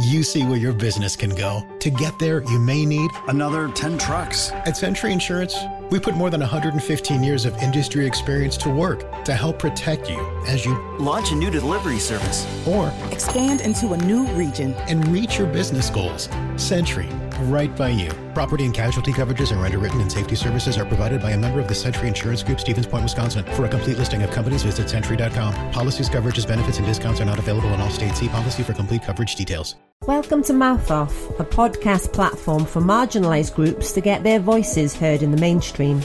you 0.00 0.22
see 0.22 0.44
where 0.44 0.56
your 0.56 0.72
business 0.72 1.16
can 1.16 1.34
go. 1.34 1.66
To 1.80 1.90
get 1.90 2.18
there, 2.18 2.42
you 2.44 2.58
may 2.58 2.84
need 2.86 3.10
another 3.28 3.68
10 3.68 3.98
trucks. 3.98 4.50
At 4.52 4.76
Sentry 4.76 5.12
Insurance, 5.12 5.56
we 5.90 5.98
put 5.98 6.14
more 6.14 6.30
than 6.30 6.40
115 6.40 7.22
years 7.22 7.44
of 7.44 7.56
industry 7.58 8.06
experience 8.06 8.56
to 8.58 8.70
work 8.70 9.24
to 9.24 9.34
help 9.34 9.58
protect 9.58 10.10
you 10.10 10.18
as 10.46 10.64
you 10.64 10.78
launch 10.98 11.32
a 11.32 11.34
new 11.34 11.50
delivery 11.50 11.98
service 11.98 12.46
or 12.66 12.92
expand 13.10 13.60
into 13.60 13.92
a 13.92 13.96
new 13.96 14.26
region 14.28 14.74
and 14.88 15.06
reach 15.08 15.38
your 15.38 15.46
business 15.46 15.90
goals. 15.90 16.28
Sentry, 16.56 17.08
right 17.42 17.74
by 17.74 17.88
you. 17.88 18.10
Property 18.34 18.64
and 18.64 18.74
casualty 18.74 19.12
coverages 19.12 19.56
are 19.56 19.64
underwritten 19.64 20.00
and 20.00 20.12
safety 20.12 20.36
services 20.36 20.76
are 20.76 20.84
provided 20.84 21.20
by 21.20 21.32
a 21.32 21.38
member 21.38 21.58
of 21.58 21.68
the 21.68 21.74
Sentry 21.74 22.06
Insurance 22.08 22.42
Group, 22.42 22.60
Stevens 22.60 22.86
Point, 22.86 23.02
Wisconsin. 23.02 23.44
For 23.54 23.64
a 23.64 23.68
complete 23.68 23.98
listing 23.98 24.22
of 24.22 24.30
companies, 24.30 24.62
visit 24.62 24.88
sentry.com. 24.88 25.72
Policies, 25.72 26.08
coverages, 26.08 26.46
benefits, 26.46 26.78
and 26.78 26.86
discounts 26.86 27.20
are 27.20 27.24
not 27.24 27.38
available 27.38 27.72
in 27.72 27.80
all 27.80 27.90
states. 27.90 28.20
See 28.20 28.28
policy 28.28 28.62
for 28.62 28.74
complete 28.74 29.02
coverage 29.02 29.34
details. 29.34 29.74
Welcome 30.08 30.42
to 30.44 30.54
Mouth 30.54 30.90
Off, 30.90 31.28
a 31.38 31.44
podcast 31.44 32.14
platform 32.14 32.64
for 32.64 32.80
marginalised 32.80 33.54
groups 33.54 33.92
to 33.92 34.00
get 34.00 34.22
their 34.22 34.40
voices 34.40 34.96
heard 34.96 35.22
in 35.22 35.32
the 35.32 35.36
mainstream. 35.36 36.00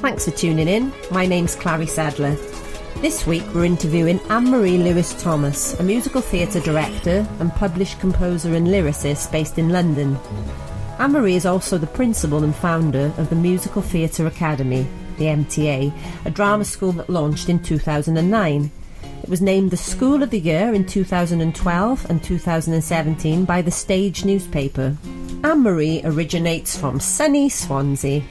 Thanks 0.00 0.24
for 0.24 0.32
tuning 0.32 0.66
in. 0.66 0.92
My 1.12 1.24
name's 1.24 1.54
Clary 1.54 1.86
Sadler. 1.86 2.34
This 2.96 3.28
week 3.28 3.44
we're 3.54 3.64
interviewing 3.64 4.18
Anne 4.28 4.50
Marie 4.50 4.78
Lewis 4.78 5.14
Thomas, 5.22 5.78
a 5.78 5.84
musical 5.84 6.20
theatre 6.20 6.58
director 6.58 7.24
and 7.38 7.52
published 7.52 8.00
composer 8.00 8.56
and 8.56 8.66
lyricist 8.66 9.30
based 9.30 9.56
in 9.56 9.68
London. 9.68 10.18
Anne 10.98 11.12
Marie 11.12 11.36
is 11.36 11.46
also 11.46 11.78
the 11.78 11.86
principal 11.86 12.42
and 12.42 12.56
founder 12.56 13.12
of 13.18 13.30
the 13.30 13.36
Musical 13.36 13.82
Theatre 13.82 14.26
Academy, 14.26 14.84
the 15.16 15.26
MTA, 15.26 15.92
a 16.24 16.30
drama 16.32 16.64
school 16.64 16.90
that 16.90 17.08
launched 17.08 17.48
in 17.48 17.62
2009. 17.62 18.72
It 19.28 19.30
was 19.30 19.42
named 19.42 19.70
the 19.70 19.76
School 19.76 20.22
of 20.22 20.30
the 20.30 20.40
Year 20.40 20.72
in 20.72 20.86
2012 20.86 22.06
and 22.08 22.24
2017 22.24 23.44
by 23.44 23.60
the 23.60 23.70
Stage 23.70 24.24
newspaper. 24.24 24.96
Anne 25.44 25.62
Marie 25.62 26.00
originates 26.02 26.78
from 26.78 26.98
sunny 26.98 27.50
Swansea. 27.50 28.22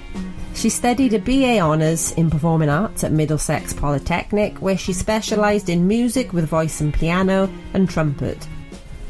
She 0.55 0.69
studied 0.71 1.13
a 1.13 1.19
BA 1.19 1.59
Honours 1.59 2.13
in 2.13 2.31
Performing 2.31 2.69
Arts 2.69 3.03
at 3.03 3.11
Middlesex 3.11 3.73
Polytechnic, 3.73 4.57
where 4.57 4.75
she 4.75 4.91
specialised 4.91 5.69
in 5.69 5.87
music 5.87 6.33
with 6.33 6.49
voice 6.49 6.81
and 6.81 6.91
piano 6.91 7.47
and 7.75 7.87
trumpet. 7.87 8.47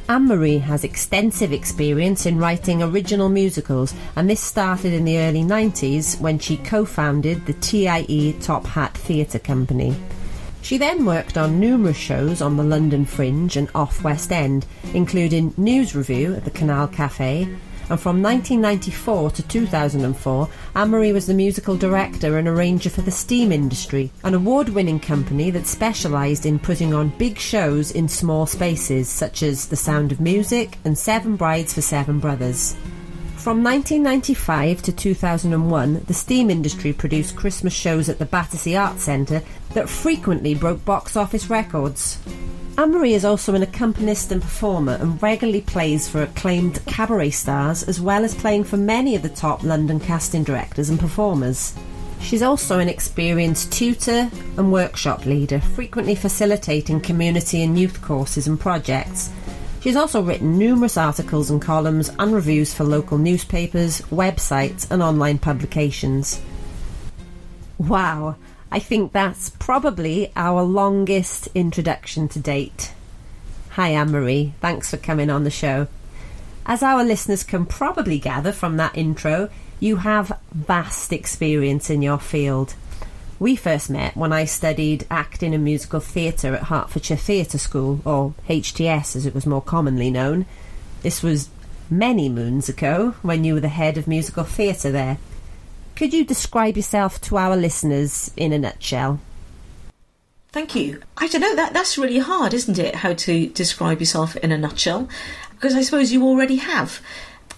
Anne 0.09 0.27
Marie 0.27 0.57
has 0.57 0.83
extensive 0.83 1.53
experience 1.53 2.25
in 2.25 2.37
writing 2.37 2.83
original 2.83 3.29
musicals, 3.29 3.93
and 4.17 4.29
this 4.29 4.41
started 4.41 4.91
in 4.91 5.05
the 5.05 5.19
early 5.19 5.43
90s 5.43 6.19
when 6.19 6.37
she 6.37 6.57
co 6.57 6.83
founded 6.83 7.45
the 7.45 7.53
TIE 7.53 8.35
Top 8.41 8.65
Hat 8.65 8.93
Theatre 8.97 9.39
Company. 9.39 9.95
She 10.67 10.77
then 10.77 11.05
worked 11.05 11.37
on 11.37 11.61
numerous 11.61 11.95
shows 11.95 12.41
on 12.41 12.57
the 12.57 12.63
London 12.63 13.05
Fringe 13.05 13.55
and 13.55 13.69
off 13.73 14.03
West 14.03 14.33
End, 14.33 14.65
including 14.93 15.53
NewsRevue 15.53 16.35
at 16.35 16.43
the 16.43 16.51
Canal 16.51 16.89
Cafe, 16.89 17.43
and 17.89 17.97
from 17.97 18.21
1994 18.21 19.31
to 19.31 19.43
2004, 19.43 20.49
Anne-Marie 20.75 21.13
was 21.13 21.25
the 21.25 21.33
musical 21.33 21.77
director 21.77 22.37
and 22.37 22.49
arranger 22.49 22.89
for 22.89 23.01
the 23.01 23.11
Steam 23.11 23.53
Industry, 23.53 24.11
an 24.25 24.33
award-winning 24.33 24.99
company 24.99 25.51
that 25.51 25.67
specialised 25.67 26.45
in 26.45 26.59
putting 26.59 26.93
on 26.93 27.17
big 27.17 27.39
shows 27.39 27.91
in 27.91 28.09
small 28.09 28.45
spaces, 28.45 29.07
such 29.07 29.43
as 29.43 29.67
The 29.67 29.77
Sound 29.77 30.11
of 30.11 30.19
Music 30.19 30.79
and 30.83 30.97
Seven 30.97 31.37
Brides 31.37 31.73
for 31.73 31.81
Seven 31.81 32.19
Brothers. 32.19 32.75
From 33.37 33.63
1995 33.63 34.81
to 34.81 34.91
2001, 34.91 36.03
the 36.07 36.13
Steam 36.13 36.49
Industry 36.49 36.91
produced 36.91 37.37
Christmas 37.37 37.71
shows 37.71 38.09
at 38.09 38.19
the 38.19 38.25
Battersea 38.25 38.75
Arts 38.75 39.03
Centre 39.03 39.41
that 39.77 39.87
frequently 39.87 40.55
broke 40.55 40.83
box 40.85 41.15
office 41.15 41.51
records. 41.51 42.17
Anne 42.79 42.91
Marie 42.91 43.13
is 43.13 43.23
also 43.23 43.53
an 43.53 43.61
accompanist 43.61 44.31
and 44.31 44.41
performer 44.41 44.93
and 44.93 45.21
regularly 45.21 45.61
plays 45.61 46.09
for 46.09 46.23
acclaimed 46.23 46.83
cabaret 46.87 47.29
stars 47.29 47.83
as 47.83 48.01
well 48.01 48.25
as 48.25 48.33
playing 48.33 48.63
for 48.63 48.75
many 48.75 49.15
of 49.15 49.21
the 49.21 49.29
top 49.29 49.61
London 49.61 49.99
casting 49.99 50.43
directors 50.43 50.89
and 50.89 50.99
performers. 50.99 51.75
She's 52.21 52.41
also 52.41 52.79
an 52.79 52.89
experienced 52.89 53.71
tutor 53.71 54.31
and 54.57 54.71
workshop 54.71 55.27
leader, 55.27 55.59
frequently 55.59 56.15
facilitating 56.15 56.99
community 56.99 57.61
and 57.61 57.77
youth 57.77 58.01
courses 58.01 58.47
and 58.47 58.59
projects. 58.59 59.29
She's 59.81 59.95
also 59.95 60.23
written 60.23 60.57
numerous 60.57 60.97
articles 60.97 61.51
and 61.51 61.61
columns 61.61 62.09
and 62.17 62.33
reviews 62.33 62.73
for 62.73 62.83
local 62.83 63.19
newspapers, 63.19 64.01
websites, 64.09 64.89
and 64.89 65.03
online 65.03 65.37
publications. 65.37 66.41
Wow, 67.77 68.37
I 68.71 68.79
think 68.79 69.11
that's 69.11 69.49
probably 69.49 70.31
our 70.35 70.61
longest 70.61 71.47
introduction 71.55 72.27
to 72.29 72.39
date. 72.39 72.91
Hi, 73.71 73.89
Anne 73.89 74.11
Marie. 74.11 74.53
Thanks 74.59 74.89
for 74.89 74.97
coming 74.97 75.29
on 75.29 75.45
the 75.45 75.49
show. 75.49 75.87
As 76.65 76.83
our 76.83 77.03
listeners 77.03 77.43
can 77.43 77.65
probably 77.65 78.19
gather 78.19 78.51
from 78.51 78.75
that 78.77 78.97
intro, 78.97 79.49
you 79.79 79.97
have 79.97 80.37
vast 80.51 81.13
experience 81.13 81.89
in 81.89 82.01
your 82.01 82.17
field. 82.17 82.75
We 83.39 83.55
first 83.55 83.89
met 83.89 84.17
when 84.17 84.33
I 84.33 84.43
studied 84.45 85.05
acting 85.09 85.53
and 85.53 85.63
musical 85.63 86.01
theatre 86.01 86.55
at 86.55 86.63
Hertfordshire 86.63 87.17
Theatre 87.17 87.59
School, 87.59 88.01
or 88.03 88.33
HTS 88.49 89.15
as 89.15 89.25
it 89.25 89.35
was 89.35 89.45
more 89.45 89.61
commonly 89.61 90.09
known. 90.09 90.45
This 91.03 91.23
was 91.23 91.49
many 91.89 92.27
moons 92.27 92.67
ago 92.67 93.15
when 93.21 93.45
you 93.45 93.53
were 93.53 93.59
the 93.61 93.69
head 93.69 93.97
of 93.97 94.07
musical 94.07 94.43
theatre 94.43 94.91
there. 94.91 95.19
Could 95.97 96.13
you 96.13 96.23
describe 96.23 96.77
yourself 96.77 97.19
to 97.21 97.37
our 97.37 97.57
listeners 97.57 98.29
in 98.37 98.53
a 98.53 98.59
nutshell? 98.59 99.19
Thank 100.49 100.75
you. 100.75 101.01
I 101.17 101.27
don't 101.27 101.41
know 101.41 101.55
that 101.55 101.73
that's 101.73 101.97
really 101.97 102.19
hard, 102.19 102.53
isn't 102.53 102.77
it? 102.77 102.93
How 102.93 103.13
to 103.13 103.47
describe 103.49 103.99
yourself 103.99 104.35
in 104.35 104.51
a 104.51 104.59
nutshell? 104.59 105.09
Because 105.53 105.73
I 105.73 105.81
suppose 105.81 106.11
you 106.11 106.23
already 106.23 106.57
have. 106.57 107.01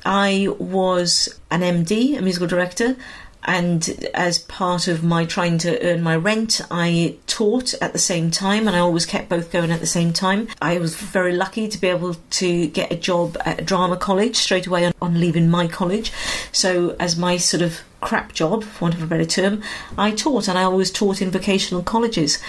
I 0.06 0.48
was 0.58 1.38
an 1.52 1.60
MD, 1.60 2.18
a 2.18 2.22
musical 2.22 2.48
director 2.48 2.96
and 3.44 4.08
as 4.14 4.40
part 4.40 4.88
of 4.88 5.04
my 5.04 5.26
trying 5.26 5.58
to 5.60 5.82
earn 5.84 6.04
my 6.04 6.16
rent, 6.16 6.62
I 6.70 7.16
taught 7.26 7.74
at 7.82 7.94
the 7.94 8.00
same 8.00 8.32
time, 8.32 8.68
and 8.68 8.76
I 8.76 8.80
always 8.80 9.06
kept 9.06 9.30
both 9.30 9.52
going 9.52 9.72
at 9.72 9.80
the 9.80 9.88
same 9.88 10.12
time. 10.12 10.50
I 10.62 10.78
was 10.78 10.96
very 10.96 11.34
lucky 11.34 11.68
to 11.70 11.78
be 11.80 11.88
able 11.88 12.16
to 12.16 12.68
get 12.68 12.92
a 12.92 12.96
job 12.96 13.38
at 13.46 13.62
a 13.62 13.64
drama 13.64 13.96
college 13.96 14.36
straight 14.36 14.68
away 14.68 14.86
on, 14.86 14.94
on 15.02 15.20
leaving 15.20 15.50
my 15.50 15.68
college. 15.68 16.12
So, 16.52 16.96
as 17.00 17.18
my 17.18 17.38
sort 17.38 17.62
of 17.62 17.82
crap 18.02 18.34
job, 18.34 18.64
for 18.64 18.86
want 18.86 18.96
of 18.96 19.04
a 19.04 19.08
better 19.08 19.26
term, 19.26 19.62
I 19.98 20.12
taught, 20.12 20.48
and 20.48 20.58
I 20.58 20.64
always 20.64 20.92
taught 20.92 21.22
in 21.22 21.32
vocational 21.32 21.84
colleges. 21.84 22.40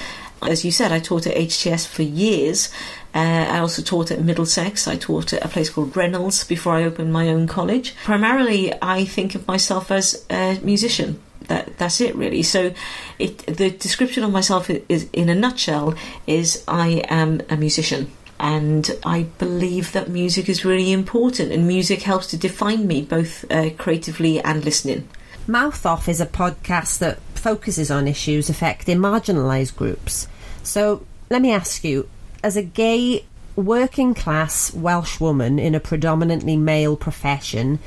As 0.43 0.65
you 0.65 0.71
said, 0.71 0.91
I 0.91 1.00
taught 1.00 1.27
at 1.27 1.37
HTS 1.37 1.87
for 1.87 2.03
years. 2.03 2.71
Uh, 3.15 3.47
I 3.49 3.59
also 3.59 3.83
taught 3.83 4.11
at 4.11 4.22
Middlesex. 4.22 4.88
I 4.88 4.97
taught 4.97 5.33
at 5.33 5.44
a 5.44 5.49
place 5.49 5.69
called 5.69 5.97
Reynolds 5.97 6.44
before 6.44 6.75
I 6.75 6.84
opened 6.84 7.12
my 7.12 7.28
own 7.28 7.47
college. 7.47 7.94
Primarily, 8.05 8.72
I 8.81 9.05
think 9.05 9.34
of 9.34 9.47
myself 9.47 9.91
as 9.91 10.25
a 10.31 10.59
musician. 10.62 11.21
That, 11.49 11.77
that's 11.78 12.00
it 12.00 12.15
really. 12.15 12.43
So, 12.43 12.72
it, 13.19 13.38
the 13.47 13.71
description 13.71 14.22
of 14.25 14.31
myself 14.31 14.71
is, 14.71 15.09
in 15.12 15.28
a 15.28 15.34
nutshell, 15.34 15.94
is 16.27 16.65
I 16.67 17.03
am 17.09 17.43
a 17.50 17.56
musician 17.56 18.11
and 18.40 18.90
I 19.04 19.24
believe 19.38 19.92
that 19.92 20.08
music 20.08 20.48
is 20.48 20.64
really 20.64 20.92
important, 20.92 21.52
and 21.52 21.68
music 21.68 22.02
helps 22.02 22.26
to 22.28 22.38
define 22.38 22.86
me 22.86 23.02
both 23.02 23.44
uh, 23.50 23.68
creatively 23.76 24.40
and 24.40 24.64
listening. 24.64 25.06
Mouth 25.46 25.84
Off 25.84 26.08
is 26.08 26.22
a 26.22 26.26
podcast 26.26 26.98
that 27.00 27.20
focuses 27.34 27.90
on 27.90 28.08
issues 28.08 28.48
affecting 28.48 28.96
marginalised 28.96 29.76
groups. 29.76 30.26
So 30.62 31.06
let 31.28 31.42
me 31.42 31.52
ask 31.52 31.84
you, 31.84 32.08
as 32.42 32.56
a 32.56 32.62
gay 32.62 33.26
working 33.56 34.14
class 34.14 34.72
Welsh 34.72 35.20
woman 35.20 35.58
in 35.58 35.74
a 35.74 35.80
predominantly 35.80 36.56
male 36.56 36.96
profession, 36.96 37.78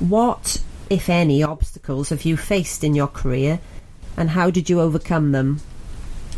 what, 0.00 0.62
if 0.90 1.08
any, 1.08 1.42
obstacles 1.42 2.10
have 2.10 2.26
you 2.26 2.36
faced 2.36 2.84
in 2.84 2.94
your 2.94 3.08
career 3.08 3.58
and 4.18 4.30
how 4.30 4.50
did 4.50 4.68
you 4.68 4.82
overcome 4.82 5.32
them? 5.32 5.60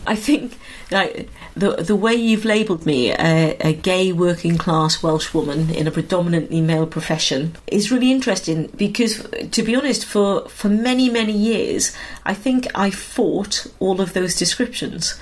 I 0.07 0.15
think 0.15 0.59
like, 0.91 1.29
the 1.57 1.77
the 1.77 1.97
way 1.97 2.15
you've 2.15 2.45
labelled 2.45 2.87
me, 2.87 3.11
a, 3.11 3.57
a, 3.61 3.73
gay 3.73 4.13
working 4.13 4.57
class 4.57 5.03
Welsh 5.03 5.35
woman 5.35 5.71
in 5.71 5.87
a 5.87 5.91
predominantly 5.91 6.61
male 6.61 6.87
profession, 6.87 7.57
is 7.67 7.91
really 7.91 8.13
interesting 8.13 8.69
because, 8.77 9.27
to 9.51 9.63
be 9.63 9.75
honest, 9.75 10.05
for 10.05 10.49
for 10.49 10.69
many 10.69 11.11
many 11.11 11.33
years, 11.33 11.97
I 12.25 12.35
think 12.35 12.69
I 12.75 12.91
fought 12.91 13.67
all 13.81 14.01
of 14.01 14.13
those 14.13 14.37
descriptions. 14.37 15.19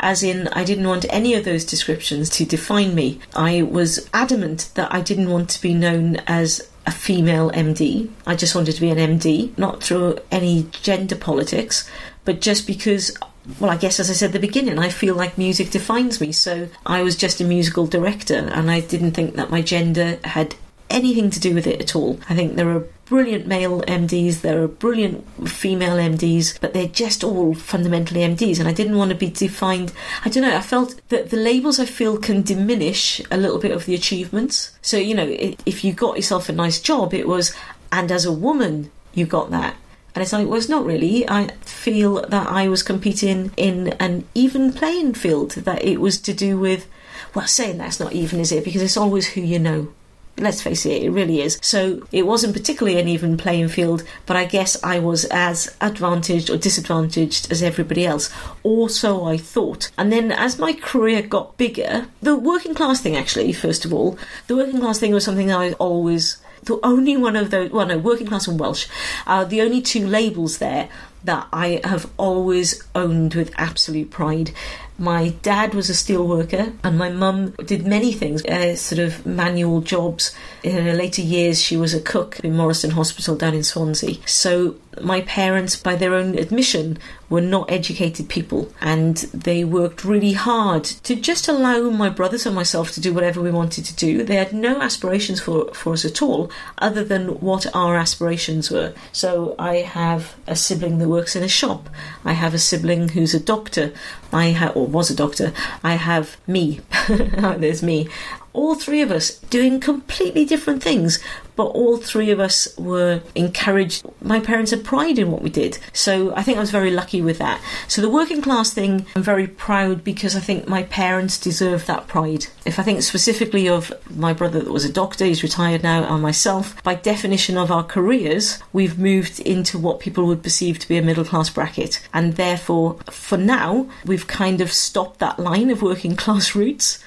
As 0.00 0.22
in, 0.22 0.46
I 0.48 0.62
didn't 0.62 0.86
want 0.86 1.06
any 1.10 1.34
of 1.34 1.44
those 1.44 1.64
descriptions 1.64 2.28
to 2.30 2.44
define 2.44 2.94
me. 2.94 3.18
I 3.34 3.62
was 3.62 4.08
adamant 4.14 4.70
that 4.74 4.94
I 4.94 5.00
didn't 5.00 5.30
want 5.30 5.50
to 5.50 5.62
be 5.62 5.74
known 5.74 6.16
as 6.26 6.68
a 6.86 6.92
female 6.92 7.50
MD. 7.50 8.08
I 8.26 8.36
just 8.36 8.54
wanted 8.54 8.74
to 8.74 8.80
be 8.80 8.90
an 8.90 8.98
MD, 8.98 9.56
not 9.58 9.82
through 9.82 10.18
any 10.30 10.68
gender 10.70 11.16
politics, 11.16 11.88
but 12.24 12.40
just 12.40 12.66
because 12.66 13.16
well, 13.58 13.70
I 13.70 13.76
guess 13.76 13.98
as 13.98 14.10
I 14.10 14.12
said 14.12 14.28
at 14.28 14.32
the 14.32 14.38
beginning, 14.38 14.78
I 14.78 14.90
feel 14.90 15.14
like 15.14 15.38
music 15.38 15.70
defines 15.70 16.20
me. 16.20 16.32
So 16.32 16.68
I 16.86 17.02
was 17.02 17.16
just 17.16 17.40
a 17.40 17.44
musical 17.44 17.86
director, 17.86 18.36
and 18.36 18.70
I 18.70 18.80
didn't 18.80 19.12
think 19.12 19.36
that 19.36 19.50
my 19.50 19.62
gender 19.62 20.18
had 20.24 20.54
anything 20.90 21.30
to 21.30 21.40
do 21.40 21.54
with 21.54 21.66
it 21.66 21.80
at 21.80 21.94
all. 21.94 22.18
I 22.28 22.34
think 22.34 22.56
there 22.56 22.70
are 22.70 22.86
brilliant 23.06 23.46
male 23.46 23.82
MDs, 23.82 24.40
there 24.40 24.62
are 24.62 24.68
brilliant 24.68 25.48
female 25.48 25.96
MDs, 25.96 26.60
but 26.60 26.72
they're 26.72 26.86
just 26.86 27.24
all 27.24 27.54
fundamentally 27.54 28.20
MDs. 28.20 28.58
And 28.58 28.68
I 28.68 28.72
didn't 28.72 28.96
want 28.96 29.10
to 29.10 29.16
be 29.16 29.30
defined. 29.30 29.92
I 30.24 30.28
don't 30.28 30.42
know, 30.42 30.56
I 30.56 30.62
felt 30.62 31.00
that 31.08 31.30
the 31.30 31.36
labels 31.36 31.78
I 31.78 31.86
feel 31.86 32.18
can 32.18 32.42
diminish 32.42 33.20
a 33.30 33.36
little 33.36 33.58
bit 33.58 33.72
of 33.72 33.86
the 33.86 33.94
achievements. 33.94 34.76
So, 34.82 34.96
you 34.96 35.14
know, 35.14 35.26
if 35.28 35.84
you 35.84 35.92
got 35.92 36.16
yourself 36.16 36.48
a 36.48 36.52
nice 36.52 36.80
job, 36.80 37.14
it 37.14 37.28
was, 37.28 37.54
and 37.92 38.10
as 38.12 38.24
a 38.24 38.32
woman, 38.32 38.90
you 39.14 39.26
got 39.26 39.50
that. 39.50 39.76
And 40.18 40.24
it's 40.24 40.32
like, 40.32 40.48
well, 40.48 40.56
it's 40.56 40.68
not 40.68 40.84
really. 40.84 41.30
I 41.30 41.46
feel 41.60 42.26
that 42.26 42.48
I 42.48 42.66
was 42.66 42.82
competing 42.82 43.52
in 43.56 43.90
an 44.00 44.26
even 44.34 44.72
playing 44.72 45.14
field, 45.14 45.52
that 45.52 45.84
it 45.84 46.00
was 46.00 46.18
to 46.22 46.34
do 46.34 46.58
with, 46.58 46.88
well, 47.36 47.46
saying 47.46 47.78
that's 47.78 48.00
not 48.00 48.12
even, 48.12 48.40
is 48.40 48.50
it? 48.50 48.64
Because 48.64 48.82
it's 48.82 48.96
always 48.96 49.28
who 49.28 49.40
you 49.40 49.60
know 49.60 49.92
let's 50.38 50.60
face 50.60 50.84
it, 50.86 51.02
it 51.02 51.10
really 51.10 51.40
is. 51.40 51.58
So 51.62 52.06
it 52.10 52.26
wasn't 52.26 52.52
particularly 52.52 52.98
an 53.00 53.06
even 53.06 53.36
playing 53.36 53.68
field, 53.68 54.02
but 54.26 54.36
I 54.36 54.44
guess 54.44 54.82
I 54.82 54.98
was 54.98 55.24
as 55.26 55.76
advantaged 55.80 56.50
or 56.50 56.56
disadvantaged 56.56 57.50
as 57.50 57.62
everybody 57.62 58.04
else, 58.04 58.32
or 58.64 58.88
so 58.88 59.24
I 59.24 59.36
thought. 59.36 59.90
And 59.98 60.12
then 60.12 60.32
as 60.32 60.58
my 60.58 60.72
career 60.72 61.22
got 61.22 61.56
bigger, 61.56 62.08
the 62.22 62.36
working 62.36 62.74
class 62.74 63.00
thing 63.00 63.16
actually, 63.16 63.52
first 63.52 63.84
of 63.84 63.92
all, 63.92 64.18
the 64.46 64.56
working 64.56 64.80
class 64.80 64.98
thing 64.98 65.12
was 65.12 65.24
something 65.24 65.52
I 65.52 65.72
always 65.74 66.38
the 66.64 66.78
only 66.82 67.16
one 67.16 67.36
of 67.36 67.50
those, 67.50 67.70
well, 67.70 67.86
no, 67.86 67.98
working 67.98 68.26
class 68.26 68.48
and 68.48 68.58
Welsh, 68.58 68.86
are 69.26 69.44
the 69.44 69.60
only 69.60 69.80
two 69.80 70.06
labels 70.06 70.58
there 70.58 70.88
that 71.24 71.48
I 71.52 71.80
have 71.84 72.10
always 72.16 72.82
owned 72.94 73.34
with 73.34 73.52
absolute 73.56 74.10
pride. 74.10 74.52
My 74.98 75.28
dad 75.42 75.74
was 75.74 75.88
a 75.88 75.94
steel 75.94 76.26
worker, 76.26 76.72
and 76.82 76.98
my 76.98 77.08
mum 77.08 77.50
did 77.64 77.86
many 77.86 78.12
things, 78.12 78.44
uh, 78.44 78.74
sort 78.74 78.98
of 78.98 79.24
manual 79.24 79.80
jobs. 79.80 80.34
In 80.64 80.84
her 80.84 80.92
later 80.92 81.22
years, 81.22 81.62
she 81.62 81.76
was 81.76 81.94
a 81.94 82.00
cook 82.00 82.40
in 82.40 82.56
Morriston 82.56 82.90
Hospital 82.90 83.36
down 83.36 83.54
in 83.54 83.62
Swansea. 83.62 84.16
So 84.26 84.74
my 85.02 85.20
parents, 85.22 85.76
by 85.76 85.94
their 85.94 86.14
own 86.14 86.36
admission, 86.36 86.98
were 87.28 87.40
not 87.40 87.70
educated 87.70 88.28
people 88.28 88.72
and 88.80 89.16
they 89.34 89.62
worked 89.62 90.04
really 90.04 90.32
hard 90.32 90.82
to 90.84 91.14
just 91.14 91.46
allow 91.46 91.90
my 91.90 92.08
brothers 92.08 92.46
and 92.46 92.54
myself 92.54 92.90
to 92.92 93.00
do 93.00 93.12
whatever 93.12 93.40
we 93.40 93.50
wanted 93.50 93.84
to 93.84 93.94
do. 93.96 94.24
They 94.24 94.36
had 94.36 94.52
no 94.52 94.80
aspirations 94.80 95.40
for, 95.40 95.72
for 95.74 95.92
us 95.92 96.04
at 96.04 96.22
all 96.22 96.50
other 96.78 97.04
than 97.04 97.40
what 97.40 97.66
our 97.74 97.96
aspirations 97.96 98.70
were. 98.70 98.94
So 99.12 99.54
I 99.58 99.76
have 99.76 100.36
a 100.46 100.56
sibling 100.56 100.98
that 100.98 101.07
works 101.08 101.34
in 101.34 101.42
a 101.42 101.48
shop. 101.48 101.88
I 102.24 102.32
have 102.32 102.54
a 102.54 102.58
sibling 102.58 103.10
who's 103.10 103.34
a 103.34 103.40
doctor. 103.40 103.92
I 104.32 104.52
ha- 104.52 104.72
or 104.74 104.86
was 104.86 105.10
a 105.10 105.16
doctor. 105.16 105.52
I 105.82 105.94
have 105.94 106.36
me. 106.46 106.80
There's 107.08 107.82
me 107.82 108.08
all 108.52 108.74
three 108.74 109.02
of 109.02 109.10
us 109.10 109.38
doing 109.50 109.80
completely 109.80 110.44
different 110.44 110.82
things, 110.82 111.18
but 111.58 111.64
all 111.64 111.96
three 111.96 112.30
of 112.30 112.38
us 112.38 112.68
were 112.78 113.20
encouraged. 113.34 114.06
My 114.22 114.38
parents 114.38 114.70
had 114.70 114.84
pride 114.84 115.18
in 115.18 115.32
what 115.32 115.42
we 115.42 115.50
did, 115.50 115.78
so 115.92 116.32
I 116.36 116.42
think 116.42 116.56
I 116.56 116.60
was 116.60 116.70
very 116.70 116.90
lucky 116.90 117.20
with 117.20 117.38
that. 117.38 117.60
So 117.88 118.00
the 118.00 118.08
working 118.08 118.40
class 118.40 118.72
thing, 118.72 119.06
I'm 119.16 119.22
very 119.22 119.48
proud 119.48 120.04
because 120.04 120.36
I 120.36 120.40
think 120.40 120.68
my 120.68 120.84
parents 120.84 121.38
deserve 121.38 121.86
that 121.86 122.06
pride. 122.06 122.46
If 122.64 122.78
I 122.78 122.84
think 122.84 123.02
specifically 123.02 123.68
of 123.68 123.92
my 124.08 124.32
brother 124.32 124.60
that 124.60 124.72
was 124.72 124.84
a 124.84 124.92
doctor, 124.92 125.24
he's 125.24 125.42
retired 125.42 125.82
now, 125.82 126.04
and 126.04 126.22
myself, 126.22 126.80
by 126.84 126.94
definition 126.94 127.56
of 127.56 127.72
our 127.72 127.82
careers, 127.82 128.60
we've 128.72 128.98
moved 128.98 129.40
into 129.40 129.78
what 129.78 130.00
people 130.00 130.26
would 130.26 130.42
perceive 130.44 130.78
to 130.78 130.88
be 130.88 130.96
a 130.96 131.02
middle 131.02 131.24
class 131.24 131.50
bracket, 131.50 132.06
and 132.14 132.36
therefore, 132.36 132.98
for 133.10 133.36
now, 133.36 133.88
we've 134.04 134.28
kind 134.28 134.60
of 134.60 134.72
stopped 134.72 135.18
that 135.18 135.40
line 135.40 135.70
of 135.70 135.82
working 135.82 136.14
class 136.14 136.54
roots 136.54 137.02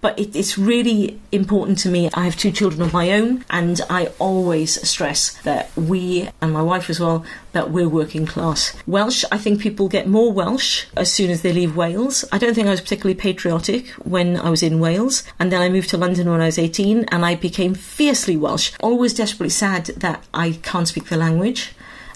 but 0.00 0.18
it, 0.18 0.34
it's 0.34 0.58
really 0.58 1.20
important 1.32 1.78
to 1.80 1.88
me. 1.88 2.10
I 2.14 2.24
have 2.24 2.36
two 2.36 2.52
children 2.52 2.82
of 2.82 2.92
my 2.92 3.12
own, 3.12 3.44
and 3.50 3.80
I 3.90 4.06
always 4.18 4.88
stress 4.88 5.32
that 5.42 5.74
we, 5.76 6.28
and 6.40 6.52
my 6.52 6.62
wife 6.62 6.90
as 6.90 7.00
well, 7.00 7.24
that 7.52 7.70
we're 7.70 7.88
working 7.88 8.26
class. 8.26 8.76
Welsh, 8.86 9.24
I 9.32 9.38
think 9.38 9.60
people 9.60 9.88
get 9.88 10.06
more 10.06 10.32
Welsh 10.32 10.86
as 10.96 11.12
soon 11.12 11.30
as 11.30 11.42
they 11.42 11.52
leave 11.52 11.76
Wales. 11.76 12.24
I 12.30 12.38
don't 12.38 12.54
think 12.54 12.68
I 12.68 12.72
was 12.72 12.80
particularly 12.80 13.18
patriotic 13.18 13.88
when 14.04 14.36
I 14.36 14.50
was 14.50 14.62
in 14.62 14.80
Wales, 14.80 15.24
and 15.38 15.50
then 15.50 15.60
I 15.60 15.68
moved 15.68 15.90
to 15.90 15.96
London 15.96 16.30
when 16.30 16.40
I 16.40 16.46
was 16.46 16.58
18, 16.58 17.04
and 17.04 17.24
I 17.24 17.34
became 17.34 17.74
fiercely 17.74 18.36
Welsh. 18.36 18.72
Always 18.80 19.14
desperately 19.14 19.50
sad 19.50 19.86
that 19.86 20.24
I 20.32 20.52
can't 20.62 20.88
speak 20.88 21.06
the 21.06 21.16
language 21.16 21.72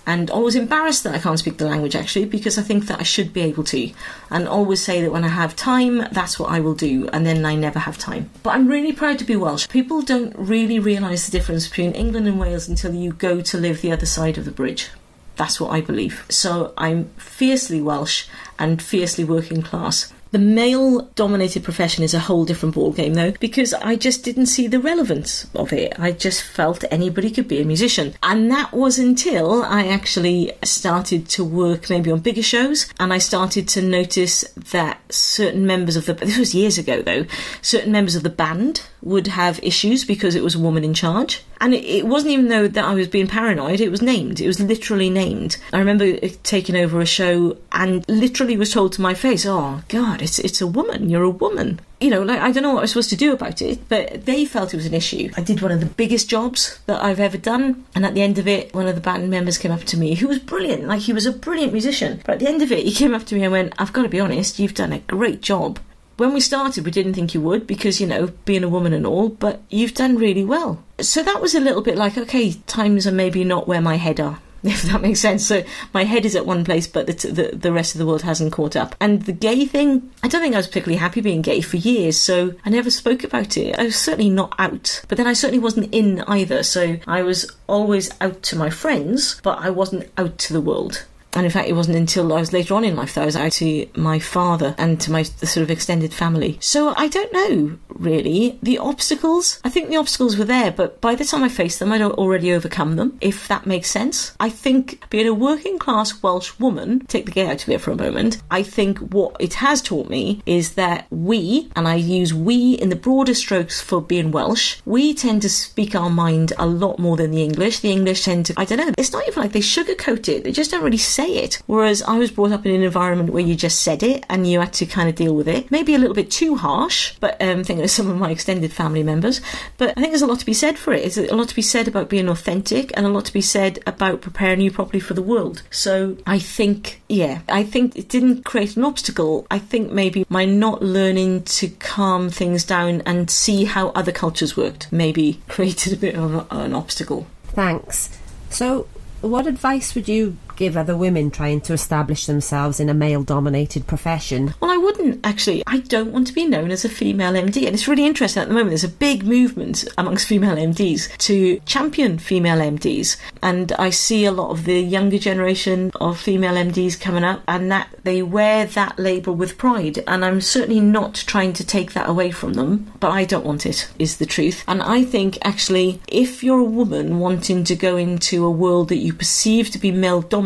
and 0.06 0.30
always 0.30 0.54
embarrassed 0.54 1.04
that 1.04 1.14
I 1.14 1.18
can't 1.18 1.38
speak 1.38 1.58
the 1.58 1.66
language 1.66 1.94
actually 1.94 2.24
because 2.24 2.58
I 2.58 2.62
think 2.62 2.86
that 2.86 3.00
I 3.00 3.04
should 3.04 3.32
be 3.32 3.42
able 3.42 3.64
to 3.64 3.92
and 4.30 4.48
always 4.48 4.82
say 4.82 5.00
that 5.00 5.12
when 5.12 5.24
I 5.24 5.28
have 5.28 5.54
time 5.56 6.06
that's 6.12 6.38
what 6.38 6.50
I 6.50 6.60
will 6.60 6.74
do 6.74 7.08
and 7.12 7.24
then 7.24 7.44
I 7.44 7.54
never 7.54 7.78
have 7.78 7.98
time. 7.98 8.30
But 8.42 8.54
I'm 8.54 8.66
really 8.66 8.92
proud 8.92 9.18
to 9.20 9.24
be 9.24 9.36
Welsh. 9.36 9.68
People 9.68 10.02
don't 10.02 10.34
really 10.36 10.78
realise 10.78 11.26
the 11.26 11.32
difference 11.32 11.68
between 11.68 11.92
England 11.92 12.26
and 12.26 12.38
Wales 12.38 12.68
until 12.68 12.94
you 12.94 13.12
go 13.12 13.40
to 13.40 13.58
live 13.58 13.80
the 13.80 13.92
other 13.92 14.06
side 14.06 14.38
of 14.38 14.44
the 14.44 14.50
bridge. 14.50 14.90
That's 15.36 15.60
what 15.60 15.72
I 15.72 15.80
believe. 15.80 16.24
So 16.28 16.74
I'm 16.76 17.06
fiercely 17.16 17.80
Welsh 17.80 18.26
and 18.58 18.82
fiercely 18.82 19.24
working 19.24 19.62
class. 19.62 20.12
The 20.32 20.38
male 20.38 21.02
dominated 21.14 21.62
profession 21.62 22.02
is 22.02 22.14
a 22.14 22.18
whole 22.18 22.46
different 22.46 22.74
ballgame, 22.74 23.14
though, 23.14 23.32
because 23.32 23.74
I 23.74 23.96
just 23.96 24.24
didn't 24.24 24.46
see 24.46 24.66
the 24.66 24.80
relevance 24.80 25.46
of 25.54 25.74
it. 25.74 25.92
I 25.98 26.12
just 26.12 26.42
felt 26.42 26.84
anybody 26.90 27.30
could 27.30 27.48
be 27.48 27.60
a 27.60 27.66
musician. 27.66 28.14
And 28.22 28.50
that 28.50 28.72
was 28.72 28.98
until 28.98 29.62
I 29.62 29.86
actually 29.88 30.52
started 30.64 31.28
to 31.30 31.44
work 31.44 31.90
maybe 31.90 32.10
on 32.10 32.20
bigger 32.20 32.42
shows 32.42 32.90
and 32.98 33.12
I 33.12 33.18
started 33.18 33.68
to 33.68 33.82
notice 33.82 34.40
that 34.70 35.12
certain 35.12 35.66
members 35.66 35.96
of 35.96 36.06
the, 36.06 36.14
this 36.14 36.38
was 36.38 36.54
years 36.54 36.78
ago 36.78 37.02
though, 37.02 37.26
certain 37.60 37.92
members 37.92 38.14
of 38.14 38.22
the 38.22 38.30
band 38.30 38.82
would 39.02 39.26
have 39.26 39.60
issues 39.62 40.02
because 40.02 40.34
it 40.34 40.42
was 40.42 40.54
a 40.54 40.58
woman 40.58 40.82
in 40.82 40.94
charge. 40.94 41.44
And 41.62 41.74
it, 41.74 41.84
it, 41.84 42.06
wasn't 42.06 42.32
even 42.32 42.48
though 42.48 42.66
that 42.66 42.84
I 42.84 42.92
was 42.92 43.06
being 43.06 43.28
paranoid, 43.28 43.80
it 43.80 43.88
was 43.88 44.02
named. 44.02 44.40
It 44.40 44.48
was 44.48 44.58
literally 44.58 45.08
named. 45.08 45.58
I 45.72 45.78
remember 45.78 46.04
uh, 46.04 46.28
taking 46.42 46.76
over 46.76 47.00
a 47.00 47.06
show 47.06 47.56
and 47.70 48.04
literally 48.08 48.56
was 48.56 48.72
told 48.72 48.92
to 48.94 49.00
my 49.00 49.14
face, 49.14 49.46
oh 49.46 49.82
God, 49.86 50.22
it's, 50.22 50.40
it's 50.40 50.60
a 50.60 50.66
woman, 50.66 51.08
you're 51.08 51.22
a 51.22 51.30
woman. 51.30 51.80
You 52.00 52.10
know, 52.10 52.22
like, 52.24 52.40
I 52.40 52.50
don't 52.50 52.64
know 52.64 52.72
what 52.72 52.80
I 52.80 52.82
was 52.82 52.90
supposed 52.90 53.10
to 53.10 53.16
do 53.16 53.32
about 53.32 53.62
it, 53.62 53.88
but 53.88 54.26
they 54.26 54.44
felt 54.44 54.74
it 54.74 54.76
was 54.76 54.86
an 54.86 54.94
issue. 54.94 55.30
I 55.36 55.40
did 55.40 55.62
one 55.62 55.70
of 55.70 55.78
the 55.78 55.86
biggest 55.86 56.28
jobs 56.28 56.80
that 56.86 57.00
I've 57.00 57.20
ever 57.20 57.38
done, 57.38 57.84
and 57.94 58.04
at 58.04 58.14
the 58.14 58.22
end 58.22 58.38
of 58.38 58.48
it, 58.48 58.74
one 58.74 58.88
of 58.88 58.96
the 58.96 59.00
band 59.00 59.30
members 59.30 59.56
came 59.56 59.70
up 59.70 59.84
to 59.84 59.96
me, 59.96 60.16
who 60.16 60.26
was 60.26 60.40
brilliant, 60.40 60.88
like 60.88 61.02
he 61.02 61.12
was 61.12 61.26
a 61.26 61.32
brilliant 61.32 61.72
musician. 61.72 62.20
But 62.24 62.32
at 62.34 62.38
the 62.40 62.48
end 62.48 62.62
of 62.62 62.72
it, 62.72 62.84
he 62.84 62.92
came 62.92 63.14
up 63.14 63.24
to 63.26 63.36
me 63.36 63.44
and 63.44 63.52
went, 63.52 63.74
I've 63.78 63.92
got 63.92 64.02
to 64.02 64.08
be 64.08 64.18
honest, 64.18 64.58
you've 64.58 64.74
done 64.74 64.92
a 64.92 64.98
great 64.98 65.42
job 65.42 65.78
when 66.22 66.32
we 66.32 66.40
started, 66.40 66.84
we 66.84 66.92
didn't 66.92 67.14
think 67.14 67.34
you 67.34 67.40
would 67.40 67.66
because, 67.66 68.00
you 68.00 68.06
know, 68.06 68.28
being 68.44 68.62
a 68.62 68.68
woman 68.68 68.92
and 68.92 69.04
all, 69.04 69.28
but 69.28 69.60
you've 69.70 69.94
done 69.94 70.14
really 70.14 70.44
well. 70.44 70.84
So 71.00 71.20
that 71.20 71.42
was 71.42 71.56
a 71.56 71.60
little 71.60 71.82
bit 71.82 71.98
like, 71.98 72.16
okay, 72.16 72.52
times 72.68 73.08
are 73.08 73.12
maybe 73.12 73.42
not 73.42 73.66
where 73.66 73.80
my 73.80 73.96
head 73.96 74.20
are. 74.20 74.38
If 74.64 74.82
that 74.82 75.00
makes 75.00 75.18
sense. 75.18 75.44
So 75.44 75.64
my 75.92 76.04
head 76.04 76.24
is 76.24 76.36
at 76.36 76.46
one 76.46 76.64
place, 76.64 76.86
but 76.86 77.08
the, 77.08 77.14
the, 77.26 77.56
the 77.56 77.72
rest 77.72 77.96
of 77.96 77.98
the 77.98 78.06
world 78.06 78.22
hasn't 78.22 78.52
caught 78.52 78.76
up. 78.76 78.94
And 79.00 79.22
the 79.22 79.32
gay 79.32 79.64
thing, 79.66 80.12
I 80.22 80.28
don't 80.28 80.40
think 80.40 80.54
I 80.54 80.58
was 80.58 80.68
particularly 80.68 80.98
happy 80.98 81.20
being 81.20 81.42
gay 81.42 81.60
for 81.60 81.78
years, 81.78 82.16
so 82.16 82.54
I 82.64 82.70
never 82.70 82.88
spoke 82.88 83.24
about 83.24 83.56
it. 83.56 83.76
I 83.76 83.82
was 83.82 83.96
certainly 83.96 84.30
not 84.30 84.54
out, 84.60 85.02
but 85.08 85.18
then 85.18 85.26
I 85.26 85.32
certainly 85.32 85.58
wasn't 85.58 85.92
in 85.92 86.20
either. 86.28 86.62
So 86.62 86.98
I 87.08 87.24
was 87.24 87.50
always 87.66 88.08
out 88.20 88.44
to 88.44 88.56
my 88.56 88.70
friends, 88.70 89.40
but 89.42 89.58
I 89.58 89.70
wasn't 89.70 90.08
out 90.16 90.38
to 90.38 90.52
the 90.52 90.60
world. 90.60 91.06
And 91.34 91.44
in 91.46 91.50
fact, 91.50 91.68
it 91.68 91.74
wasn't 91.74 91.96
until 91.96 92.32
I 92.32 92.40
was 92.40 92.52
later 92.52 92.74
on 92.74 92.84
in 92.84 92.96
life 92.96 93.14
that 93.14 93.22
I 93.22 93.26
was 93.26 93.36
out 93.36 93.52
to 93.52 93.86
my 93.96 94.18
father 94.18 94.74
and 94.78 95.00
to 95.00 95.10
my 95.10 95.22
sort 95.22 95.62
of 95.62 95.70
extended 95.70 96.12
family. 96.12 96.58
So 96.60 96.94
I 96.96 97.08
don't 97.08 97.32
know, 97.32 97.78
really. 97.88 98.58
The 98.62 98.78
obstacles, 98.78 99.60
I 99.64 99.68
think 99.68 99.88
the 99.88 99.96
obstacles 99.96 100.36
were 100.36 100.44
there, 100.44 100.70
but 100.70 101.00
by 101.00 101.14
the 101.14 101.24
time 101.24 101.42
I 101.42 101.48
faced 101.48 101.78
them, 101.78 101.92
I'd 101.92 102.02
already 102.02 102.52
overcome 102.52 102.96
them, 102.96 103.18
if 103.20 103.48
that 103.48 103.66
makes 103.66 103.90
sense. 103.90 104.34
I 104.40 104.48
think 104.50 105.08
being 105.10 105.26
a 105.26 105.34
working 105.34 105.78
class 105.78 106.22
Welsh 106.22 106.58
woman, 106.58 107.00
take 107.06 107.26
the 107.26 107.32
gay 107.32 107.48
out 107.48 107.62
of 107.62 107.68
it 107.68 107.80
for 107.80 107.90
a 107.90 107.96
moment, 107.96 108.42
I 108.50 108.62
think 108.62 108.98
what 108.98 109.36
it 109.40 109.54
has 109.54 109.80
taught 109.80 110.08
me 110.08 110.42
is 110.46 110.74
that 110.74 111.06
we, 111.10 111.70
and 111.74 111.88
I 111.88 111.94
use 111.94 112.34
we 112.34 112.74
in 112.74 112.88
the 112.88 112.96
broader 112.96 113.34
strokes 113.34 113.80
for 113.80 114.00
being 114.02 114.30
Welsh, 114.30 114.80
we 114.84 115.14
tend 115.14 115.42
to 115.42 115.48
speak 115.50 115.94
our 115.94 116.10
mind 116.10 116.52
a 116.58 116.66
lot 116.66 116.98
more 116.98 117.16
than 117.16 117.30
the 117.30 117.42
English. 117.42 117.80
The 117.80 117.92
English 117.92 118.24
tend 118.24 118.46
to, 118.46 118.54
I 118.56 118.64
don't 118.64 118.78
know, 118.78 118.92
it's 118.98 119.12
not 119.12 119.26
even 119.26 119.42
like 119.42 119.52
they 119.52 119.60
sugarcoat 119.60 120.28
it, 120.28 120.44
they 120.44 120.52
just 120.52 120.70
don't 120.70 120.84
really 120.84 120.98
say 120.98 121.21
say 121.22 121.34
it. 121.34 121.62
Whereas 121.66 122.02
I 122.02 122.18
was 122.18 122.30
brought 122.30 122.52
up 122.52 122.66
in 122.66 122.74
an 122.74 122.82
environment 122.82 123.30
where 123.30 123.42
you 123.42 123.54
just 123.54 123.82
said 123.82 124.02
it 124.02 124.24
and 124.28 124.46
you 124.46 124.60
had 124.60 124.72
to 124.74 124.86
kind 124.86 125.08
of 125.08 125.14
deal 125.14 125.34
with 125.34 125.48
it. 125.48 125.70
Maybe 125.70 125.94
a 125.94 125.98
little 125.98 126.14
bit 126.14 126.30
too 126.30 126.56
harsh, 126.56 127.14
but 127.20 127.40
um, 127.40 127.60
I 127.60 127.62
think 127.62 127.80
of 127.80 127.90
some 127.90 128.10
of 128.10 128.18
my 128.18 128.30
extended 128.30 128.72
family 128.72 129.02
members. 129.02 129.40
But 129.78 129.90
I 129.90 130.00
think 130.00 130.08
there's 130.08 130.22
a 130.22 130.26
lot 130.26 130.40
to 130.40 130.46
be 130.46 130.54
said 130.54 130.78
for 130.78 130.92
it. 130.92 131.02
There's 131.02 131.30
a 131.30 131.36
lot 131.36 131.48
to 131.48 131.54
be 131.54 131.62
said 131.62 131.88
about 131.88 132.08
being 132.08 132.28
authentic 132.28 132.92
and 132.96 133.06
a 133.06 133.08
lot 133.08 133.24
to 133.26 133.32
be 133.32 133.40
said 133.40 133.78
about 133.86 134.20
preparing 134.20 134.60
you 134.60 134.70
properly 134.70 135.00
for 135.00 135.14
the 135.14 135.22
world. 135.22 135.62
So 135.70 136.16
I 136.26 136.38
think, 136.38 137.02
yeah, 137.08 137.42
I 137.48 137.62
think 137.62 137.96
it 137.96 138.08
didn't 138.08 138.44
create 138.44 138.76
an 138.76 138.84
obstacle. 138.84 139.46
I 139.50 139.58
think 139.58 139.92
maybe 139.92 140.26
my 140.28 140.44
not 140.44 140.82
learning 140.82 141.44
to 141.44 141.68
calm 141.68 142.30
things 142.30 142.64
down 142.64 143.02
and 143.06 143.30
see 143.30 143.64
how 143.64 143.88
other 143.90 144.12
cultures 144.12 144.56
worked 144.56 144.90
maybe 144.92 145.40
created 145.48 145.92
a 145.92 145.96
bit 145.96 146.14
of 146.14 146.46
an 146.50 146.74
obstacle. 146.74 147.26
Thanks. 147.44 148.18
So, 148.50 148.86
what 149.20 149.46
advice 149.46 149.94
would 149.94 150.08
you 150.08 150.36
give 150.56 150.76
other 150.76 150.96
women 150.96 151.30
trying 151.30 151.60
to 151.62 151.72
establish 151.72 152.26
themselves 152.26 152.80
in 152.80 152.88
a 152.88 152.94
male 152.94 153.22
dominated 153.22 153.86
profession? 153.86 154.54
Well, 154.60 154.70
I 154.70 154.76
wouldn't 154.76 155.24
actually. 155.24 155.62
I 155.66 155.78
don't 155.78 156.12
want 156.12 156.26
to 156.28 156.32
be 156.32 156.46
known 156.46 156.70
as 156.70 156.84
a 156.84 156.88
female 156.88 157.32
MD. 157.32 157.66
And 157.66 157.74
it's 157.74 157.88
really 157.88 158.06
interesting 158.06 158.42
at 158.42 158.48
the 158.48 158.54
moment. 158.54 158.70
There's 158.70 158.84
a 158.84 158.88
big 158.88 159.24
movement 159.24 159.84
amongst 159.98 160.26
female 160.26 160.56
MDs 160.56 161.16
to 161.18 161.60
champion 161.60 162.18
female 162.18 162.58
MDs. 162.58 163.16
And 163.42 163.72
I 163.72 163.90
see 163.90 164.24
a 164.24 164.32
lot 164.32 164.50
of 164.50 164.64
the 164.64 164.80
younger 164.80 165.18
generation 165.18 165.90
of 166.00 166.18
female 166.18 166.54
MDs 166.54 167.00
coming 167.00 167.24
up 167.24 167.42
and 167.48 167.70
that 167.70 167.88
they 168.04 168.22
wear 168.22 168.66
that 168.66 168.98
label 168.98 169.34
with 169.34 169.58
pride. 169.58 170.02
And 170.06 170.24
I'm 170.24 170.40
certainly 170.40 170.80
not 170.80 171.14
trying 171.14 171.52
to 171.54 171.66
take 171.66 171.92
that 171.92 172.08
away 172.08 172.30
from 172.30 172.54
them, 172.54 172.92
but 173.00 173.10
I 173.10 173.24
don't 173.24 173.46
want 173.46 173.66
it, 173.66 173.88
is 173.98 174.18
the 174.18 174.26
truth. 174.26 174.64
And 174.66 174.82
I 174.82 175.04
think 175.04 175.38
actually, 175.42 176.00
if 176.08 176.42
you're 176.42 176.60
a 176.60 176.64
woman 176.64 177.18
wanting 177.18 177.64
to 177.64 177.76
go 177.76 177.96
into 177.96 178.44
a 178.44 178.50
world 178.50 178.88
that 178.88 178.96
you 178.96 179.12
perceive 179.12 179.70
to 179.70 179.78
be 179.78 179.90
male 179.90 180.22
dominated, 180.22 180.41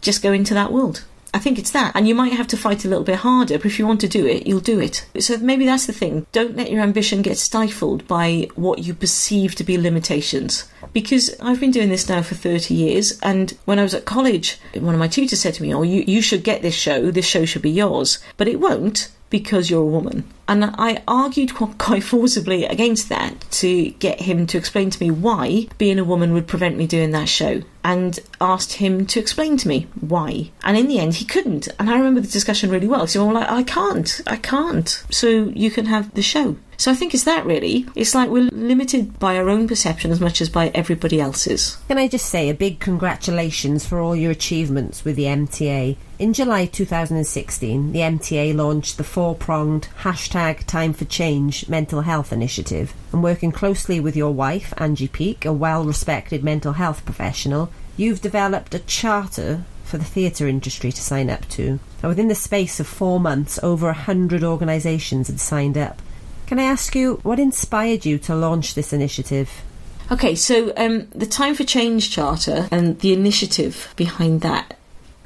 just 0.00 0.22
go 0.22 0.32
into 0.32 0.54
that 0.54 0.72
world. 0.72 1.04
I 1.34 1.40
think 1.40 1.58
it's 1.58 1.72
that. 1.72 1.96
And 1.96 2.06
you 2.06 2.14
might 2.14 2.32
have 2.32 2.46
to 2.48 2.56
fight 2.56 2.84
a 2.84 2.88
little 2.88 3.02
bit 3.02 3.16
harder, 3.16 3.58
but 3.58 3.66
if 3.66 3.80
you 3.80 3.88
want 3.88 4.00
to 4.02 4.08
do 4.08 4.24
it, 4.24 4.46
you'll 4.46 4.60
do 4.60 4.78
it. 4.78 5.04
So 5.18 5.36
maybe 5.38 5.66
that's 5.66 5.86
the 5.86 5.92
thing. 5.92 6.26
Don't 6.30 6.56
let 6.56 6.70
your 6.70 6.80
ambition 6.80 7.22
get 7.22 7.38
stifled 7.38 8.06
by 8.06 8.48
what 8.54 8.84
you 8.84 8.94
perceive 8.94 9.56
to 9.56 9.64
be 9.64 9.76
limitations. 9.76 10.70
Because 10.92 11.34
I've 11.40 11.58
been 11.58 11.72
doing 11.72 11.88
this 11.88 12.08
now 12.08 12.22
for 12.22 12.36
30 12.36 12.72
years, 12.72 13.18
and 13.20 13.50
when 13.64 13.80
I 13.80 13.82
was 13.82 13.94
at 13.94 14.04
college, 14.04 14.60
one 14.74 14.94
of 14.94 15.00
my 15.00 15.08
tutors 15.08 15.40
said 15.40 15.54
to 15.54 15.62
me, 15.62 15.74
Oh, 15.74 15.82
you, 15.82 16.04
you 16.06 16.22
should 16.22 16.44
get 16.44 16.62
this 16.62 16.74
show, 16.74 17.10
this 17.10 17.26
show 17.26 17.44
should 17.44 17.62
be 17.62 17.70
yours. 17.70 18.20
But 18.36 18.46
it 18.46 18.60
won't 18.60 19.10
because 19.28 19.68
you're 19.68 19.82
a 19.82 19.86
woman. 19.86 20.22
And 20.46 20.64
I 20.64 21.02
argued 21.08 21.54
quite 21.78 22.04
forcibly 22.04 22.64
against 22.64 23.08
that 23.08 23.40
to 23.50 23.90
get 23.90 24.20
him 24.20 24.46
to 24.46 24.58
explain 24.58 24.90
to 24.90 25.02
me 25.02 25.10
why 25.10 25.66
being 25.78 25.98
a 25.98 26.04
woman 26.04 26.32
would 26.32 26.46
prevent 26.46 26.76
me 26.76 26.86
doing 26.86 27.10
that 27.10 27.28
show 27.28 27.62
and 27.84 28.18
asked 28.40 28.72
him 28.74 29.06
to 29.06 29.20
explain 29.20 29.58
to 29.58 29.68
me 29.68 29.86
why. 30.00 30.50
And 30.62 30.76
in 30.76 30.88
the 30.88 30.98
end, 30.98 31.14
he 31.14 31.24
couldn't. 31.26 31.68
And 31.78 31.90
I 31.90 31.98
remember 31.98 32.20
the 32.20 32.28
discussion 32.28 32.70
really 32.70 32.88
well. 32.88 33.06
So 33.06 33.26
I'm 33.26 33.34
like, 33.34 33.50
I 33.50 33.62
can't, 33.62 34.20
I 34.26 34.36
can't. 34.36 35.04
So 35.10 35.28
you 35.54 35.70
can 35.70 35.86
have 35.86 36.12
the 36.14 36.22
show. 36.22 36.56
So 36.76 36.90
I 36.90 36.94
think 36.94 37.14
it's 37.14 37.24
that 37.24 37.46
really. 37.46 37.86
It's 37.94 38.14
like 38.14 38.30
we're 38.30 38.50
limited 38.50 39.18
by 39.18 39.36
our 39.36 39.48
own 39.48 39.68
perception 39.68 40.10
as 40.10 40.20
much 40.20 40.40
as 40.40 40.48
by 40.48 40.68
everybody 40.68 41.20
else's. 41.20 41.78
Can 41.88 41.98
I 41.98 42.08
just 42.08 42.26
say 42.26 42.48
a 42.48 42.54
big 42.54 42.80
congratulations 42.80 43.86
for 43.86 44.00
all 44.00 44.16
your 44.16 44.32
achievements 44.32 45.04
with 45.04 45.16
the 45.16 45.24
MTA? 45.24 45.96
In 46.18 46.32
July 46.32 46.66
2016, 46.66 47.92
the 47.92 47.98
MTA 47.98 48.54
launched 48.54 48.98
the 48.98 49.04
four 49.04 49.34
pronged 49.34 49.88
hashtag 50.00 50.64
Time 50.64 50.92
for 50.92 51.04
Change 51.04 51.68
mental 51.68 52.02
health 52.02 52.32
initiative. 52.32 52.94
And 53.12 53.22
working 53.22 53.52
closely 53.52 54.00
with 54.00 54.16
your 54.16 54.32
wife, 54.32 54.72
Angie 54.76 55.08
Peake, 55.08 55.44
a 55.44 55.52
well 55.52 55.84
respected 55.84 56.44
mental 56.44 56.74
health 56.74 57.04
professional, 57.04 57.70
you've 57.96 58.20
developed 58.20 58.74
a 58.74 58.78
charter 58.80 59.64
for 59.84 59.98
the 59.98 60.04
theatre 60.04 60.48
industry 60.48 60.90
to 60.90 61.00
sign 61.00 61.30
up 61.30 61.48
to. 61.48 61.78
And 62.02 62.08
within 62.08 62.28
the 62.28 62.34
space 62.34 62.80
of 62.80 62.86
four 62.86 63.20
months, 63.20 63.58
over 63.62 63.88
a 63.88 63.94
hundred 63.94 64.42
organisations 64.42 65.28
had 65.28 65.40
signed 65.40 65.78
up. 65.78 66.00
Can 66.46 66.58
I 66.58 66.64
ask 66.64 66.94
you 66.94 67.20
what 67.22 67.38
inspired 67.38 68.04
you 68.04 68.18
to 68.18 68.34
launch 68.34 68.74
this 68.74 68.92
initiative? 68.92 69.62
Okay, 70.10 70.34
so 70.34 70.72
um, 70.76 71.08
the 71.14 71.26
Time 71.26 71.54
for 71.54 71.64
Change 71.64 72.10
Charter 72.10 72.68
and 72.70 72.98
the 73.00 73.12
initiative 73.12 73.94
behind 73.96 74.42
that, 74.42 74.76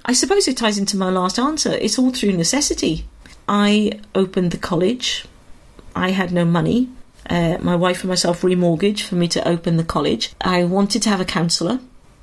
I 0.04 0.12
suppose 0.12 0.46
it 0.46 0.56
ties 0.56 0.78
into 0.78 0.96
my 0.96 1.10
last 1.10 1.38
answer. 1.38 1.72
It's 1.72 1.98
all 1.98 2.12
through 2.12 2.32
necessity. 2.32 3.06
I 3.48 4.00
opened 4.14 4.52
the 4.52 4.58
college, 4.58 5.24
I 5.96 6.10
had 6.10 6.32
no 6.32 6.44
money. 6.44 6.88
Uh, 7.28 7.58
my 7.60 7.74
wife 7.74 8.02
and 8.02 8.08
myself 8.08 8.42
remortgaged 8.42 9.02
for 9.02 9.16
me 9.16 9.28
to 9.28 9.46
open 9.46 9.76
the 9.76 9.84
college. 9.84 10.32
I 10.40 10.64
wanted 10.64 11.02
to 11.02 11.10
have 11.10 11.20
a 11.20 11.24
counsellor 11.24 11.80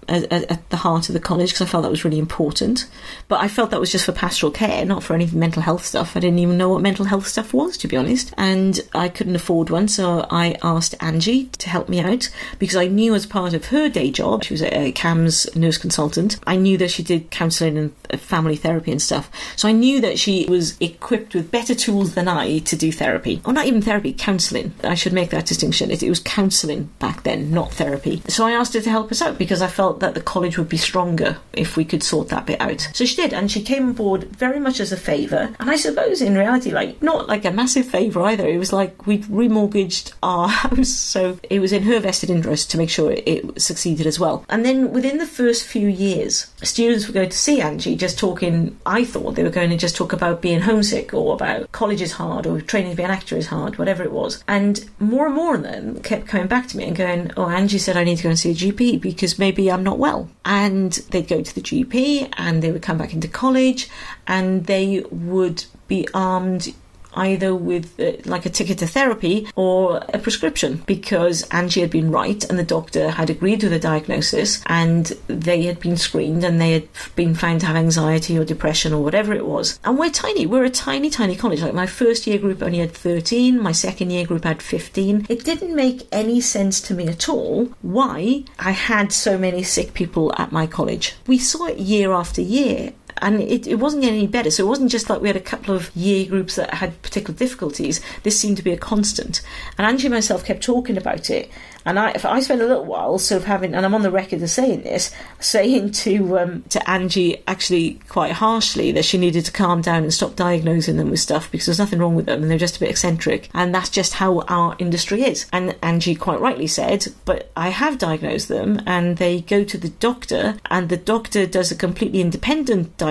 at, 0.08 0.32
at, 0.32 0.70
the 0.70 0.78
heart 0.78 1.10
of 1.10 1.14
the 1.14 1.20
college 1.20 1.50
because 1.50 1.62
I 1.62 1.66
felt 1.66 1.84
that 1.84 1.90
was 1.90 2.04
really 2.04 2.20
important. 2.20 2.88
But 3.28 3.42
I 3.42 3.48
felt 3.48 3.72
that 3.72 3.80
was 3.80 3.92
just 3.92 4.06
for 4.06 4.12
pastoral 4.12 4.52
care, 4.52 4.86
not 4.86 5.04
for 5.04 5.14
any 5.14 5.28
mental 5.28 5.62
health 5.62 5.86
stuff. 5.86 6.16
I 6.16 6.20
didn't 6.20 6.40
even 6.40 6.58
know 6.58 6.70
what 6.70 6.82
mental 6.82 7.06
health 7.06 7.28
stuff 7.28 7.54
was, 7.54 7.78
to 7.78 7.88
be 7.88 7.98
honest. 7.98 8.34
And 8.38 8.80
I 8.94 9.10
couldn't 9.10 9.36
afford 9.36 9.70
one, 9.70 9.88
so 9.88 10.26
I 10.30 10.56
asked 10.64 10.96
Angie 11.00 11.46
to 11.46 11.70
help 11.70 11.90
me 11.90 12.00
out 12.00 12.30
because 12.60 12.76
I 12.76 12.88
knew 12.88 13.14
as 13.16 13.26
part 13.26 13.54
of 13.54 13.66
her 13.66 13.90
day 13.90 14.12
job, 14.12 14.44
she 14.44 14.54
was 14.54 14.62
a, 14.62 14.92
CAMHS 14.96 15.56
nurse 15.56 15.78
consultant, 15.78 16.40
I 16.48 16.56
knew 16.56 16.78
that 16.78 16.92
she 16.92 17.04
did 17.04 17.32
counselling 17.32 17.78
and 17.78 17.94
uh, 18.12 18.18
family 18.18 18.56
therapy 18.56 18.92
and 18.92 19.02
stuff. 19.02 19.30
So 19.56 19.68
I 19.68 19.72
knew 19.72 20.02
that 20.02 20.20
she 20.20 20.46
was 20.48 20.80
equipped 20.80 21.34
with 21.34 21.52
better 21.52 21.76
tools 21.76 22.16
than 22.16 22.28
I 22.28 22.60
to 22.60 22.76
do 22.76 22.92
therapy. 22.92 23.42
Or 23.46 23.54
not 23.54 23.66
even 23.66 23.82
therapy, 23.82 24.14
counselling. 24.14 24.74
I 24.84 24.96
should 24.96 25.14
make 25.14 25.32
that 25.32 25.46
distinction. 25.46 25.92
It, 25.92 26.04
it 26.04 26.10
was 26.10 26.20
counselling 26.20 26.90
back 27.00 27.24
then, 27.24 27.52
not 27.52 27.72
therapy. 27.74 28.22
So 28.28 28.46
I 28.46 28.52
asked 28.52 28.74
her 28.74 28.82
to 28.82 28.90
help 28.90 29.12
us 29.12 29.22
out 29.22 29.38
because 29.38 29.62
I 29.62 29.68
felt 29.68 29.95
felt 29.96 30.14
that 30.14 30.14
the 30.14 30.26
college 30.26 30.58
would 30.58 30.70
be 30.70 30.78
stronger 30.78 31.38
if 31.54 31.78
we 31.78 31.86
could 31.86 32.04
sort 32.04 32.30
that 32.30 32.46
bit 32.46 32.60
out. 32.60 32.88
So 32.94 33.06
she 33.06 33.16
did, 33.16 33.34
and 33.34 33.50
she 33.50 33.62
came 33.62 33.88
on 33.88 33.94
board 33.94 34.24
very 34.36 34.60
much 34.60 34.80
as 34.80 34.92
a 34.92 34.98
favour. 34.98 35.56
And 35.60 35.70
I 35.70 35.78
suppose 35.78 36.22
in 36.22 36.38
reality, 36.38 36.72
like, 36.72 37.02
not 37.02 37.28
like 37.28 37.46
a 37.46 37.52
massive 37.52 37.86
favour 37.86 38.22
either. 38.24 38.48
It 38.48 38.58
was 38.58 38.74
like 38.74 39.08
we'd 39.08 39.24
remortgaged 39.26 40.14
our 40.22 40.48
house, 40.64 40.90
so 40.90 41.40
it 41.50 41.60
was 41.60 41.72
in 41.72 41.84
her 41.84 42.00
vested 42.00 42.30
interest 42.30 42.72
to 42.72 42.78
make 42.78 42.90
sure 42.90 43.12
it, 43.12 43.62
succeeded 43.62 44.08
as 44.08 44.20
well. 44.20 44.46
And 44.50 44.66
then 44.66 44.92
within 44.92 45.18
the 45.18 45.26
first 45.26 45.66
few 45.66 45.88
years, 45.88 46.48
students 46.64 47.08
were 47.08 47.14
going 47.14 47.30
to 47.30 47.38
see 47.38 47.62
Angie 47.62 47.96
just 47.96 48.20
talking. 48.20 48.78
I 48.86 49.06
thought 49.06 49.36
they 49.36 49.44
were 49.44 49.50
going 49.50 49.70
to 49.70 49.78
just 49.78 49.96
talk 49.96 50.14
about 50.14 50.42
being 50.42 50.62
homesick 50.62 51.14
or 51.14 51.34
about 51.34 51.72
college 51.72 52.02
is 52.02 52.14
hard 52.14 52.46
or 52.48 52.60
training 52.62 52.92
to 52.92 52.98
be 52.98 53.04
an 53.04 53.12
actor 53.12 53.38
is 53.38 53.48
hard, 53.48 53.78
whatever 53.78 54.04
it 54.04 54.12
was. 54.12 54.44
And 54.48 54.84
more 55.00 55.26
and 55.28 55.36
more 55.36 55.56
of 55.56 55.64
them 55.64 56.02
kept 56.02 56.28
coming 56.28 56.48
back 56.48 56.68
to 56.68 56.78
me 56.78 56.86
and 56.86 56.96
going, 56.96 57.32
Oh, 57.38 57.50
Angie 57.50 57.78
said 57.78 57.96
I 57.96 58.04
need 58.04 58.18
to 58.18 58.24
go 58.24 58.30
and 58.30 58.40
see 58.40 58.52
a 58.52 58.56
GP 58.56 59.00
because 59.06 59.40
maybe 59.40 59.72
I'm 59.72 59.84
not 59.86 59.98
well. 59.98 60.30
And 60.44 60.92
they'd 61.12 61.28
go 61.28 61.42
to 61.42 61.56
the 61.56 61.62
GP 61.62 62.34
and 62.36 62.62
they 62.62 62.72
would 62.72 62.82
come 62.82 62.98
back 62.98 63.14
into 63.14 63.30
college 63.30 63.90
and 64.28 64.66
they 64.66 65.06
would 65.10 65.64
be 65.88 66.08
armed 66.14 66.74
either 67.16 67.56
with 67.56 68.00
uh, 68.00 68.14
like 68.26 68.46
a 68.46 68.50
ticket 68.50 68.78
to 68.80 68.88
therapy 68.88 69.48
or 69.56 70.04
a 70.14 70.20
prescription 70.20 70.84
because 70.86 71.44
Angie 71.50 71.82
had 71.82 71.90
been 71.90 72.12
right 72.12 72.44
and 72.50 72.60
the 72.60 72.64
doctor 72.64 73.12
had 73.12 73.30
agreed 73.30 73.64
with 73.64 73.72
the 73.72 73.80
diagnosis 73.80 74.64
and 74.68 75.06
they 75.28 75.64
had 75.64 75.80
been 75.80 75.98
screened 75.98 76.44
and 76.44 76.60
they 76.60 76.74
had 76.74 76.88
been 77.16 77.36
found 77.36 77.62
to 77.62 77.68
have 77.68 77.76
anxiety 77.76 78.38
or 78.38 78.46
depression 78.46 78.94
or 78.94 79.04
whatever 79.04 79.34
it 79.34 79.46
was. 79.46 79.80
And 79.84 79.98
we're 79.98 80.10
tiny, 80.10 80.46
we're 80.46 80.66
a 80.66 80.70
tiny, 80.70 81.10
tiny 81.10 81.36
college. 81.36 81.62
Like 81.62 81.74
my 81.74 81.88
first 81.88 82.28
year 82.28 82.38
group 82.38 82.62
only 82.62 82.80
had 82.80 82.92
13, 82.92 83.62
my 83.62 83.72
second 83.72 84.12
year 84.12 84.26
group 84.26 84.44
had 84.44 84.62
15. 84.62 85.28
It 85.30 85.44
didn't 85.44 85.76
make 85.76 86.08
any 86.12 86.42
sense 86.42 86.82
to 86.82 86.94
me 86.94 87.08
at 87.08 87.30
all 87.30 87.66
why 87.82 88.44
I 88.60 88.72
had 88.72 89.12
so 89.12 89.38
many 89.38 89.64
sick 89.64 89.94
people 89.94 90.34
at 90.38 90.52
my 90.52 90.68
college. 90.68 91.16
We 91.28 91.38
saw 91.38 91.66
it 91.68 91.78
year 91.78 92.12
after 92.12 92.42
year 92.42 92.94
and 93.22 93.42
it, 93.42 93.68
it 93.68 93.76
wasn't 93.76 94.04
getting 94.04 94.20
any 94.20 94.28
better. 94.28 94.52
So 94.52 94.66
it 94.66 94.70
wasn't 94.70 94.92
just 94.92 95.10
like 95.10 95.22
we 95.22 95.30
had 95.30 95.38
a 95.38 95.42
couple 95.42 95.76
of 95.76 95.96
year 95.96 96.26
groups 96.26 96.56
that 96.56 96.74
had 96.74 97.02
particular 97.02 97.38
difficulties. 97.38 98.02
This 98.24 98.40
seemed 98.40 98.58
to 98.58 98.64
be 98.64 98.72
a 98.72 98.78
constant. 98.78 99.42
And 99.78 99.88
Angie 99.88 100.08
and 100.08 100.14
myself 100.14 100.44
kept 100.44 100.64
talking 100.64 100.98
about 100.98 101.30
it. 101.30 101.50
And 101.88 102.00
I, 102.00 102.16
I 102.24 102.40
spent 102.40 102.62
a 102.62 102.66
little 102.66 102.84
while 102.84 103.20
sort 103.20 103.42
of 103.42 103.48
having, 103.48 103.76
and 103.76 103.86
I'm 103.86 103.94
on 103.94 104.02
the 104.02 104.10
record 104.10 104.42
of 104.42 104.50
saying 104.50 104.82
this, 104.82 105.14
saying 105.40 105.92
to 105.92 106.40
um, 106.40 106.64
to 106.70 106.90
Angie 106.90 107.44
actually 107.48 108.00
quite 108.10 108.32
harshly 108.32 108.92
that 108.94 109.06
she 109.06 109.20
needed 109.20 109.46
to 109.46 109.52
calm 109.52 109.82
down 109.82 110.02
and 110.02 110.12
stop 110.12 110.36
diagnosing 110.36 110.98
them 110.98 111.12
with 111.12 111.20
stuff 111.20 111.52
because 111.52 111.68
there's 111.68 111.78
nothing 111.80 112.00
wrong 112.00 112.16
with 112.16 112.26
them 112.26 112.42
and 112.42 112.50
they're 112.50 112.58
just 112.58 112.78
a 112.78 112.80
bit 112.80 112.90
eccentric. 112.90 113.50
And 113.54 113.74
that's 113.74 113.90
just 113.90 114.14
how 114.14 114.42
our 114.48 114.76
industry 114.80 115.24
is. 115.24 115.46
And 115.54 115.76
Angie 115.84 116.16
quite 116.16 116.42
rightly 116.42 116.66
said, 116.66 117.06
but 117.24 117.52
I 117.56 117.70
have 117.70 118.00
diagnosed 118.00 118.48
them 118.48 118.82
and 118.88 119.18
they 119.18 119.42
go 119.42 119.64
to 119.64 119.78
the 119.78 119.90
doctor 119.90 120.58
and 120.72 120.90
the 120.90 120.98
doctor 120.98 121.46
does 121.46 121.72
a 121.72 121.76
completely 121.76 122.20
independent 122.20 122.98
diagnosis 122.98 123.05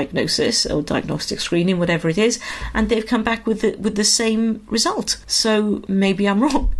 or 0.71 0.83
diagnostic 0.83 1.41
screening, 1.41 1.79
whatever 1.79 2.09
it 2.09 2.19
is, 2.19 2.41
and 2.73 2.89
they've 2.89 3.07
come 3.07 3.23
back 3.23 3.47
with 3.47 3.61
the, 3.61 3.77
with 3.77 3.97
the 3.97 4.05
same 4.05 4.65
result. 4.69 5.23
So 5.27 5.83
maybe 5.89 6.29
I'm 6.29 6.43
wrong. 6.47 6.75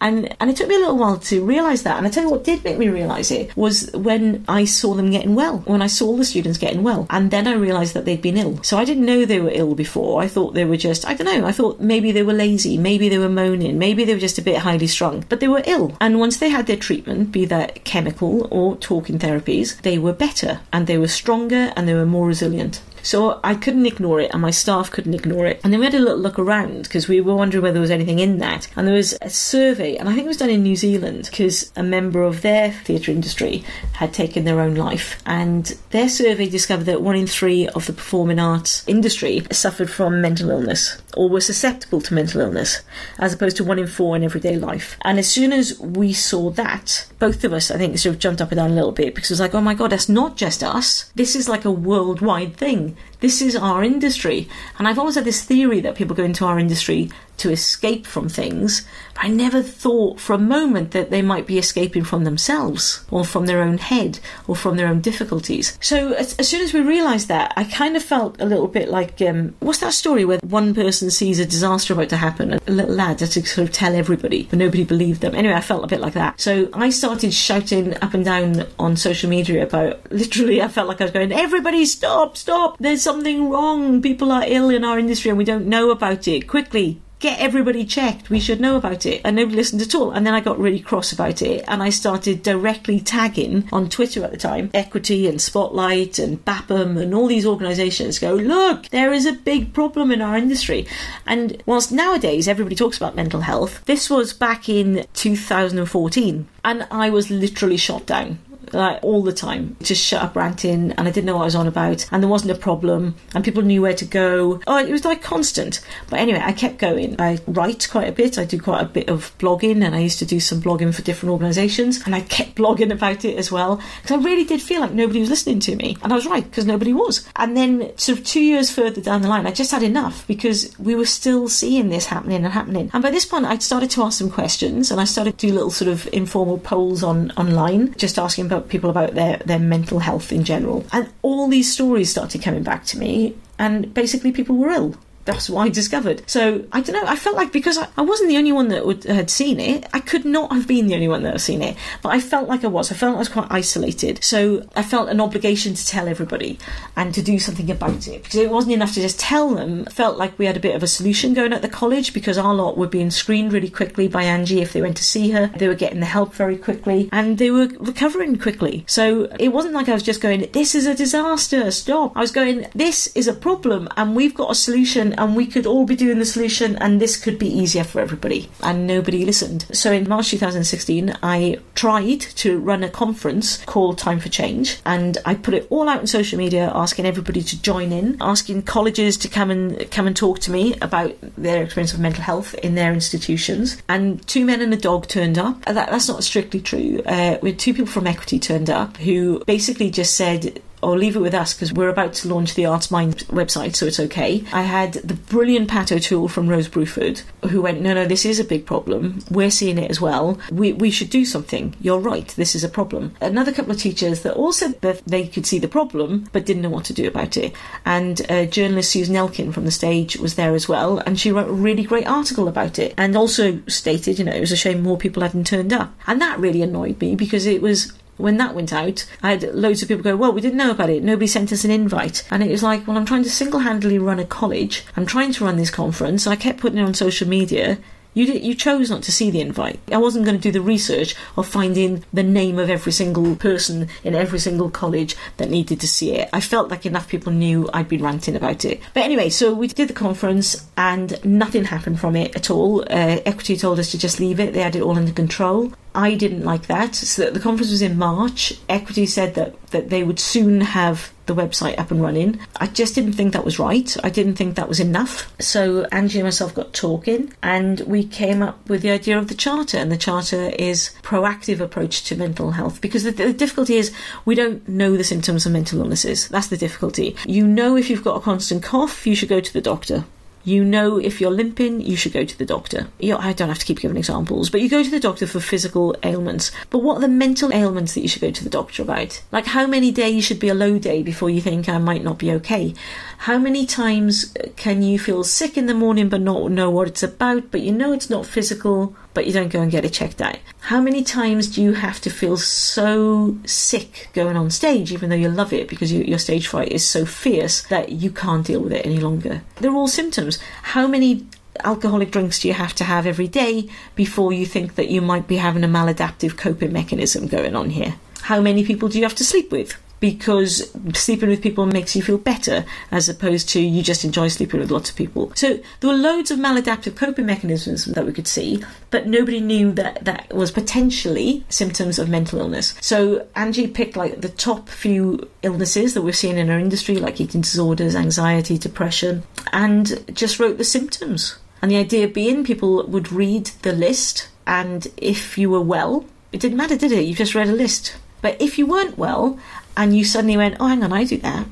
And 0.00 0.34
and 0.40 0.50
it 0.50 0.56
took 0.56 0.68
me 0.68 0.76
a 0.76 0.78
little 0.78 0.96
while 0.96 1.18
to 1.18 1.44
realise 1.44 1.82
that. 1.82 1.98
And 1.98 2.06
I 2.06 2.10
tell 2.10 2.22
you 2.22 2.30
what 2.30 2.44
did 2.44 2.64
make 2.64 2.78
me 2.78 2.88
realise 2.88 3.30
it 3.30 3.56
was 3.56 3.90
when 3.92 4.44
I 4.48 4.64
saw 4.64 4.94
them 4.94 5.10
getting 5.10 5.34
well, 5.34 5.58
when 5.66 5.82
I 5.82 5.86
saw 5.86 6.16
the 6.16 6.24
students 6.24 6.58
getting 6.58 6.82
well. 6.82 7.06
And 7.10 7.30
then 7.30 7.46
I 7.46 7.54
realised 7.54 7.94
that 7.94 8.04
they'd 8.04 8.22
been 8.22 8.36
ill. 8.36 8.62
So 8.62 8.78
I 8.78 8.84
didn't 8.84 9.06
know 9.06 9.24
they 9.24 9.40
were 9.40 9.50
ill 9.52 9.74
before. 9.74 10.22
I 10.22 10.28
thought 10.28 10.54
they 10.54 10.64
were 10.64 10.76
just, 10.76 11.06
I 11.06 11.14
don't 11.14 11.26
know, 11.26 11.46
I 11.46 11.52
thought 11.52 11.80
maybe 11.80 12.12
they 12.12 12.22
were 12.22 12.32
lazy, 12.32 12.78
maybe 12.78 13.08
they 13.08 13.18
were 13.18 13.28
moaning, 13.28 13.78
maybe 13.78 14.04
they 14.04 14.14
were 14.14 14.20
just 14.20 14.38
a 14.38 14.42
bit 14.42 14.58
highly 14.58 14.86
strung. 14.86 15.24
But 15.28 15.40
they 15.40 15.48
were 15.48 15.62
ill. 15.66 15.96
And 16.00 16.20
once 16.20 16.36
they 16.36 16.48
had 16.48 16.66
their 16.66 16.76
treatment, 16.76 17.32
be 17.32 17.44
that 17.46 17.84
chemical 17.84 18.46
or 18.50 18.76
talking 18.76 19.18
therapies, 19.18 19.80
they 19.82 19.98
were 19.98 20.12
better 20.12 20.60
and 20.72 20.86
they 20.86 20.98
were 20.98 21.08
stronger 21.08 21.72
and 21.76 21.88
they 21.88 21.94
were 21.94 22.06
more 22.06 22.26
resilient 22.26 22.57
convenient. 22.58 22.97
So 23.08 23.40
I 23.42 23.54
couldn't 23.54 23.86
ignore 23.86 24.20
it, 24.20 24.32
and 24.34 24.42
my 24.42 24.50
staff 24.50 24.90
couldn't 24.90 25.14
ignore 25.14 25.46
it. 25.46 25.62
And 25.64 25.72
then 25.72 25.80
we 25.80 25.86
had 25.86 25.94
a 25.94 25.98
little 25.98 26.18
look 26.18 26.38
around 26.38 26.82
because 26.82 27.08
we 27.08 27.22
were 27.22 27.34
wondering 27.34 27.62
whether 27.62 27.72
there 27.72 27.80
was 27.80 27.90
anything 27.90 28.18
in 28.18 28.36
that. 28.40 28.68
And 28.76 28.86
there 28.86 28.94
was 28.94 29.16
a 29.22 29.30
survey, 29.30 29.96
and 29.96 30.10
I 30.10 30.12
think 30.12 30.26
it 30.26 30.28
was 30.28 30.36
done 30.36 30.50
in 30.50 30.62
New 30.62 30.76
Zealand 30.76 31.24
because 31.30 31.72
a 31.74 31.82
member 31.82 32.22
of 32.22 32.42
their 32.42 32.70
theatre 32.70 33.10
industry 33.10 33.64
had 33.94 34.12
taken 34.12 34.44
their 34.44 34.60
own 34.60 34.74
life. 34.74 35.22
And 35.24 35.64
their 35.88 36.10
survey 36.10 36.50
discovered 36.50 36.84
that 36.84 37.00
one 37.00 37.16
in 37.16 37.26
three 37.26 37.66
of 37.68 37.86
the 37.86 37.94
performing 37.94 38.38
arts 38.38 38.86
industry 38.86 39.42
suffered 39.50 39.88
from 39.88 40.20
mental 40.20 40.50
illness 40.50 41.00
or 41.16 41.30
were 41.30 41.40
susceptible 41.40 42.02
to 42.02 42.12
mental 42.12 42.42
illness, 42.42 42.82
as 43.18 43.32
opposed 43.32 43.56
to 43.56 43.64
one 43.64 43.78
in 43.78 43.86
four 43.86 44.16
in 44.16 44.22
everyday 44.22 44.56
life. 44.56 44.98
And 45.00 45.18
as 45.18 45.30
soon 45.30 45.54
as 45.54 45.80
we 45.80 46.12
saw 46.12 46.50
that, 46.50 47.08
both 47.18 47.42
of 47.42 47.54
us, 47.54 47.70
I 47.70 47.78
think, 47.78 47.96
sort 47.98 48.14
of 48.14 48.20
jumped 48.20 48.42
up 48.42 48.52
and 48.52 48.56
down 48.56 48.72
a 48.72 48.74
little 48.74 48.92
bit 48.92 49.14
because 49.14 49.30
it 49.30 49.34
was 49.34 49.40
like, 49.40 49.54
oh 49.54 49.62
my 49.62 49.72
god, 49.72 49.92
that's 49.92 50.10
not 50.10 50.36
just 50.36 50.62
us. 50.62 51.10
This 51.14 51.34
is 51.34 51.48
like 51.48 51.64
a 51.64 51.70
worldwide 51.70 52.56
thing. 52.56 52.96
This 53.20 53.42
is 53.42 53.56
our 53.56 53.82
industry. 53.82 54.48
And 54.78 54.86
I've 54.86 54.98
always 54.98 55.16
had 55.16 55.24
this 55.24 55.44
theory 55.44 55.80
that 55.80 55.96
people 55.96 56.14
go 56.14 56.24
into 56.24 56.44
our 56.44 56.58
industry 56.58 57.10
to 57.38 57.50
escape 57.50 58.06
from 58.06 58.28
things, 58.28 58.86
but 59.14 59.24
I 59.24 59.28
never 59.28 59.62
thought 59.62 60.20
for 60.20 60.32
a 60.32 60.38
moment 60.38 60.92
that 60.92 61.10
they 61.10 61.22
might 61.22 61.46
be 61.46 61.58
escaping 61.58 62.04
from 62.04 62.24
themselves 62.24 63.04
or 63.10 63.24
from 63.24 63.46
their 63.46 63.62
own 63.62 63.78
head 63.78 64.20
or 64.46 64.54
from 64.54 64.76
their 64.76 64.86
own 64.86 65.00
difficulties. 65.00 65.76
So 65.80 66.12
as, 66.12 66.36
as 66.38 66.48
soon 66.48 66.62
as 66.62 66.72
we 66.72 66.80
realised 66.80 67.28
that, 67.28 67.52
I 67.56 67.64
kind 67.64 67.96
of 67.96 68.02
felt 68.02 68.40
a 68.40 68.46
little 68.46 68.68
bit 68.68 68.88
like 68.88 69.20
um, 69.22 69.54
what's 69.60 69.80
that 69.80 69.94
story 69.94 70.24
where 70.24 70.38
one 70.42 70.74
person 70.74 71.10
sees 71.10 71.38
a 71.38 71.46
disaster 71.46 71.94
about 71.94 72.10
to 72.10 72.16
happen, 72.16 72.52
and 72.52 72.62
a 72.66 72.72
little 72.72 72.94
lad 72.94 73.20
had 73.20 73.30
to 73.32 73.46
sort 73.46 73.66
of 73.66 73.74
tell 73.74 73.94
everybody, 73.94 74.44
but 74.44 74.58
nobody 74.58 74.84
believed 74.84 75.20
them. 75.20 75.34
Anyway, 75.34 75.54
I 75.54 75.60
felt 75.60 75.84
a 75.84 75.88
bit 75.88 76.00
like 76.00 76.14
that. 76.14 76.40
So 76.40 76.68
I 76.72 76.90
started 76.90 77.34
shouting 77.34 77.96
up 78.02 78.14
and 78.14 78.24
down 78.24 78.66
on 78.78 78.96
social 78.96 79.28
media 79.30 79.62
about 79.62 80.10
literally, 80.18 80.62
I 80.62 80.68
felt 80.68 80.88
like 80.88 81.00
I 81.00 81.04
was 81.04 81.12
going, 81.12 81.32
everybody 81.32 81.84
stop, 81.86 82.36
stop, 82.36 82.76
there's 82.78 83.02
something 83.02 83.50
wrong. 83.50 84.02
People 84.02 84.30
are 84.32 84.44
ill 84.46 84.70
in 84.70 84.84
our 84.84 84.98
industry 84.98 85.30
and 85.30 85.38
we 85.38 85.44
don't 85.44 85.66
know 85.66 85.90
about 85.90 86.28
it. 86.28 86.46
Quickly, 86.46 87.00
get 87.18 87.40
everybody 87.40 87.84
checked. 87.84 88.30
We 88.30 88.40
should 88.40 88.60
know 88.60 88.76
about 88.76 89.06
it. 89.06 89.20
And 89.24 89.36
nobody 89.36 89.56
listened 89.56 89.82
at 89.82 89.94
all. 89.94 90.10
And 90.10 90.26
then 90.26 90.34
I 90.34 90.40
got 90.40 90.58
really 90.58 90.80
cross 90.80 91.12
about 91.12 91.42
it 91.42 91.64
and 91.68 91.82
I 91.82 91.90
started 91.90 92.42
directly 92.42 93.00
tagging 93.00 93.68
on 93.72 93.88
Twitter 93.88 94.24
at 94.24 94.30
the 94.30 94.36
time 94.36 94.70
Equity 94.74 95.26
and 95.26 95.40
Spotlight 95.40 96.18
and 96.18 96.44
BAPAM 96.44 97.00
and 97.00 97.14
all 97.14 97.26
these 97.26 97.46
organisations 97.46 98.18
go, 98.18 98.34
look, 98.34 98.88
there 98.88 99.12
is 99.12 99.26
a 99.26 99.32
big 99.32 99.72
problem 99.72 100.10
in 100.10 100.22
our 100.22 100.36
industry. 100.36 100.86
And 101.26 101.62
whilst 101.66 101.92
nowadays 101.92 102.48
everybody 102.48 102.76
talks 102.76 102.96
about 102.96 103.16
mental 103.16 103.40
health, 103.40 103.84
this 103.86 104.08
was 104.08 104.32
back 104.32 104.68
in 104.68 105.06
2014 105.14 106.48
and 106.64 106.86
I 106.90 107.10
was 107.10 107.30
literally 107.30 107.76
shot 107.76 108.06
down 108.06 108.38
like 108.72 109.00
all 109.02 109.22
the 109.22 109.32
time, 109.32 109.76
just 109.82 110.04
shut 110.04 110.22
up 110.22 110.36
ranting, 110.36 110.92
and 110.92 111.08
I 111.08 111.10
didn't 111.10 111.26
know 111.26 111.34
what 111.34 111.42
I 111.42 111.46
was 111.46 111.54
on 111.54 111.66
about, 111.66 112.06
and 112.12 112.22
there 112.22 112.30
wasn't 112.30 112.52
a 112.52 112.54
problem, 112.54 113.14
and 113.34 113.44
people 113.44 113.62
knew 113.62 113.82
where 113.82 113.94
to 113.94 114.04
go. 114.04 114.60
Oh, 114.66 114.78
it 114.78 114.90
was 114.90 115.04
like 115.04 115.22
constant. 115.22 115.80
But 116.10 116.20
anyway, 116.20 116.42
I 116.42 116.52
kept 116.52 116.78
going. 116.78 117.20
I 117.20 117.38
write 117.46 117.88
quite 117.90 118.08
a 118.08 118.12
bit. 118.12 118.38
I 118.38 118.44
do 118.44 118.60
quite 118.60 118.82
a 118.82 118.86
bit 118.86 119.08
of 119.08 119.36
blogging, 119.38 119.84
and 119.84 119.94
I 119.94 120.00
used 120.00 120.18
to 120.20 120.26
do 120.26 120.40
some 120.40 120.60
blogging 120.60 120.94
for 120.94 121.02
different 121.02 121.32
organisations, 121.32 122.04
and 122.04 122.14
I 122.14 122.20
kept 122.20 122.54
blogging 122.56 122.92
about 122.92 123.24
it 123.24 123.36
as 123.36 123.50
well 123.50 123.80
because 124.02 124.18
I 124.18 124.24
really 124.24 124.44
did 124.44 124.62
feel 124.62 124.80
like 124.80 124.92
nobody 124.92 125.20
was 125.20 125.30
listening 125.30 125.60
to 125.60 125.76
me, 125.76 125.96
and 126.02 126.12
I 126.12 126.16
was 126.16 126.26
right 126.26 126.44
because 126.44 126.66
nobody 126.66 126.92
was. 126.92 127.28
And 127.36 127.56
then, 127.56 127.96
sort 127.96 128.18
of 128.18 128.24
two 128.24 128.40
years 128.40 128.70
further 128.70 129.00
down 129.00 129.22
the 129.22 129.28
line, 129.28 129.46
I 129.46 129.52
just 129.52 129.70
had 129.70 129.82
enough 129.82 130.26
because 130.26 130.76
we 130.78 130.94
were 130.94 131.06
still 131.06 131.48
seeing 131.48 131.88
this 131.88 132.06
happening 132.06 132.44
and 132.44 132.52
happening. 132.52 132.90
And 132.92 133.02
by 133.02 133.10
this 133.10 133.26
point, 133.26 133.46
I'd 133.46 133.62
started 133.62 133.90
to 133.90 134.02
ask 134.02 134.18
some 134.18 134.30
questions, 134.30 134.90
and 134.90 135.00
I 135.00 135.04
started 135.04 135.38
to 135.38 135.46
do 135.46 135.52
little 135.52 135.70
sort 135.70 135.90
of 135.90 136.08
informal 136.12 136.58
polls 136.58 137.02
on 137.02 137.30
online, 137.32 137.94
just 137.94 138.18
asking 138.18 138.46
about 138.46 138.57
people 138.60 138.90
about 138.90 139.14
their, 139.14 139.38
their 139.38 139.58
mental 139.58 139.98
health 140.00 140.32
in 140.32 140.44
general. 140.44 140.84
And 140.92 141.10
all 141.22 141.48
these 141.48 141.72
stories 141.72 142.10
started 142.10 142.42
coming 142.42 142.62
back 142.62 142.84
to 142.86 142.98
me, 142.98 143.36
and 143.58 143.92
basically 143.94 144.32
people 144.32 144.56
were 144.56 144.70
ill 144.70 144.96
that's 145.28 145.50
what 145.50 145.66
I 145.66 145.68
discovered. 145.68 146.22
So 146.26 146.64
I 146.72 146.80
don't 146.80 146.94
know. 146.94 147.04
I 147.06 147.14
felt 147.14 147.36
like 147.36 147.52
because 147.52 147.76
I, 147.76 147.86
I 147.98 148.02
wasn't 148.02 148.30
the 148.30 148.38
only 148.38 148.50
one 148.50 148.68
that 148.68 148.86
would, 148.86 149.04
had 149.04 149.28
seen 149.28 149.60
it, 149.60 149.86
I 149.92 150.00
could 150.00 150.24
not 150.24 150.50
have 150.52 150.66
been 150.66 150.86
the 150.86 150.94
only 150.94 151.06
one 151.06 151.22
that 151.22 151.32
had 151.32 151.40
seen 151.42 151.60
it. 151.60 151.76
But 152.02 152.10
I 152.10 152.20
felt 152.20 152.48
like 152.48 152.64
I 152.64 152.68
was. 152.68 152.90
I 152.90 152.94
felt 152.94 153.10
like 153.10 153.16
I 153.16 153.18
was 153.18 153.28
quite 153.28 153.46
isolated. 153.50 154.24
So 154.24 154.66
I 154.74 154.82
felt 154.82 155.10
an 155.10 155.20
obligation 155.20 155.74
to 155.74 155.86
tell 155.86 156.08
everybody 156.08 156.58
and 156.96 157.14
to 157.14 157.20
do 157.20 157.38
something 157.38 157.70
about 157.70 158.08
it 158.08 158.22
because 158.22 158.36
it 158.36 158.50
wasn't 158.50 158.72
enough 158.72 158.94
to 158.94 159.02
just 159.02 159.20
tell 159.20 159.50
them. 159.54 159.84
I 159.86 159.90
felt 159.90 160.16
like 160.16 160.38
we 160.38 160.46
had 160.46 160.56
a 160.56 160.60
bit 160.60 160.74
of 160.74 160.82
a 160.82 160.86
solution 160.86 161.34
going 161.34 161.52
at 161.52 161.60
the 161.60 161.68
college 161.68 162.14
because 162.14 162.38
our 162.38 162.54
lot 162.54 162.78
were 162.78 162.86
being 162.86 163.10
screened 163.10 163.52
really 163.52 163.68
quickly 163.68 164.08
by 164.08 164.22
Angie 164.22 164.62
if 164.62 164.72
they 164.72 164.80
went 164.80 164.96
to 164.96 165.04
see 165.04 165.30
her. 165.32 165.48
They 165.48 165.68
were 165.68 165.74
getting 165.74 166.00
the 166.00 166.06
help 166.06 166.32
very 166.32 166.56
quickly 166.56 167.10
and 167.12 167.36
they 167.36 167.50
were 167.50 167.68
recovering 167.80 168.38
quickly. 168.38 168.84
So 168.88 169.28
it 169.38 169.48
wasn't 169.48 169.74
like 169.74 169.90
I 169.90 169.94
was 169.94 170.02
just 170.02 170.22
going, 170.22 170.48
"This 170.52 170.74
is 170.74 170.86
a 170.86 170.94
disaster. 170.94 171.70
Stop." 171.70 172.16
I 172.16 172.20
was 172.20 172.32
going, 172.32 172.66
"This 172.74 173.08
is 173.08 173.28
a 173.28 173.34
problem 173.34 173.90
and 173.98 174.16
we've 174.16 174.34
got 174.34 174.50
a 174.50 174.54
solution." 174.54 175.17
And 175.18 175.36
we 175.36 175.46
could 175.46 175.66
all 175.66 175.84
be 175.84 175.96
doing 175.96 176.18
the 176.18 176.24
solution 176.24 176.76
and 176.76 177.00
this 177.00 177.16
could 177.16 177.38
be 177.38 177.48
easier 177.48 177.84
for 177.84 178.00
everybody. 178.00 178.48
And 178.62 178.86
nobody 178.86 179.24
listened. 179.24 179.66
So 179.72 179.92
in 179.92 180.08
March 180.08 180.30
2016, 180.30 181.16
I 181.22 181.58
tried 181.74 182.20
to 182.20 182.58
run 182.58 182.82
a 182.82 182.88
conference 182.88 183.58
called 183.64 183.98
Time 183.98 184.20
for 184.20 184.28
Change 184.28 184.78
and 184.86 185.18
I 185.24 185.34
put 185.34 185.54
it 185.54 185.66
all 185.70 185.88
out 185.88 186.00
on 186.00 186.06
social 186.06 186.38
media 186.38 186.70
asking 186.74 187.06
everybody 187.06 187.42
to 187.42 187.60
join 187.60 187.92
in, 187.92 188.16
asking 188.20 188.62
colleges 188.62 189.16
to 189.18 189.28
come 189.28 189.50
and 189.50 189.90
come 189.90 190.06
and 190.06 190.16
talk 190.16 190.38
to 190.40 190.50
me 190.50 190.74
about 190.80 191.14
their 191.36 191.62
experience 191.62 191.92
of 191.92 192.00
mental 192.00 192.22
health 192.22 192.54
in 192.54 192.74
their 192.74 192.92
institutions. 192.92 193.82
And 193.88 194.26
two 194.26 194.44
men 194.44 194.62
and 194.62 194.72
a 194.72 194.76
dog 194.76 195.08
turned 195.08 195.38
up. 195.38 195.64
That, 195.64 195.90
that's 195.90 196.08
not 196.08 196.24
strictly 196.24 196.60
true. 196.60 197.02
Uh, 197.04 197.38
we 197.42 197.50
had 197.50 197.58
two 197.58 197.74
people 197.74 197.86
from 197.86 198.06
Equity 198.06 198.38
turned 198.38 198.70
up 198.70 198.96
who 198.98 199.42
basically 199.46 199.90
just 199.90 200.14
said 200.14 200.62
or 200.82 200.98
leave 200.98 201.16
it 201.16 201.20
with 201.20 201.34
us 201.34 201.54
because 201.54 201.72
we're 201.72 201.88
about 201.88 202.14
to 202.14 202.28
launch 202.28 202.54
the 202.54 202.66
Arts 202.66 202.90
Mind 202.90 203.18
website, 203.28 203.76
so 203.76 203.86
it's 203.86 204.00
okay. 204.00 204.44
I 204.52 204.62
had 204.62 204.94
the 204.94 205.14
brilliant 205.14 205.68
Pat 205.68 205.92
O'Toole 205.92 206.28
from 206.28 206.48
Rose 206.48 206.68
Bruford 206.68 207.22
who 207.50 207.62
went, 207.62 207.80
No, 207.80 207.94
no, 207.94 208.06
this 208.06 208.24
is 208.24 208.38
a 208.38 208.44
big 208.44 208.66
problem. 208.66 209.22
We're 209.30 209.50
seeing 209.50 209.78
it 209.78 209.90
as 209.90 210.00
well. 210.00 210.38
We, 210.50 210.72
we 210.72 210.90
should 210.90 211.10
do 211.10 211.24
something. 211.24 211.74
You're 211.80 211.98
right, 211.98 212.28
this 212.28 212.54
is 212.54 212.64
a 212.64 212.68
problem. 212.68 213.14
Another 213.20 213.52
couple 213.52 213.72
of 213.72 213.78
teachers 213.78 214.22
that 214.22 214.36
said 214.52 214.80
that 214.80 215.04
they 215.06 215.26
could 215.26 215.46
see 215.46 215.58
the 215.58 215.68
problem 215.68 216.28
but 216.32 216.46
didn't 216.46 216.62
know 216.62 216.70
what 216.70 216.84
to 216.86 216.92
do 216.92 217.06
about 217.06 217.36
it. 217.36 217.54
And 217.84 218.20
uh, 218.30 218.46
journalist 218.46 218.90
Susan 218.90 219.16
Elkin 219.16 219.52
from 219.52 219.64
the 219.64 219.70
stage 219.70 220.16
was 220.16 220.34
there 220.34 220.54
as 220.54 220.68
well, 220.68 220.98
and 220.98 221.18
she 221.18 221.32
wrote 221.32 221.48
a 221.48 221.52
really 221.52 221.82
great 221.82 222.06
article 222.06 222.48
about 222.48 222.78
it 222.78 222.94
and 222.96 223.16
also 223.16 223.60
stated, 223.68 224.18
you 224.18 224.24
know, 224.24 224.32
it 224.32 224.40
was 224.40 224.52
a 224.52 224.56
shame 224.56 224.82
more 224.82 224.96
people 224.96 225.22
hadn't 225.22 225.46
turned 225.46 225.72
up. 225.72 225.94
And 226.06 226.20
that 226.20 226.38
really 226.38 226.62
annoyed 226.62 227.00
me 227.00 227.14
because 227.14 227.46
it 227.46 227.62
was 227.62 227.92
when 228.18 228.36
that 228.36 228.54
went 228.54 228.72
out, 228.72 229.06
I 229.22 229.30
had 229.30 229.54
loads 229.54 229.82
of 229.82 229.88
people 229.88 230.04
go, 230.04 230.16
Well, 230.16 230.32
we 230.32 230.40
didn't 230.40 230.58
know 230.58 230.70
about 230.70 230.90
it. 230.90 231.02
Nobody 231.02 231.26
sent 231.26 231.52
us 231.52 231.64
an 231.64 231.70
invite. 231.70 232.26
And 232.30 232.42
it 232.42 232.50
was 232.50 232.62
like, 232.62 232.86
Well, 232.86 232.96
I'm 232.96 233.06
trying 233.06 233.24
to 233.24 233.30
single 233.30 233.60
handedly 233.60 233.98
run 233.98 234.18
a 234.20 234.24
college. 234.24 234.84
I'm 234.96 235.06
trying 235.06 235.32
to 235.32 235.44
run 235.44 235.56
this 235.56 235.70
conference. 235.70 236.26
I 236.26 236.36
kept 236.36 236.60
putting 236.60 236.78
it 236.78 236.82
on 236.82 236.94
social 236.94 237.28
media. 237.28 237.78
You 238.14 238.26
did, 238.26 238.42
you 238.42 238.56
chose 238.56 238.90
not 238.90 239.04
to 239.04 239.12
see 239.12 239.30
the 239.30 239.40
invite. 239.40 239.78
I 239.92 239.98
wasn't 239.98 240.24
going 240.24 240.36
to 240.36 240.42
do 240.42 240.50
the 240.50 240.60
research 240.60 241.14
of 241.36 241.46
finding 241.46 242.04
the 242.12 242.24
name 242.24 242.58
of 242.58 242.68
every 242.68 242.90
single 242.90 243.36
person 243.36 243.88
in 244.02 244.14
every 244.14 244.40
single 244.40 244.70
college 244.70 245.14
that 245.36 245.50
needed 245.50 245.80
to 245.80 245.86
see 245.86 246.14
it. 246.14 246.28
I 246.32 246.40
felt 246.40 246.68
like 246.68 246.84
enough 246.84 247.06
people 247.06 247.32
knew 247.32 247.70
I'd 247.72 247.88
been 247.88 248.02
ranting 248.02 248.34
about 248.34 248.64
it. 248.64 248.80
But 248.94 249.04
anyway, 249.04 249.28
so 249.28 249.54
we 249.54 249.68
did 249.68 249.88
the 249.88 249.94
conference 249.94 250.66
and 250.76 251.24
nothing 251.24 251.66
happened 251.66 252.00
from 252.00 252.16
it 252.16 252.34
at 252.34 252.50
all. 252.50 252.82
Uh, 252.82 253.20
Equity 253.24 253.56
told 253.56 253.78
us 253.78 253.92
to 253.92 253.98
just 253.98 254.18
leave 254.18 254.40
it. 254.40 254.52
They 254.52 254.62
had 254.62 254.74
it 254.74 254.82
all 254.82 254.96
under 254.96 255.12
control. 255.12 255.72
I 255.98 256.14
didn't 256.14 256.44
like 256.44 256.68
that. 256.68 256.94
So 256.94 257.28
the 257.28 257.40
conference 257.40 257.72
was 257.72 257.82
in 257.82 257.98
March. 257.98 258.52
Equity 258.68 259.04
said 259.04 259.34
that, 259.34 259.60
that 259.72 259.90
they 259.90 260.04
would 260.04 260.20
soon 260.20 260.60
have 260.60 261.12
the 261.26 261.34
website 261.34 261.76
up 261.76 261.90
and 261.90 262.00
running. 262.00 262.38
I 262.60 262.68
just 262.68 262.94
didn't 262.94 263.14
think 263.14 263.32
that 263.32 263.44
was 263.44 263.58
right. 263.58 263.96
I 264.04 264.08
didn't 264.08 264.36
think 264.36 264.54
that 264.54 264.68
was 264.68 264.78
enough. 264.78 265.34
So 265.40 265.86
Angie 265.90 266.20
and 266.20 266.26
myself 266.26 266.54
got 266.54 266.72
talking 266.72 267.34
and 267.42 267.80
we 267.80 268.04
came 268.04 268.42
up 268.42 268.68
with 268.68 268.82
the 268.82 268.92
idea 268.92 269.18
of 269.18 269.26
the 269.26 269.34
charter. 269.34 269.76
And 269.76 269.90
the 269.90 269.96
charter 269.96 270.50
is 270.56 270.94
proactive 271.02 271.58
approach 271.58 272.04
to 272.04 272.16
mental 272.16 272.52
health 272.52 272.80
because 272.80 273.02
the, 273.02 273.10
the 273.10 273.32
difficulty 273.32 273.74
is 273.74 273.92
we 274.24 274.36
don't 274.36 274.68
know 274.68 274.96
the 274.96 275.02
symptoms 275.02 275.46
of 275.46 275.52
mental 275.52 275.80
illnesses. 275.80 276.28
That's 276.28 276.46
the 276.46 276.56
difficulty. 276.56 277.16
You 277.26 277.44
know 277.44 277.76
if 277.76 277.90
you've 277.90 278.04
got 278.04 278.18
a 278.18 278.20
constant 278.20 278.62
cough, 278.62 279.04
you 279.04 279.16
should 279.16 279.28
go 279.28 279.40
to 279.40 279.52
the 279.52 279.60
doctor. 279.60 280.04
You 280.48 280.64
know 280.64 280.96
if 280.96 281.20
you're 281.20 281.30
limping, 281.30 281.82
you 281.82 281.94
should 281.94 282.14
go 282.14 282.24
to 282.24 282.38
the 282.38 282.46
doctor. 282.46 282.88
You 282.98 283.12
know, 283.12 283.18
I 283.18 283.34
don't 283.34 283.50
have 283.50 283.58
to 283.58 283.66
keep 283.66 283.80
giving 283.80 283.98
examples, 283.98 284.48
but 284.48 284.62
you 284.62 284.70
go 284.70 284.82
to 284.82 284.90
the 284.90 284.98
doctor 284.98 285.26
for 285.26 285.40
physical 285.40 285.94
ailments. 286.02 286.50
But 286.70 286.78
what 286.78 286.96
are 286.96 287.00
the 287.00 287.08
mental 287.08 287.52
ailments 287.52 287.92
that 287.92 288.00
you 288.00 288.08
should 288.08 288.22
go 288.22 288.30
to 288.30 288.44
the 288.44 288.48
doctor 288.48 288.82
about? 288.82 289.20
Like 289.30 289.44
how 289.44 289.66
many 289.66 289.90
days 289.90 290.24
should 290.24 290.40
be 290.40 290.48
a 290.48 290.54
low 290.54 290.78
day 290.78 291.02
before 291.02 291.28
you 291.28 291.42
think 291.42 291.68
I 291.68 291.76
might 291.76 292.02
not 292.02 292.16
be 292.16 292.32
okay? 292.32 292.72
How 293.18 293.36
many 293.36 293.66
times 293.66 294.34
can 294.56 294.82
you 294.82 294.98
feel 294.98 295.22
sick 295.22 295.58
in 295.58 295.66
the 295.66 295.74
morning 295.74 296.08
but 296.08 296.22
not 296.22 296.50
know 296.50 296.70
what 296.70 296.88
it's 296.88 297.02
about, 297.02 297.50
but 297.50 297.60
you 297.60 297.72
know 297.72 297.92
it's 297.92 298.08
not 298.08 298.24
physical, 298.24 298.96
but 299.18 299.26
you 299.26 299.32
don't 299.32 299.48
go 299.48 299.60
and 299.60 299.72
get 299.72 299.84
it 299.84 299.92
checked 299.92 300.22
out? 300.22 300.38
How 300.60 300.80
many 300.80 301.02
times 301.02 301.48
do 301.48 301.60
you 301.60 301.72
have 301.72 302.00
to 302.02 302.08
feel 302.08 302.36
so 302.36 303.36
sick 303.46 304.10
going 304.12 304.36
on 304.36 304.48
stage, 304.48 304.92
even 304.92 305.10
though 305.10 305.16
you 305.16 305.28
love 305.28 305.52
it 305.52 305.66
because 305.66 305.90
you, 305.90 306.04
your 306.04 306.20
stage 306.20 306.46
fright 306.46 306.70
is 306.70 306.86
so 306.86 307.04
fierce 307.04 307.62
that 307.62 307.90
you 307.90 308.12
can't 308.12 308.46
deal 308.46 308.60
with 308.60 308.72
it 308.72 308.86
any 308.86 308.98
longer? 308.98 309.42
They're 309.56 309.74
all 309.74 309.88
symptoms. 309.88 310.38
How 310.62 310.86
many 310.86 311.26
alcoholic 311.64 312.12
drinks 312.12 312.38
do 312.38 312.46
you 312.46 312.54
have 312.54 312.76
to 312.76 312.84
have 312.84 313.08
every 313.08 313.26
day 313.26 313.68
before 313.96 314.32
you 314.32 314.46
think 314.46 314.76
that 314.76 314.88
you 314.88 315.00
might 315.00 315.26
be 315.26 315.38
having 315.38 315.64
a 315.64 315.66
maladaptive 315.66 316.36
coping 316.36 316.72
mechanism 316.72 317.26
going 317.26 317.56
on 317.56 317.70
here? 317.70 317.96
How 318.20 318.40
many 318.40 318.64
people 318.64 318.88
do 318.88 318.98
you 318.98 319.04
have 319.04 319.16
to 319.16 319.24
sleep 319.24 319.50
with? 319.50 319.76
Because 320.00 320.70
sleeping 320.94 321.28
with 321.28 321.42
people 321.42 321.66
makes 321.66 321.96
you 321.96 322.02
feel 322.02 322.18
better 322.18 322.64
as 322.90 323.08
opposed 323.08 323.48
to 323.50 323.60
you 323.60 323.82
just 323.82 324.04
enjoy 324.04 324.28
sleeping 324.28 324.60
with 324.60 324.70
lots 324.70 324.90
of 324.90 324.96
people. 324.96 325.32
So 325.34 325.58
there 325.80 325.90
were 325.90 325.96
loads 325.96 326.30
of 326.30 326.38
maladaptive 326.38 326.96
coping 326.96 327.26
mechanisms 327.26 327.84
that 327.86 328.06
we 328.06 328.12
could 328.12 328.28
see, 328.28 328.62
but 328.90 329.06
nobody 329.06 329.40
knew 329.40 329.72
that 329.72 330.04
that 330.04 330.32
was 330.32 330.50
potentially 330.50 331.44
symptoms 331.48 331.98
of 331.98 332.08
mental 332.08 332.40
illness. 332.40 332.74
So 332.80 333.26
Angie 333.34 333.68
picked 333.68 333.96
like 333.96 334.20
the 334.20 334.28
top 334.28 334.68
few 334.68 335.28
illnesses 335.42 335.94
that 335.94 336.02
we're 336.02 336.12
seeing 336.12 336.38
in 336.38 336.50
our 336.50 336.58
industry, 336.58 336.96
like 336.96 337.20
eating 337.20 337.40
disorders, 337.40 337.96
anxiety, 337.96 338.58
depression, 338.58 339.24
and 339.52 340.04
just 340.14 340.38
wrote 340.38 340.58
the 340.58 340.64
symptoms. 340.64 341.38
And 341.60 341.70
the 341.70 341.76
idea 341.76 342.06
being 342.06 342.44
people 342.44 342.86
would 342.86 343.10
read 343.10 343.46
the 343.62 343.72
list, 343.72 344.28
and 344.46 344.86
if 344.96 345.36
you 345.36 345.50
were 345.50 345.60
well, 345.60 346.04
it 346.30 346.40
didn't 346.40 346.56
matter, 346.56 346.76
did 346.76 346.92
it? 346.92 347.04
You 347.04 347.14
just 347.14 347.34
read 347.34 347.48
a 347.48 347.52
list. 347.52 347.96
But 348.20 348.40
if 348.40 348.58
you 348.58 348.66
weren't 348.66 348.98
well 348.98 349.38
and 349.78 349.96
you 349.96 350.04
suddenly 350.04 350.36
went, 350.36 350.56
oh, 350.58 350.66
hang 350.66 350.82
on, 350.82 350.92
I 350.92 351.04
do 351.04 351.16
that. 351.18 351.46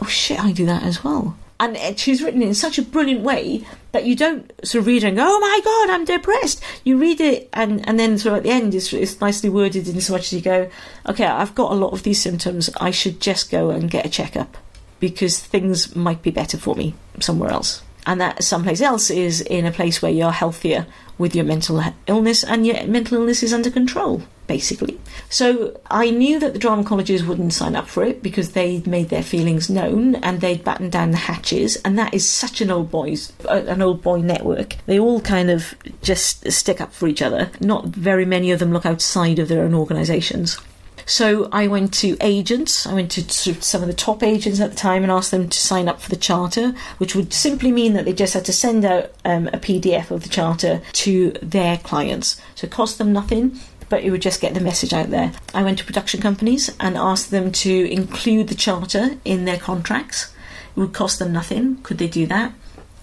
Oh, 0.00 0.06
shit, 0.06 0.42
I 0.42 0.50
do 0.50 0.64
that 0.64 0.82
as 0.82 1.04
well. 1.04 1.36
And 1.60 1.76
uh, 1.76 1.94
she's 1.94 2.22
written 2.22 2.40
it 2.40 2.48
in 2.48 2.54
such 2.54 2.78
a 2.78 2.82
brilliant 2.82 3.20
way 3.20 3.66
that 3.92 4.06
you 4.06 4.16
don't 4.16 4.50
sort 4.66 4.80
of 4.80 4.86
read 4.86 5.04
it 5.04 5.08
and 5.08 5.16
go, 5.18 5.24
oh 5.26 5.40
my 5.40 5.60
God, 5.62 5.90
I'm 5.90 6.06
depressed. 6.06 6.62
You 6.84 6.96
read 6.96 7.20
it 7.20 7.50
and, 7.52 7.86
and 7.86 8.00
then 8.00 8.16
sort 8.16 8.32
of 8.32 8.38
at 8.38 8.42
the 8.44 8.50
end 8.50 8.74
it's, 8.74 8.92
it's 8.94 9.20
nicely 9.20 9.50
worded 9.50 9.86
in 9.88 10.00
so 10.00 10.14
much 10.14 10.22
as 10.22 10.32
you 10.32 10.40
go, 10.40 10.70
okay, 11.06 11.26
I've 11.26 11.54
got 11.54 11.70
a 11.70 11.74
lot 11.74 11.92
of 11.92 12.02
these 12.02 12.20
symptoms. 12.20 12.70
I 12.78 12.90
should 12.90 13.20
just 13.20 13.50
go 13.50 13.68
and 13.68 13.90
get 13.90 14.06
a 14.06 14.10
checkup 14.10 14.56
because 14.98 15.38
things 15.38 15.94
might 15.94 16.22
be 16.22 16.30
better 16.30 16.56
for 16.56 16.74
me 16.74 16.94
somewhere 17.20 17.50
else. 17.50 17.82
And 18.06 18.20
that 18.20 18.44
someplace 18.44 18.80
else 18.80 19.10
is 19.10 19.40
in 19.40 19.66
a 19.66 19.72
place 19.72 20.00
where 20.00 20.12
you're 20.12 20.30
healthier 20.30 20.86
with 21.18 21.34
your 21.34 21.44
mental 21.44 21.82
illness 22.06 22.44
and 22.44 22.66
your 22.66 22.86
mental 22.86 23.18
illness 23.18 23.42
is 23.42 23.52
under 23.52 23.70
control 23.70 24.22
basically. 24.46 24.98
So 25.28 25.80
I 25.90 26.10
knew 26.10 26.38
that 26.38 26.52
the 26.52 26.58
drama 26.58 26.84
colleges 26.84 27.24
wouldn't 27.24 27.52
sign 27.52 27.74
up 27.74 27.88
for 27.88 28.04
it 28.04 28.22
because 28.22 28.52
they'd 28.52 28.86
made 28.86 29.08
their 29.08 29.22
feelings 29.22 29.68
known 29.68 30.16
and 30.16 30.40
they'd 30.40 30.64
battened 30.64 30.92
down 30.92 31.10
the 31.10 31.16
hatches, 31.16 31.76
and 31.84 31.98
that 31.98 32.14
is 32.14 32.28
such 32.28 32.60
an 32.60 32.70
old 32.70 32.90
boys 32.90 33.32
uh, 33.48 33.64
an 33.66 33.82
old 33.82 34.02
boy 34.02 34.20
network. 34.20 34.76
They 34.86 34.98
all 34.98 35.20
kind 35.20 35.50
of 35.50 35.74
just 36.02 36.50
stick 36.50 36.80
up 36.80 36.92
for 36.92 37.08
each 37.08 37.22
other. 37.22 37.50
Not 37.60 37.86
very 37.86 38.24
many 38.24 38.50
of 38.50 38.58
them 38.58 38.72
look 38.72 38.86
outside 38.86 39.38
of 39.38 39.48
their 39.48 39.64
own 39.64 39.74
organisations. 39.74 40.58
So 41.06 41.48
I 41.52 41.68
went 41.68 41.94
to 41.94 42.16
agents. 42.20 42.84
I 42.84 42.92
went 42.92 43.12
to 43.12 43.22
some 43.62 43.80
of 43.80 43.86
the 43.86 43.94
top 43.94 44.24
agents 44.24 44.60
at 44.60 44.70
the 44.70 44.76
time 44.76 45.04
and 45.04 45.12
asked 45.12 45.30
them 45.30 45.48
to 45.48 45.58
sign 45.58 45.88
up 45.88 46.00
for 46.00 46.10
the 46.10 46.16
charter, 46.16 46.74
which 46.98 47.14
would 47.14 47.32
simply 47.32 47.70
mean 47.70 47.92
that 47.92 48.04
they 48.04 48.12
just 48.12 48.34
had 48.34 48.44
to 48.46 48.52
send 48.52 48.84
out 48.84 49.12
um, 49.24 49.46
a 49.48 49.58
PDF 49.58 50.10
of 50.10 50.24
the 50.24 50.28
charter 50.28 50.82
to 50.92 51.30
their 51.40 51.78
clients. 51.78 52.40
So 52.56 52.66
it 52.66 52.72
cost 52.72 52.98
them 52.98 53.12
nothing 53.12 53.58
but 53.88 54.02
it 54.02 54.10
would 54.10 54.22
just 54.22 54.40
get 54.40 54.52
the 54.54 54.60
message 54.60 54.92
out 54.92 55.10
there. 55.10 55.32
I 55.54 55.62
went 55.62 55.78
to 55.78 55.84
production 55.84 56.20
companies 56.20 56.74
and 56.80 56.96
asked 56.96 57.30
them 57.30 57.52
to 57.52 57.90
include 57.90 58.48
the 58.48 58.54
charter 58.54 59.18
in 59.24 59.44
their 59.44 59.58
contracts. 59.58 60.32
It 60.76 60.80
would 60.80 60.92
cost 60.92 61.18
them 61.18 61.32
nothing. 61.32 61.76
Could 61.82 61.98
they 61.98 62.08
do 62.08 62.26
that? 62.26 62.52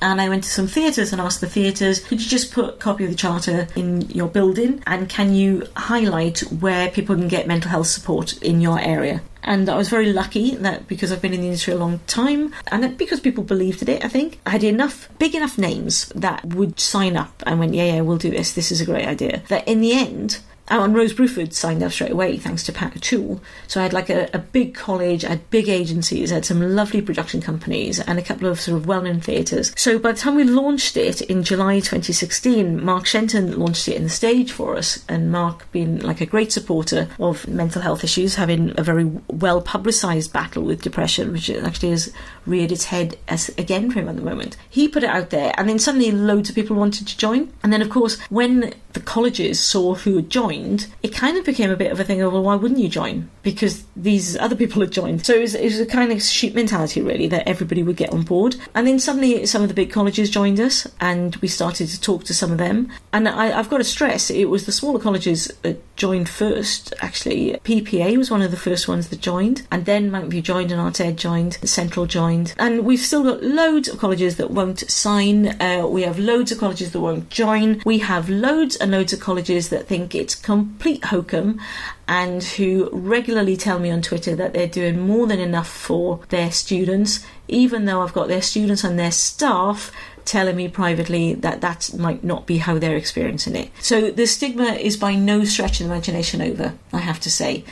And 0.03 0.19
I 0.19 0.27
went 0.27 0.43
to 0.43 0.49
some 0.49 0.67
theatres 0.67 1.13
and 1.13 1.21
asked 1.21 1.39
the 1.39 1.47
theatres, 1.47 2.01
could 2.01 2.21
you 2.21 2.27
just 2.27 2.51
put 2.51 2.73
a 2.73 2.77
copy 2.77 3.05
of 3.05 3.11
the 3.11 3.15
charter 3.15 3.69
in 3.73 4.01
your 4.09 4.27
building 4.27 4.83
and 4.85 5.07
can 5.07 5.33
you 5.33 5.65
highlight 5.77 6.41
where 6.59 6.89
people 6.89 7.15
can 7.15 7.29
get 7.29 7.47
mental 7.47 7.71
health 7.71 7.87
support 7.87 8.37
in 8.43 8.59
your 8.59 8.77
area? 8.81 9.21
And 9.43 9.69
I 9.69 9.77
was 9.77 9.87
very 9.87 10.11
lucky 10.11 10.55
that 10.57 10.89
because 10.89 11.13
I've 11.13 11.21
been 11.21 11.33
in 11.33 11.39
the 11.39 11.47
industry 11.47 11.73
a 11.73 11.77
long 11.77 11.99
time 12.05 12.53
and 12.67 12.97
because 12.97 13.21
people 13.21 13.45
believed 13.45 13.81
in 13.81 13.87
it, 13.87 14.03
I 14.03 14.09
think, 14.09 14.41
I 14.45 14.49
had 14.49 14.63
enough, 14.65 15.07
big 15.19 15.35
enough 15.35 15.57
names 15.57 16.09
that 16.15 16.43
would 16.45 16.81
sign 16.81 17.15
up 17.15 17.41
and 17.45 17.59
went, 17.59 17.73
yeah, 17.73 17.95
yeah, 17.95 18.01
we'll 18.01 18.17
do 18.17 18.29
this. 18.29 18.53
This 18.53 18.73
is 18.73 18.81
a 18.81 18.85
great 18.85 19.07
idea. 19.07 19.41
That 19.47 19.65
in 19.69 19.79
the 19.79 19.93
end, 19.93 20.39
Oh, 20.71 20.83
and 20.83 20.95
Rose 20.95 21.13
Bruford 21.13 21.53
signed 21.53 21.83
up 21.83 21.91
straight 21.91 22.11
away 22.11 22.37
thanks 22.37 22.63
to 22.63 22.71
Pat 22.71 22.95
O'Toole. 22.95 23.41
So 23.67 23.81
I 23.81 23.83
had 23.83 23.91
like 23.91 24.09
a, 24.09 24.29
a, 24.33 24.39
big 24.39 24.73
college, 24.73 25.25
I 25.25 25.29
had 25.29 25.49
big 25.49 25.67
agencies, 25.67 26.31
I 26.31 26.35
had 26.35 26.45
some 26.45 26.61
lovely 26.75 27.01
production 27.01 27.41
companies 27.41 27.99
and 27.99 28.17
a 28.17 28.21
couple 28.21 28.47
of 28.47 28.61
sort 28.61 28.77
of 28.77 28.87
well-known 28.87 29.19
theatres. 29.19 29.73
So 29.75 29.99
by 29.99 30.13
the 30.13 30.19
time 30.19 30.35
we 30.35 30.45
launched 30.45 30.95
it 30.95 31.21
in 31.21 31.43
July 31.43 31.75
2016, 31.75 32.83
Mark 32.83 33.05
Shenton 33.05 33.59
launched 33.59 33.89
it 33.89 33.97
in 33.97 34.03
the 34.03 34.09
stage 34.09 34.53
for 34.53 34.77
us 34.77 35.03
and 35.09 35.31
Mark 35.31 35.69
being 35.73 35.99
like 35.99 36.21
a 36.21 36.25
great 36.25 36.53
supporter 36.53 37.09
of 37.19 37.45
mental 37.47 37.81
health 37.81 38.03
issues, 38.03 38.35
having 38.35 38.73
a 38.77 38.83
very 38.83 39.05
well 39.27 39.61
publicised 39.61 40.31
battle 40.31 40.63
with 40.63 40.81
depression, 40.81 41.33
which 41.33 41.49
actually 41.49 41.89
has 41.89 42.13
reared 42.45 42.71
its 42.71 42.85
head 42.85 43.17
as 43.27 43.49
again 43.57 43.91
for 43.91 43.99
him 43.99 44.07
at 44.07 44.15
the 44.15 44.21
moment. 44.21 44.55
He 44.69 44.87
put 44.87 45.03
it 45.03 45.09
out 45.09 45.29
there 45.29 45.53
and 45.57 45.67
then 45.67 45.79
suddenly 45.79 46.11
loads 46.11 46.49
of 46.49 46.55
people 46.55 46.75
wanted 46.75 47.07
to 47.07 47.17
join. 47.17 47.51
And 47.63 47.73
then 47.73 47.81
of 47.81 47.89
course 47.89 48.19
when 48.29 48.73
the 48.93 48.99
colleges 48.99 49.59
saw 49.59 49.95
who 49.95 50.15
had 50.17 50.29
joined, 50.29 50.52
it 51.01 51.13
kind 51.13 51.37
of 51.37 51.45
became 51.45 51.71
a 51.71 51.75
bit 51.75 51.91
of 51.91 51.99
a 51.99 52.03
thing 52.03 52.21
of, 52.21 52.33
well, 52.33 52.43
why 52.43 52.55
wouldn't 52.55 52.79
you 52.79 52.89
join? 52.89 53.29
Because 53.41 53.83
these 53.95 54.37
other 54.37 54.55
people 54.55 54.81
had 54.81 54.91
joined. 54.91 55.25
So 55.25 55.33
it 55.33 55.41
was, 55.41 55.55
it 55.55 55.65
was 55.65 55.79
a 55.79 55.85
kind 55.85 56.11
of 56.11 56.21
sheep 56.21 56.53
mentality, 56.53 57.01
really, 57.01 57.27
that 57.27 57.47
everybody 57.47 57.83
would 57.83 57.97
get 57.97 58.11
on 58.11 58.23
board. 58.23 58.55
And 58.75 58.87
then 58.87 58.99
suddenly 58.99 59.45
some 59.45 59.61
of 59.61 59.67
the 59.67 59.73
big 59.73 59.91
colleges 59.91 60.29
joined 60.29 60.59
us, 60.59 60.87
and 60.99 61.35
we 61.37 61.47
started 61.47 61.87
to 61.87 62.01
talk 62.01 62.23
to 62.25 62.33
some 62.33 62.51
of 62.51 62.57
them. 62.57 62.91
And 63.11 63.27
I, 63.27 63.47
have 63.47 63.69
got 63.69 63.77
to 63.77 63.83
stress, 63.83 64.29
it 64.29 64.45
was 64.45 64.65
the 64.65 64.71
smaller 64.71 64.99
colleges 64.99 65.51
that 65.61 65.81
joined 65.95 66.29
first, 66.29 66.93
actually. 66.99 67.53
PPA 67.63 68.17
was 68.17 68.31
one 68.31 68.41
of 68.41 68.51
the 68.51 68.57
first 68.57 68.87
ones 68.87 69.09
that 69.09 69.21
joined, 69.21 69.67
and 69.71 69.85
then 69.85 70.11
Mountview 70.11 70.43
joined, 70.43 70.71
and 70.71 70.81
Arts 70.81 70.99
Ed 70.99 71.17
joined, 71.17 71.53
Central 71.63 72.05
joined. 72.05 72.53
And 72.57 72.85
we've 72.85 72.99
still 72.99 73.23
got 73.23 73.43
loads 73.43 73.87
of 73.87 73.99
colleges 73.99 74.37
that 74.37 74.51
won't 74.51 74.79
sign. 74.89 75.61
Uh, 75.61 75.87
we 75.87 76.03
have 76.03 76.19
loads 76.19 76.51
of 76.51 76.59
colleges 76.59 76.91
that 76.91 76.99
won't 76.99 77.29
join. 77.29 77.81
We 77.85 77.99
have 77.99 78.29
loads 78.29 78.75
and 78.75 78.91
loads 78.91 79.13
of 79.13 79.19
colleges 79.19 79.69
that 79.69 79.87
think 79.87 80.15
it's 80.15 80.35
complete 80.43 81.05
hokum 81.05 81.59
and 82.07 82.43
who 82.43 82.89
regularly 82.91 83.57
tell 83.57 83.79
me 83.79 83.89
on 83.89 84.01
Twitter 84.01 84.35
that 84.35 84.53
they're 84.53 84.67
doing 84.67 84.99
more 84.99 85.25
than 85.25 85.39
enough 85.39 85.69
for 85.69 86.19
their 86.29 86.51
students, 86.51 87.25
even 87.47 87.85
though 87.85 88.01
I've 88.01 88.13
got 88.13 88.27
their 88.27 88.41
students 88.41 88.83
and 88.83 88.99
their 88.99 89.11
staff 89.11 89.91
telling 90.25 90.55
me 90.55 90.67
privately 90.67 91.33
that 91.33 91.61
that 91.61 91.93
might 91.97 92.23
not 92.23 92.45
be 92.45 92.57
how 92.57 92.77
they're 92.77 92.95
experiencing 92.95 93.55
it. 93.55 93.71
So 93.79 94.11
the 94.11 94.27
stigma 94.27 94.73
is 94.73 94.97
by 94.97 95.15
no 95.15 95.43
stretch 95.45 95.79
of 95.81 95.87
the 95.87 95.93
imagination 95.93 96.41
over, 96.41 96.73
I 96.91 96.99
have 96.99 97.19
to 97.21 97.31
say. 97.31 97.63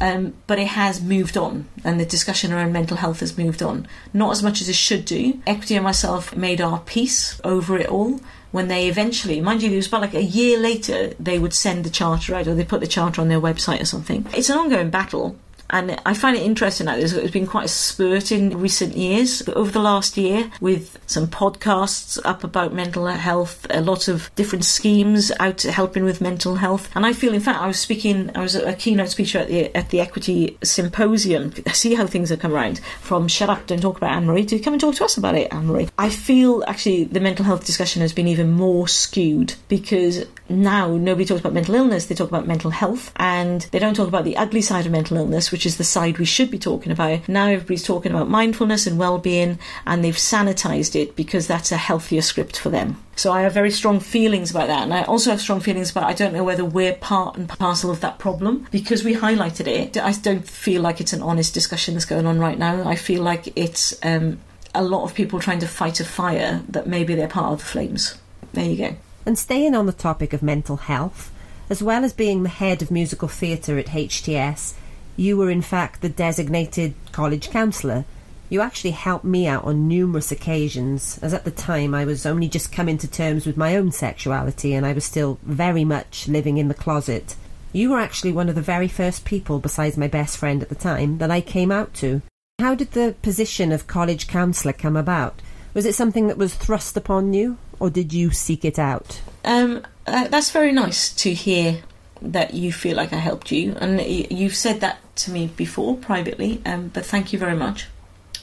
Um, 0.00 0.34
but 0.46 0.60
it 0.60 0.68
has 0.68 1.02
moved 1.02 1.36
on, 1.36 1.66
and 1.82 1.98
the 1.98 2.06
discussion 2.06 2.52
around 2.52 2.72
mental 2.72 2.98
health 2.98 3.18
has 3.18 3.36
moved 3.36 3.62
on. 3.62 3.88
Not 4.12 4.30
as 4.30 4.44
much 4.44 4.60
as 4.60 4.68
it 4.68 4.76
should 4.76 5.04
do. 5.04 5.40
Equity 5.44 5.74
and 5.74 5.82
myself 5.82 6.36
made 6.36 6.60
our 6.60 6.80
peace 6.80 7.40
over 7.42 7.76
it 7.76 7.88
all 7.88 8.20
when 8.50 8.68
they 8.68 8.88
eventually, 8.88 9.40
mind 9.40 9.62
you, 9.62 9.70
it 9.70 9.76
was 9.76 9.86
about 9.86 10.00
like 10.00 10.14
a 10.14 10.22
year 10.22 10.58
later, 10.58 11.14
they 11.20 11.38
would 11.38 11.52
send 11.52 11.84
the 11.84 11.90
charter 11.90 12.34
out 12.34 12.46
or 12.46 12.54
they 12.54 12.64
put 12.64 12.80
the 12.80 12.86
charter 12.86 13.20
on 13.20 13.28
their 13.28 13.40
website 13.40 13.80
or 13.80 13.84
something. 13.84 14.26
It's 14.34 14.50
an 14.50 14.58
ongoing 14.58 14.90
battle. 14.90 15.36
And 15.70 16.00
I 16.06 16.14
find 16.14 16.36
it 16.36 16.42
interesting 16.42 16.86
that 16.86 16.96
there's 16.96 17.30
been 17.30 17.46
quite 17.46 17.66
a 17.66 17.68
spurt 17.68 18.32
in 18.32 18.58
recent 18.58 18.96
years. 18.96 19.46
Over 19.48 19.70
the 19.70 19.80
last 19.80 20.16
year, 20.16 20.50
with 20.60 20.98
some 21.06 21.26
podcasts 21.26 22.18
up 22.24 22.44
about 22.44 22.72
mental 22.72 23.06
health, 23.06 23.66
a 23.70 23.80
lot 23.80 24.08
of 24.08 24.30
different 24.34 24.64
schemes 24.64 25.30
out 25.40 25.62
helping 25.62 26.04
with 26.04 26.20
mental 26.20 26.56
health. 26.56 26.88
And 26.94 27.04
I 27.04 27.12
feel, 27.12 27.34
in 27.34 27.40
fact, 27.40 27.60
I 27.60 27.66
was 27.66 27.78
speaking, 27.78 28.30
I 28.34 28.40
was 28.40 28.54
a 28.54 28.72
keynote 28.74 29.10
speaker 29.10 29.38
at 29.38 29.48
the 29.48 29.76
at 29.76 29.90
the 29.90 30.00
Equity 30.00 30.56
Symposium. 30.62 31.52
See 31.72 31.94
how 31.94 32.06
things 32.06 32.30
have 32.30 32.40
come 32.40 32.54
around 32.54 32.80
from 33.00 33.28
shut 33.28 33.50
up, 33.50 33.66
don't 33.66 33.80
talk 33.80 33.96
about 33.96 34.12
Anne 34.12 34.26
Marie 34.26 34.46
to 34.46 34.58
come 34.58 34.74
and 34.74 34.80
talk 34.80 34.94
to 34.96 35.04
us 35.04 35.16
about 35.16 35.34
it, 35.34 35.52
Anne 35.52 35.66
Marie. 35.66 35.88
I 35.98 36.10
feel 36.10 36.64
actually 36.66 37.04
the 37.04 37.20
mental 37.20 37.44
health 37.44 37.64
discussion 37.64 38.02
has 38.02 38.12
been 38.12 38.28
even 38.28 38.52
more 38.52 38.88
skewed 38.88 39.54
because 39.68 40.24
now 40.48 40.96
nobody 40.96 41.24
talks 41.24 41.40
about 41.40 41.52
mental 41.52 41.74
illness, 41.74 42.06
they 42.06 42.14
talk 42.14 42.28
about 42.28 42.46
mental 42.46 42.70
health, 42.70 43.12
and 43.16 43.62
they 43.70 43.78
don't 43.78 43.94
talk 43.94 44.08
about 44.08 44.24
the 44.24 44.36
ugly 44.36 44.62
side 44.62 44.86
of 44.86 44.92
mental 44.92 45.16
illness, 45.16 45.52
which 45.52 45.57
is 45.66 45.76
the 45.76 45.84
side 45.84 46.18
we 46.18 46.24
should 46.24 46.50
be 46.50 46.58
talking 46.58 46.92
about. 46.92 47.28
Now 47.28 47.46
everybody's 47.46 47.84
talking 47.84 48.12
about 48.12 48.28
mindfulness 48.28 48.86
and 48.86 48.98
well-being, 48.98 49.58
and 49.86 50.04
they've 50.04 50.14
sanitized 50.14 50.94
it 51.00 51.16
because 51.16 51.46
that's 51.46 51.72
a 51.72 51.76
healthier 51.76 52.22
script 52.22 52.58
for 52.58 52.70
them. 52.70 53.02
So 53.16 53.32
I 53.32 53.42
have 53.42 53.52
very 53.52 53.70
strong 53.70 54.00
feelings 54.00 54.50
about 54.50 54.68
that, 54.68 54.82
and 54.82 54.94
I 54.94 55.02
also 55.02 55.30
have 55.30 55.40
strong 55.40 55.60
feelings 55.60 55.90
about 55.90 56.04
I 56.04 56.12
don't 56.12 56.32
know 56.32 56.44
whether 56.44 56.64
we're 56.64 56.94
part 56.94 57.36
and 57.36 57.48
parcel 57.48 57.90
of 57.90 58.00
that 58.00 58.18
problem 58.18 58.66
because 58.70 59.04
we 59.04 59.14
highlighted 59.14 59.66
it. 59.66 59.96
I 59.96 60.12
don't 60.12 60.48
feel 60.48 60.82
like 60.82 61.00
it's 61.00 61.12
an 61.12 61.22
honest 61.22 61.54
discussion 61.54 61.94
that's 61.94 62.04
going 62.04 62.26
on 62.26 62.38
right 62.38 62.58
now. 62.58 62.88
I 62.88 62.94
feel 62.94 63.22
like 63.22 63.52
it's 63.56 63.98
um, 64.04 64.38
a 64.74 64.82
lot 64.82 65.04
of 65.04 65.14
people 65.14 65.40
trying 65.40 65.58
to 65.60 65.66
fight 65.66 66.00
a 66.00 66.04
fire 66.04 66.62
that 66.68 66.86
maybe 66.86 67.14
they're 67.14 67.28
part 67.28 67.52
of 67.52 67.58
the 67.58 67.64
flames. 67.64 68.16
There 68.52 68.64
you 68.64 68.76
go. 68.76 68.96
And 69.26 69.38
staying 69.38 69.74
on 69.74 69.86
the 69.86 69.92
topic 69.92 70.32
of 70.32 70.42
mental 70.42 70.76
health, 70.76 71.30
as 71.68 71.82
well 71.82 72.04
as 72.04 72.12
being 72.12 72.42
the 72.42 72.48
head 72.48 72.80
of 72.80 72.90
musical 72.90 73.28
theatre 73.28 73.78
at 73.78 73.86
HTS, 73.86 74.74
you 75.18 75.36
were 75.36 75.50
in 75.50 75.62
fact 75.62 76.00
the 76.00 76.08
designated 76.08 76.94
college 77.12 77.50
counsellor. 77.50 78.04
You 78.48 78.62
actually 78.62 78.92
helped 78.92 79.26
me 79.26 79.46
out 79.46 79.64
on 79.64 79.86
numerous 79.86 80.32
occasions, 80.32 81.18
as 81.20 81.34
at 81.34 81.44
the 81.44 81.50
time 81.50 81.94
I 81.94 82.06
was 82.06 82.24
only 82.24 82.48
just 82.48 82.72
coming 82.72 82.96
to 82.98 83.08
terms 83.08 83.44
with 83.44 83.58
my 83.58 83.76
own 83.76 83.92
sexuality 83.92 84.72
and 84.72 84.86
I 84.86 84.94
was 84.94 85.04
still 85.04 85.38
very 85.42 85.84
much 85.84 86.28
living 86.28 86.56
in 86.56 86.68
the 86.68 86.74
closet. 86.74 87.36
You 87.72 87.90
were 87.90 88.00
actually 88.00 88.32
one 88.32 88.48
of 88.48 88.54
the 88.54 88.62
very 88.62 88.88
first 88.88 89.26
people, 89.26 89.58
besides 89.58 89.98
my 89.98 90.08
best 90.08 90.38
friend 90.38 90.62
at 90.62 90.70
the 90.70 90.74
time, 90.74 91.18
that 91.18 91.30
I 91.30 91.42
came 91.42 91.70
out 91.70 91.92
to. 91.94 92.22
How 92.58 92.74
did 92.74 92.92
the 92.92 93.14
position 93.20 93.72
of 93.72 93.86
college 93.86 94.26
counsellor 94.26 94.72
come 94.72 94.96
about? 94.96 95.42
Was 95.74 95.84
it 95.84 95.94
something 95.94 96.28
that 96.28 96.38
was 96.38 96.54
thrust 96.54 96.96
upon 96.96 97.34
you? 97.34 97.58
or 97.80 97.90
did 97.90 98.12
you 98.12 98.30
seek 98.30 98.64
it 98.64 98.78
out? 98.78 99.20
Um, 99.44 99.86
uh, 100.06 100.28
that's 100.28 100.50
very 100.50 100.72
nice 100.72 101.12
to 101.16 101.32
hear 101.32 101.82
that 102.22 102.54
you 102.54 102.72
feel 102.72 102.96
like 102.96 103.12
I 103.12 103.16
helped 103.16 103.52
you, 103.52 103.76
and 103.80 104.00
you've 104.00 104.56
said 104.56 104.80
that 104.80 104.98
to 105.16 105.30
me 105.30 105.48
before 105.56 105.96
privately. 105.96 106.60
Um, 106.64 106.88
but 106.88 107.04
thank 107.04 107.32
you 107.32 107.38
very 107.38 107.56
much. 107.56 107.86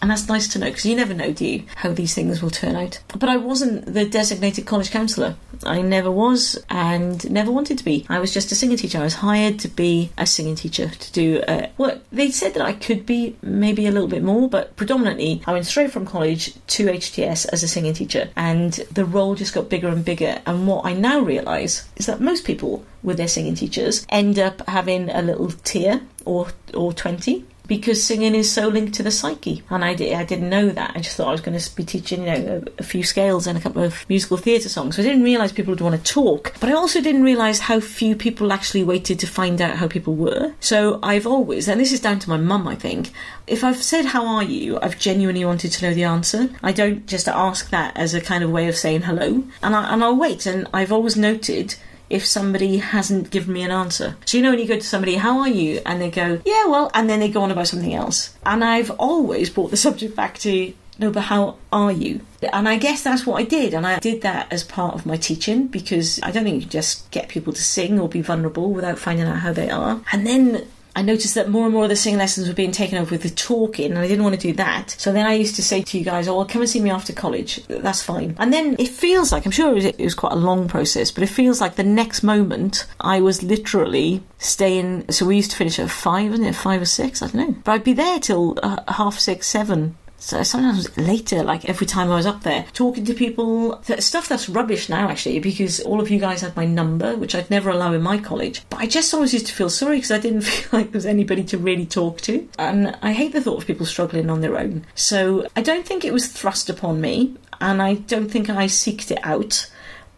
And 0.02 0.12
that's 0.12 0.28
nice 0.28 0.48
to 0.50 0.60
know 0.60 0.68
because 0.68 0.86
you 0.86 0.96
never 0.96 1.14
know, 1.14 1.32
do 1.32 1.46
you, 1.46 1.64
how 1.76 1.92
these 1.92 2.14
things 2.14 2.42
will 2.42 2.50
turn 2.50 2.76
out. 2.76 3.00
But 3.18 3.30
I 3.30 3.38
wasn't 3.38 3.94
the 3.94 4.06
designated 4.06 4.66
college 4.66 4.92
counsellor. 4.92 5.36
I 5.64 5.82
never 5.82 6.12
was 6.12 6.64
and 6.70 7.30
never 7.30 7.52
wanted 7.52 7.78
to 7.78 7.86
be. 7.86 8.06
I 8.10 8.20
was 8.20 8.34
just 8.34 8.52
a 8.52 8.56
singing 8.56 8.78
teacher. 8.78 9.00
I 9.00 9.04
was 9.04 9.16
hired 9.16 9.60
to 9.60 9.68
be 9.68 10.12
a 10.18 10.28
singing 10.28 10.56
teacher 10.56 10.90
to 10.90 11.14
do 11.14 11.42
uh, 11.48 11.68
well. 11.78 12.00
They 12.12 12.32
said 12.32 12.54
that 12.56 12.66
I 12.66 12.74
could 12.74 13.06
be 13.06 13.36
maybe 13.42 13.88
a 13.88 13.92
little 13.92 14.08
bit 14.08 14.24
more, 14.24 14.50
but 14.50 14.76
predominantly 14.76 15.42
I 15.48 15.54
went 15.54 15.66
straight 15.66 15.92
from 15.92 16.06
college 16.06 16.54
to 16.68 16.88
HTS 16.88 17.48
as 17.52 17.64
a 17.64 17.68
singing 17.68 17.94
teacher, 17.94 18.30
and 18.36 18.74
the 18.92 19.06
role 19.06 19.36
just 19.36 19.54
got 19.54 19.70
bigger 19.70 19.88
and 19.88 20.04
bigger. 20.04 20.42
And 20.46 20.68
what 20.68 20.86
I 20.86 20.94
now 20.94 21.20
realise 21.20 21.88
is 21.96 22.06
that 22.06 22.20
most 22.20 22.46
people 22.46 22.86
with 23.02 23.18
their 23.18 23.28
singing 23.28 23.56
teachers 23.56 24.06
end 24.10 24.40
up 24.40 24.68
having 24.68 25.10
a 25.10 25.22
little 25.22 25.52
tear 25.52 26.02
or 26.26 26.48
or 26.74 26.92
20 26.92 27.46
because 27.68 28.04
singing 28.04 28.36
is 28.36 28.52
so 28.52 28.68
linked 28.68 28.94
to 28.96 29.04
the 29.04 29.12
psyche. 29.12 29.64
And 29.70 29.84
I, 29.84 29.94
did, 29.94 30.14
I 30.14 30.24
didn't 30.24 30.50
know 30.50 30.70
that. 30.70 30.92
I 30.96 31.00
just 31.00 31.18
thought 31.18 31.28
I 31.28 31.32
was 31.32 31.42
going 31.42 31.58
to 31.58 31.76
be 31.76 31.84
teaching, 31.84 32.22
you 32.22 32.26
know, 32.28 32.64
a, 32.66 32.82
a 32.82 32.84
few 32.84 33.04
scales 33.04 33.48
and 33.48 33.58
a 33.58 33.62
couple 33.62 33.84
of 33.84 34.08
musical 34.10 34.38
theatre 34.38 34.70
songs. 34.70 34.96
So 34.96 35.02
I 35.02 35.06
didn't 35.06 35.24
realise 35.24 35.52
people 35.52 35.72
would 35.72 35.82
want 35.82 35.96
to 36.04 36.14
talk. 36.14 36.54
But 36.60 36.70
I 36.70 36.74
also 36.74 37.02
didn't 37.02 37.24
realise 37.24 37.60
how 37.60 37.80
few 37.80 38.16
people 38.16 38.52
actually 38.52 38.84
waited 38.84 39.20
to 39.20 39.28
find 39.28 39.62
out 39.62 39.78
how 39.78 39.88
people 39.88 40.16
were. 40.16 40.54
So 40.60 41.00
I've 41.02 41.28
always, 41.28 41.68
and 41.68 41.80
this 41.80 41.92
is 41.92 42.00
down 42.00 42.20
to 42.20 42.30
my 42.30 42.38
mum, 42.38 42.68
I 42.68 42.76
think, 42.76 43.12
if 43.48 43.64
I've 43.64 43.82
said, 43.82 44.06
How 44.06 44.26
are 44.26 44.44
you? 44.44 44.80
I've 44.82 45.00
genuinely 45.00 45.46
wanted 45.46 45.72
to 45.72 45.86
know 45.86 45.94
the 45.94 46.04
answer. 46.04 46.50
I 46.64 46.72
don't 46.72 47.06
just 47.08 47.28
ask 47.28 47.70
that 47.70 47.96
as 47.98 48.14
a 48.14 48.22
kind 48.22 48.44
of 48.44 48.52
way 48.52 48.68
of 48.68 48.76
saying 48.76 49.04
hello. 49.04 49.44
And, 49.62 49.76
I, 49.76 49.94
and 49.94 50.04
I'll 50.04 50.16
wait. 50.16 50.46
And 50.46 50.68
I've 50.74 50.92
always 50.92 51.16
noted 51.16 51.76
if 52.10 52.26
somebody 52.26 52.78
hasn't 52.78 53.32
given 53.32 53.54
me 53.54 53.64
an 53.64 53.72
answer. 53.72 54.16
So 54.26 54.38
you 54.38 54.44
know 54.44 54.52
when 54.52 54.60
you 54.60 54.68
go 54.68 54.76
to 54.76 54.82
somebody, 54.82 55.16
how 55.16 55.40
are 55.40 55.50
you? 55.50 55.82
And 55.86 56.02
they 56.02 56.12
go, 56.12 56.42
yeah, 56.46 56.66
well, 56.68 56.92
and 56.94 57.10
then 57.10 57.20
they 57.20 57.30
go 57.30 57.42
on 57.42 57.52
about 57.52 57.68
something 57.68 57.94
else. 57.94 58.36
And 58.46 58.64
I've 58.64 58.92
always 58.92 59.50
brought 59.50 59.72
the 59.72 59.78
subject 59.86 60.16
back 60.16 60.38
to, 60.40 60.74
no, 60.98 61.12
but 61.12 61.22
how 61.22 61.58
are 61.72 61.92
you? 61.92 62.22
And 62.42 62.70
I 62.70 62.78
guess 62.78 63.04
that's 63.04 63.26
what 63.26 63.42
I 63.42 63.44
did. 63.44 63.74
And 63.74 63.86
I 63.86 64.00
did 64.00 64.22
that 64.22 64.52
as 64.52 64.64
part 64.64 64.96
of 64.96 65.06
my 65.06 65.18
teaching 65.18 65.68
because 65.68 66.20
I 66.24 66.32
don't 66.32 66.44
think 66.44 66.56
you 66.56 66.62
can 66.62 66.70
just 66.70 67.10
get 67.12 67.28
people 67.28 67.54
to 67.54 67.62
sing 67.62 68.00
or 68.00 68.08
be 68.08 68.22
vulnerable 68.22 68.72
without 68.72 69.00
finding 69.00 69.26
out 69.26 69.40
how 69.40 69.52
they 69.52 69.70
are. 69.70 70.02
And 70.12 70.26
then 70.26 70.68
I 70.96 71.02
noticed 71.02 71.36
that 71.36 71.50
more 71.50 71.66
and 71.66 71.74
more 71.74 71.84
of 71.84 71.90
the 71.90 71.96
singing 71.96 72.20
lessons 72.20 72.48
were 72.48 72.54
being 72.54 72.72
taken 72.72 72.98
over 72.98 73.12
with 73.12 73.24
the 73.24 73.30
talking, 73.30 73.92
and 73.92 74.00
I 74.00 74.08
didn't 74.08 74.24
want 74.24 74.40
to 74.40 74.48
do 74.48 74.54
that. 74.54 74.96
So 74.98 75.12
then 75.12 75.26
I 75.26 75.34
used 75.34 75.56
to 75.58 75.64
say 75.64 75.82
to 75.82 75.98
you 75.98 76.06
guys, 76.06 76.28
"Oh, 76.28 76.38
well, 76.38 76.46
come 76.46 76.62
and 76.62 76.70
see 76.70 76.80
me 76.80 76.90
after 76.90 77.14
college. 77.14 77.62
That's 77.68 78.02
fine." 78.02 78.36
And 78.40 78.54
then 78.54 78.76
it 78.80 78.88
feels 78.88 79.32
like 79.32 79.46
I'm 79.46 79.52
sure 79.52 79.72
it 79.72 79.76
was, 79.76 79.86
it 79.86 80.00
was 80.00 80.16
quite 80.16 80.34
a 80.34 80.38
long 80.38 80.68
process, 80.68 81.12
but 81.12 81.24
it 81.24 81.28
feels 81.28 81.60
like 81.60 81.76
the 81.76 81.84
next 81.84 82.24
moment 82.24 82.86
I 83.00 83.20
was 83.20 83.44
literally 83.44 84.24
staying. 84.38 85.10
So 85.12 85.26
we 85.26 85.36
used 85.36 85.52
to 85.52 85.58
finish 85.58 85.80
at 85.80 85.90
five, 85.90 86.32
wasn't 86.32 86.48
it? 86.48 86.56
Five 86.56 86.82
or 86.82 86.86
six, 86.86 87.22
I 87.22 87.28
don't 87.28 87.36
know. 87.36 87.56
But 87.64 87.72
I'd 87.74 87.84
be 87.84 87.94
there 87.94 88.20
till 88.20 88.58
uh, 88.64 88.82
half 88.88 89.20
six, 89.20 89.48
seven 89.48 89.98
so 90.26 90.42
sometimes 90.42 90.98
later, 90.98 91.44
like 91.44 91.66
every 91.66 91.86
time 91.86 92.12
I 92.12 92.16
was 92.16 92.26
up 92.26 92.42
there, 92.42 92.66
talking 92.74 93.06
to 93.06 93.14
people, 93.14 93.80
stuff 94.00 94.28
that's 94.28 94.50
rubbish 94.50 94.90
now 94.90 95.08
actually, 95.08 95.38
because 95.38 95.82
all 95.82 96.02
of 96.02 96.10
you 96.10 96.20
guys 96.20 96.42
had 96.42 96.56
my 96.56 96.66
number, 96.66 97.16
which 97.16 97.36
I'd 97.36 97.52
never 97.52 97.70
allow 97.70 97.94
in 97.94 98.02
my 98.02 98.18
college. 98.18 98.64
But 98.72 98.80
I 98.80 98.88
just 98.88 99.14
always 99.14 99.34
used 99.34 99.46
to 99.46 99.54
feel 99.54 99.70
sorry 99.70 99.98
because 99.98 100.10
I 100.10 100.18
didn't 100.18 100.42
feel 100.50 100.80
like 100.80 100.88
there 100.88 100.98
was 100.98 101.06
anybody 101.06 101.44
to 101.44 101.60
really 101.60 101.86
talk 101.86 102.22
to. 102.22 102.50
And 102.58 102.98
I 103.04 103.14
hate 103.14 103.34
the 103.34 103.42
thought 103.42 103.60
of 103.60 103.68
people 103.68 103.86
struggling 103.86 104.32
on 104.32 104.42
their 104.42 104.58
own. 104.58 104.88
So 104.96 105.48
I 105.56 105.62
don't 105.62 105.86
think 105.86 106.04
it 106.04 106.12
was 106.12 106.28
thrust 106.28 106.72
upon 106.72 107.00
me, 107.00 107.36
and 107.62 107.80
I 107.80 107.94
don't 107.94 108.32
think 108.32 108.50
I 108.50 108.66
seeked 108.66 109.12
it 109.12 109.20
out, 109.22 109.70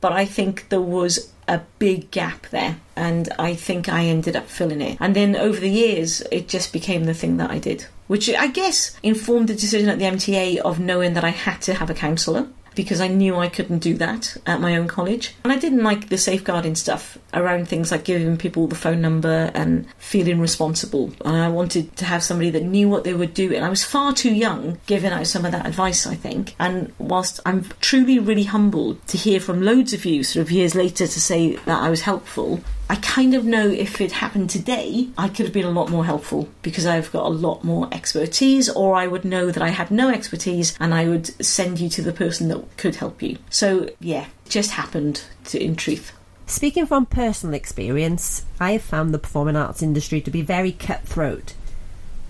but 0.02 0.12
I 0.12 0.26
think 0.26 0.70
there 0.70 0.82
was 0.82 1.32
a 1.48 1.62
big 1.80 2.12
gap 2.12 2.48
there 2.48 2.78
and 2.96 3.30
I 3.40 3.56
think 3.56 3.88
I 3.88 4.06
ended 4.06 4.36
up 4.36 4.48
filling 4.48 4.82
it. 4.82 4.98
And 5.00 5.16
then 5.16 5.36
over 5.36 5.60
the 5.60 5.70
years, 5.70 6.22
it 6.32 6.48
just 6.48 6.74
became 6.74 7.06
the 7.06 7.14
thing 7.14 7.38
that 7.38 7.50
I 7.50 7.60
did, 7.60 7.86
which 8.08 8.30
I 8.30 8.48
guess 8.48 8.98
informed 9.02 9.48
the 9.48 9.56
decision 9.56 9.90
at 9.90 10.00
the 10.00 10.06
MTA 10.06 10.58
of 10.58 10.80
knowing 10.80 11.14
that 11.14 11.24
I 11.24 11.30
had 11.30 11.62
to 11.64 11.74
have 11.74 11.90
a 11.90 11.94
counsellor 11.94 12.48
because 12.78 13.02
I 13.02 13.08
knew 13.08 13.36
I 13.36 13.50
couldn't 13.50 13.80
do 13.80 13.96
that 13.96 14.38
at 14.46 14.62
my 14.62 14.78
own 14.78 14.88
college. 14.88 15.34
And 15.44 15.52
I 15.52 15.58
didn't 15.58 15.84
like 15.84 16.10
the 16.10 16.18
safeguarding 16.18 16.76
stuff 16.76 17.18
around 17.34 17.68
things 17.68 17.92
like 17.92 18.06
giving 18.06 18.38
people 18.38 18.68
the 18.68 18.76
phone 18.76 19.02
number 19.02 19.52
and 19.56 19.88
feeling 19.98 20.40
responsible. 20.40 21.12
And 21.26 21.36
I 21.36 21.50
wanted 21.50 21.98
to 21.98 22.06
have 22.06 22.24
somebody 22.24 22.52
that 22.52 22.64
knew 22.64 22.88
what 22.88 23.04
they 23.04 23.16
were 23.16 23.26
doing. 23.26 23.64
I 23.64 23.70
was 23.70 23.84
far 23.84 24.14
too 24.14 24.34
young 24.34 24.80
giving 24.86 25.12
out 25.12 25.26
some 25.26 25.44
of 25.44 25.52
that 25.54 25.66
advice, 25.66 26.06
I 26.06 26.14
think. 26.14 26.56
And 26.60 26.94
whilst 27.00 27.40
I'm 27.48 27.64
truly 27.82 28.20
really 28.20 28.44
humbled 28.44 29.06
to 29.08 29.18
hear 29.18 29.40
from 29.40 29.64
loads 29.64 29.92
of 29.94 30.06
you 30.06 30.24
sort 30.24 30.46
of 30.46 30.52
years 30.52 30.76
later 30.76 31.08
to 31.08 31.20
say 31.20 31.56
that 31.56 31.82
I 31.82 31.90
was 31.90 32.02
helpful, 32.02 32.62
I 32.90 32.96
kind 32.96 33.34
of 33.34 33.44
know 33.44 33.68
if 33.68 34.00
it 34.00 34.14
happened 34.14 34.50
today, 34.50 35.10
I 35.18 35.28
could 35.28 35.46
have 35.46 35.54
been 35.54 35.66
a 35.66 35.72
lot 35.72 35.90
more 35.90 36.06
helpful 36.06 36.48
because 36.62 36.86
I've 36.86 37.12
got 37.12 37.26
a 37.26 37.30
lot 37.30 37.64
more 37.64 37.90
expertise, 37.92 38.70
or 38.70 38.96
I 38.96 39.08
would 39.08 39.26
know 39.26 39.52
that 39.52 39.62
I 39.62 39.70
had 39.70 39.92
no 39.92 40.10
expertise 40.10 40.74
and 40.80 40.94
I 40.94 41.08
would 41.10 41.28
send 41.46 41.82
you 41.82 41.90
to 41.90 42.02
the 42.02 42.14
person 42.14 42.48
that 42.48 42.78
could 42.78 42.96
help 42.96 43.22
you. 43.22 43.38
So, 43.50 43.90
yeah, 44.00 44.28
it 44.46 44.50
just 44.50 44.72
happened 44.72 45.24
to, 45.46 45.62
in 45.62 45.76
truth. 45.76 46.14
Speaking 46.46 46.86
from 46.86 47.06
personal 47.06 47.56
experience, 47.56 48.46
I 48.58 48.72
have 48.74 48.84
found 48.84 49.14
the 49.14 49.20
performing 49.20 49.58
arts 49.58 49.84
industry 49.84 50.22
to 50.22 50.32
be 50.32 50.42
very 50.42 50.72
cutthroat. 50.72 51.56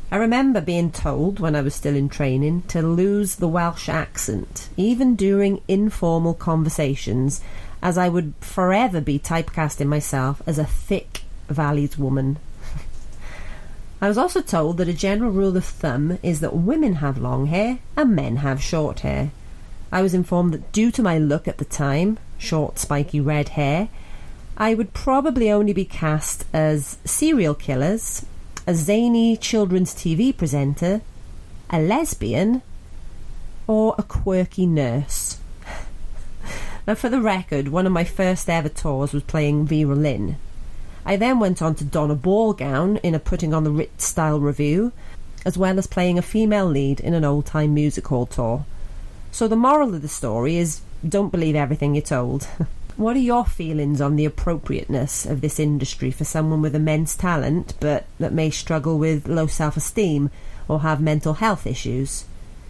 I 0.10 0.15
remember 0.15 0.62
being 0.62 0.91
told 0.91 1.39
when 1.39 1.56
I 1.56 1.62
was 1.62 1.76
still 1.76 1.96
in 1.96 2.10
training 2.10 2.63
to 2.70 2.82
lose 2.82 3.36
the 3.36 3.48
Welsh 3.48 3.89
accent, 3.89 4.70
even 4.76 5.15
during 5.15 5.62
informal 5.67 6.34
conversations 6.34 7.41
as 7.82 7.98
I 7.98 8.10
would 8.10 8.34
forever 8.42 9.02
be 9.02 9.20
typecasting 9.20 9.88
myself 9.88 10.42
as 10.46 10.58
a 10.58 10.66
thick, 10.66 11.22
valued 11.48 11.98
woman. 11.98 12.38
I 14.02 14.08
was 14.08 14.18
also 14.18 14.42
told 14.42 14.78
that 14.78 14.88
a 14.88 14.94
general 14.94 15.32
rule 15.32 15.56
of 15.58 15.66
thumb 15.66 16.20
is 16.24 16.40
that 16.40 16.56
women 16.56 16.96
have 16.96 17.18
long 17.18 17.48
hair 17.48 17.80
and 17.96 18.16
men 18.16 18.38
have 18.38 18.62
short 18.62 19.02
hair. 19.02 19.32
I 19.92 20.02
was 20.02 20.13
informed 20.13 20.54
that 20.54 20.72
due 20.72 20.92
to 20.92 21.02
my 21.02 21.18
look 21.18 21.48
at 21.48 21.58
the 21.58 21.66
time, 21.66 22.20
short, 22.38 22.78
spiky 22.80 23.20
red 23.20 23.50
hair, 23.50 23.90
I 24.58 24.74
would 24.74 24.94
probably 24.94 25.52
only 25.52 25.74
be 25.74 25.86
cast 25.86 26.46
as 26.52 26.98
serial 27.06 27.54
killers, 27.54 28.26
a 28.66 28.74
zany 28.74 29.38
children's 29.38 29.94
TV 29.94 30.36
presenter, 30.36 31.02
a 31.70 31.80
lesbian, 31.80 32.63
or 33.68 33.94
a 33.98 34.04
quirky 34.04 34.66
nurse. 34.66 35.37
Now, 36.88 36.95
for 36.95 37.10
the 37.10 37.19
record, 37.19 37.67
one 37.67 37.86
of 37.86 37.91
my 37.91 38.06
first 38.06 38.50
ever 38.50 38.69
tours 38.69 39.12
was 39.12 39.23
playing 39.23 39.65
Vera 39.65 39.93
Lynn. 39.93 40.38
I 41.06 41.17
then 41.17 41.38
went 41.38 41.62
on 41.62 41.76
to 41.76 41.84
don 41.84 42.10
a 42.10 42.15
ball 42.15 42.54
gown 42.54 42.95
in 43.04 43.13
a 43.13 43.19
Putting 43.19 43.54
on 43.54 43.65
the 43.65 43.71
Ritz 43.71 44.06
style 44.06 44.39
revue, 44.39 44.93
as 45.45 45.58
well 45.58 45.78
as 45.80 45.86
playing 45.86 46.17
a 46.17 46.21
female 46.21 46.65
lead 46.65 47.02
in 47.02 47.13
an 47.13 47.26
old 47.26 47.45
time 47.45 47.73
music 47.73 48.08
hall 48.08 48.26
tour. 48.26 48.63
So, 49.34 49.50
the 49.50 49.58
moral 49.58 49.95
of 49.95 50.02
the 50.02 50.08
story 50.08 50.56
is 50.56 50.80
don't 51.08 51.30
believe 51.30 51.58
everything 51.58 51.93
you're 51.93 52.02
told. 52.04 52.45
what 52.95 53.17
are 53.17 53.19
your 53.19 53.43
feelings 53.43 54.00
on 54.00 54.15
the 54.15 54.23
appropriateness 54.23 55.26
of 55.26 55.41
this 55.41 55.60
industry 55.60 56.10
for 56.10 56.23
someone 56.23 56.62
with 56.62 56.73
immense 56.73 57.17
talent 57.17 57.73
but 57.82 58.06
that 58.17 58.32
may 58.32 58.50
struggle 58.50 58.97
with 58.97 59.28
low 59.28 59.47
self 59.47 59.76
esteem 59.76 60.32
or 60.69 60.80
have 60.80 61.02
mental 61.02 61.34
health 61.34 61.67
issues? 61.67 62.23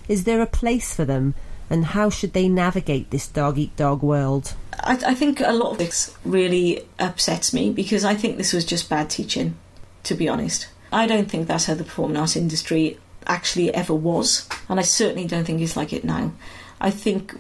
Is 0.08 0.24
there 0.24 0.42
a 0.42 0.48
place 0.48 0.96
for 0.96 1.06
them 1.06 1.36
and 1.70 1.86
how 1.86 2.10
should 2.10 2.34
they 2.34 2.48
navigate 2.48 3.10
this 3.10 3.28
dog 3.28 3.58
eat 3.58 3.76
dog 3.76 4.02
world? 4.02 4.54
I, 4.80 5.00
I, 5.08 5.14
think 5.14 5.42
a 5.42 5.52
lot 5.52 5.72
of 5.72 5.78
this 5.78 6.16
really 6.24 6.86
upsets 7.00 7.54
me 7.54 7.72
because 7.72 8.06
I 8.06 8.16
think 8.16 8.38
this 8.38 8.54
was 8.54 8.66
just 8.66 8.90
bad 8.90 9.10
teaching, 9.10 9.58
to 10.04 10.16
be 10.16 10.30
honest. 10.30 10.68
I 10.92 11.08
don't 11.08 11.30
think 11.30 11.48
that's 11.48 11.66
how 11.66 11.74
the 11.74 11.84
performing 11.84 12.18
arts 12.18 12.36
industry 12.36 12.98
actually 13.26 13.74
ever 13.74 13.94
was, 13.94 14.48
and 14.70 14.80
I 14.80 14.84
certainly 14.84 15.28
don't 15.28 15.44
think 15.44 15.62
it's 15.62 15.76
like 15.76 15.92
it 15.92 16.06
now. 16.06 16.32
I 16.80 16.92
think 16.92 17.34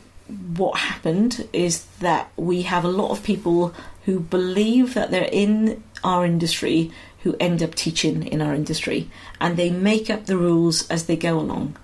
what 0.57 0.79
happened 0.79 1.47
is 1.53 1.85
that 1.99 2.29
we 2.35 2.63
have 2.63 2.83
a 2.83 2.89
lot 2.89 3.11
of 3.11 3.23
people 3.23 3.73
who 4.05 4.19
believe 4.19 4.93
that 4.93 5.11
they're 5.11 5.29
in 5.31 5.83
our 6.03 6.25
industry 6.25 6.91
who 7.23 7.35
end 7.39 7.63
up 7.63 7.75
teaching 7.75 8.23
in 8.23 8.41
our 8.41 8.53
industry 8.53 9.09
and 9.39 9.57
they 9.57 9.69
make 9.69 10.09
up 10.09 10.25
the 10.25 10.37
rules 10.37 10.87
as 10.89 11.05
they 11.05 11.15
go 11.15 11.39
along. 11.39 11.77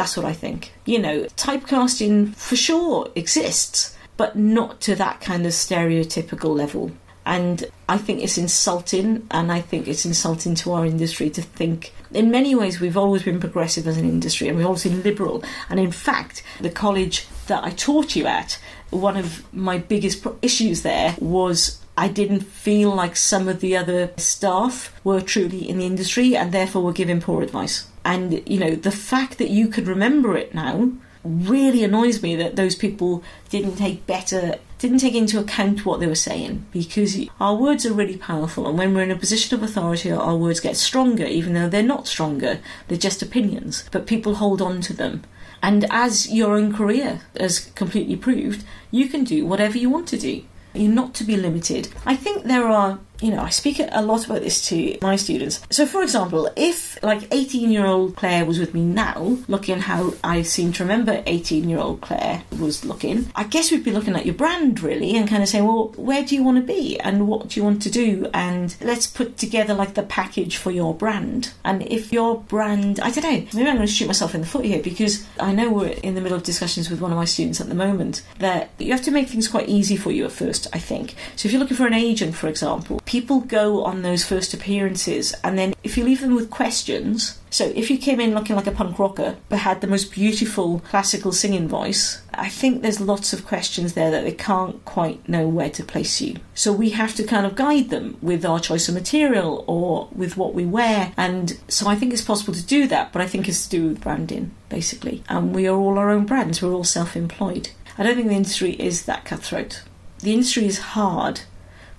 That's 0.00 0.16
what 0.16 0.24
I 0.24 0.32
think. 0.32 0.72
You 0.86 0.98
know, 0.98 1.24
typecasting 1.36 2.34
for 2.34 2.56
sure 2.56 3.10
exists, 3.14 3.94
but 4.16 4.34
not 4.34 4.80
to 4.80 4.94
that 4.94 5.20
kind 5.20 5.44
of 5.44 5.52
stereotypical 5.52 6.56
level. 6.56 6.92
And 7.26 7.66
I 7.86 7.98
think 7.98 8.22
it's 8.22 8.38
insulting, 8.38 9.26
and 9.30 9.52
I 9.52 9.60
think 9.60 9.86
it's 9.86 10.06
insulting 10.06 10.54
to 10.54 10.72
our 10.72 10.86
industry 10.86 11.28
to 11.28 11.42
think. 11.42 11.92
In 12.12 12.30
many 12.30 12.54
ways, 12.54 12.80
we've 12.80 12.96
always 12.96 13.24
been 13.24 13.40
progressive 13.40 13.86
as 13.86 13.98
an 13.98 14.08
industry, 14.08 14.48
and 14.48 14.56
we've 14.56 14.64
always 14.64 14.84
been 14.84 15.02
liberal. 15.02 15.44
And 15.68 15.78
in 15.78 15.92
fact, 15.92 16.42
the 16.62 16.70
college 16.70 17.26
that 17.48 17.62
I 17.62 17.68
taught 17.68 18.16
you 18.16 18.26
at, 18.26 18.58
one 18.88 19.18
of 19.18 19.44
my 19.52 19.76
biggest 19.76 20.26
issues 20.40 20.80
there 20.80 21.14
was 21.20 21.78
I 21.96 22.08
didn't 22.08 22.40
feel 22.40 22.94
like 22.94 23.16
some 23.16 23.48
of 23.48 23.60
the 23.60 23.76
other 23.76 24.12
staff 24.16 24.98
were 25.04 25.20
truly 25.20 25.68
in 25.68 25.78
the 25.78 25.86
industry 25.86 26.36
and 26.36 26.52
therefore 26.52 26.82
were 26.82 26.92
giving 26.92 27.20
poor 27.20 27.42
advice. 27.42 27.86
And, 28.04 28.48
you 28.48 28.58
know, 28.58 28.74
the 28.74 28.90
fact 28.90 29.38
that 29.38 29.50
you 29.50 29.68
could 29.68 29.86
remember 29.86 30.36
it 30.36 30.54
now 30.54 30.92
really 31.22 31.84
annoys 31.84 32.22
me 32.22 32.34
that 32.36 32.56
those 32.56 32.74
people 32.74 33.22
didn't 33.50 33.76
take 33.76 34.06
better 34.06 34.58
didn't 34.80 34.98
take 34.98 35.14
into 35.14 35.38
account 35.38 35.84
what 35.84 36.00
they 36.00 36.06
were 36.06 36.14
saying 36.14 36.64
because 36.72 37.14
our 37.38 37.54
words 37.54 37.84
are 37.84 37.92
really 37.92 38.16
powerful, 38.16 38.66
and 38.66 38.78
when 38.78 38.94
we're 38.94 39.02
in 39.02 39.10
a 39.10 39.16
position 39.16 39.54
of 39.54 39.62
authority, 39.62 40.10
our 40.10 40.36
words 40.36 40.58
get 40.58 40.74
stronger, 40.74 41.26
even 41.26 41.52
though 41.52 41.68
they're 41.68 41.82
not 41.82 42.06
stronger, 42.06 42.60
they're 42.88 42.96
just 42.96 43.20
opinions, 43.20 43.84
but 43.92 44.06
people 44.06 44.36
hold 44.36 44.62
on 44.62 44.80
to 44.80 44.94
them. 44.94 45.22
And 45.62 45.84
as 45.90 46.32
your 46.32 46.56
own 46.56 46.74
career 46.74 47.20
has 47.38 47.58
completely 47.74 48.16
proved, 48.16 48.64
you 48.90 49.06
can 49.10 49.22
do 49.22 49.44
whatever 49.44 49.76
you 49.76 49.90
want 49.90 50.08
to 50.08 50.18
do. 50.18 50.44
You're 50.74 50.92
not 50.92 51.14
to 51.14 51.24
be 51.24 51.36
limited. 51.36 51.88
I 52.06 52.16
think 52.16 52.44
there 52.44 52.66
are 52.66 52.98
you 53.20 53.30
know, 53.30 53.42
I 53.42 53.50
speak 53.50 53.80
a 53.80 54.02
lot 54.02 54.26
about 54.26 54.42
this 54.42 54.66
to 54.68 54.96
my 55.02 55.16
students. 55.16 55.60
So, 55.70 55.86
for 55.86 56.02
example, 56.02 56.50
if 56.56 57.02
like 57.02 57.28
18 57.32 57.70
year 57.70 57.86
old 57.86 58.16
Claire 58.16 58.44
was 58.44 58.58
with 58.58 58.74
me 58.74 58.82
now, 58.82 59.38
looking 59.48 59.80
how 59.80 60.14
I 60.24 60.42
seem 60.42 60.72
to 60.74 60.84
remember 60.84 61.22
18 61.26 61.68
year 61.68 61.78
old 61.78 62.00
Claire 62.00 62.42
was 62.58 62.84
looking, 62.84 63.30
I 63.34 63.44
guess 63.44 63.70
we'd 63.70 63.84
be 63.84 63.92
looking 63.92 64.16
at 64.16 64.26
your 64.26 64.34
brand 64.34 64.80
really 64.80 65.16
and 65.16 65.28
kind 65.28 65.42
of 65.42 65.48
saying, 65.48 65.64
well, 65.64 65.88
where 65.96 66.24
do 66.24 66.34
you 66.34 66.42
want 66.42 66.56
to 66.58 66.62
be 66.62 66.98
and 67.00 67.28
what 67.28 67.48
do 67.48 67.60
you 67.60 67.64
want 67.64 67.82
to 67.82 67.90
do? 67.90 68.28
And 68.32 68.74
let's 68.80 69.06
put 69.06 69.36
together 69.36 69.74
like 69.74 69.94
the 69.94 70.02
package 70.02 70.56
for 70.56 70.70
your 70.70 70.94
brand. 70.94 71.52
And 71.64 71.82
if 71.82 72.12
your 72.12 72.40
brand, 72.40 73.00
I 73.00 73.10
don't 73.10 73.24
know, 73.24 73.46
maybe 73.54 73.68
I'm 73.68 73.76
going 73.76 73.80
to 73.80 73.86
shoot 73.86 74.06
myself 74.06 74.34
in 74.34 74.40
the 74.40 74.46
foot 74.46 74.64
here 74.64 74.82
because 74.82 75.26
I 75.38 75.52
know 75.52 75.70
we're 75.70 75.88
in 75.88 76.14
the 76.14 76.20
middle 76.20 76.36
of 76.36 76.42
discussions 76.42 76.90
with 76.90 77.00
one 77.00 77.12
of 77.12 77.16
my 77.16 77.24
students 77.24 77.60
at 77.60 77.68
the 77.68 77.74
moment 77.74 78.22
that 78.38 78.70
you 78.78 78.92
have 78.92 79.02
to 79.02 79.10
make 79.10 79.28
things 79.28 79.48
quite 79.48 79.68
easy 79.68 79.96
for 79.96 80.10
you 80.10 80.24
at 80.24 80.32
first, 80.32 80.66
I 80.72 80.78
think. 80.78 81.14
So, 81.36 81.46
if 81.46 81.52
you're 81.52 81.60
looking 81.60 81.76
for 81.76 81.86
an 81.86 81.94
agent, 81.94 82.34
for 82.34 82.48
example, 82.48 83.00
people 83.10 83.40
go 83.40 83.82
on 83.82 84.02
those 84.02 84.24
first 84.24 84.54
appearances, 84.54 85.34
and 85.42 85.58
then 85.58 85.74
if 85.82 85.98
you 85.98 86.04
leave 86.04 86.20
them 86.20 86.32
with 86.32 86.48
questions, 86.48 87.40
so 87.50 87.64
if 87.74 87.90
you 87.90 87.98
came 87.98 88.20
in 88.20 88.34
looking 88.34 88.54
like 88.54 88.68
a 88.68 88.70
punk 88.70 89.00
rocker 89.00 89.36
but 89.48 89.58
had 89.58 89.80
the 89.80 89.88
most 89.88 90.12
beautiful 90.12 90.78
classical 90.90 91.32
singing 91.32 91.66
voice, 91.66 92.22
I 92.32 92.48
think 92.48 92.82
there's 92.82 93.00
lots 93.00 93.32
of 93.32 93.44
questions 93.44 93.94
there 93.94 94.12
that 94.12 94.22
they 94.22 94.30
can't 94.30 94.84
quite 94.84 95.28
know 95.28 95.48
where 95.48 95.70
to 95.70 95.82
place 95.82 96.20
you. 96.20 96.36
So 96.54 96.72
we 96.72 96.90
have 96.90 97.16
to 97.16 97.24
kind 97.24 97.46
of 97.46 97.56
guide 97.56 97.90
them 97.90 98.16
with 98.22 98.44
our 98.44 98.60
choice 98.60 98.88
of 98.88 98.94
material 98.94 99.64
or 99.66 100.08
with 100.14 100.36
what 100.36 100.54
we 100.54 100.64
wear. 100.64 101.12
And 101.16 101.58
so 101.66 101.88
I 101.88 101.96
think 101.96 102.12
it's 102.12 102.22
possible 102.22 102.54
to 102.54 102.64
do 102.64 102.86
that, 102.86 103.12
but 103.12 103.22
I 103.22 103.26
think 103.26 103.48
it's 103.48 103.64
to 103.64 103.70
do 103.70 103.88
with 103.88 104.02
branding, 104.02 104.52
basically. 104.68 105.24
And 105.28 105.52
we 105.52 105.66
are 105.66 105.76
all 105.76 105.98
our 105.98 106.10
own 106.10 106.26
brands, 106.26 106.62
we're 106.62 106.72
all 106.72 106.84
self 106.84 107.16
employed. 107.16 107.70
I 107.98 108.04
don't 108.04 108.14
think 108.14 108.28
the 108.28 108.34
industry 108.34 108.74
is 108.74 109.06
that 109.06 109.24
cutthroat. 109.24 109.82
The 110.20 110.32
industry 110.32 110.66
is 110.66 110.78
hard, 110.78 111.40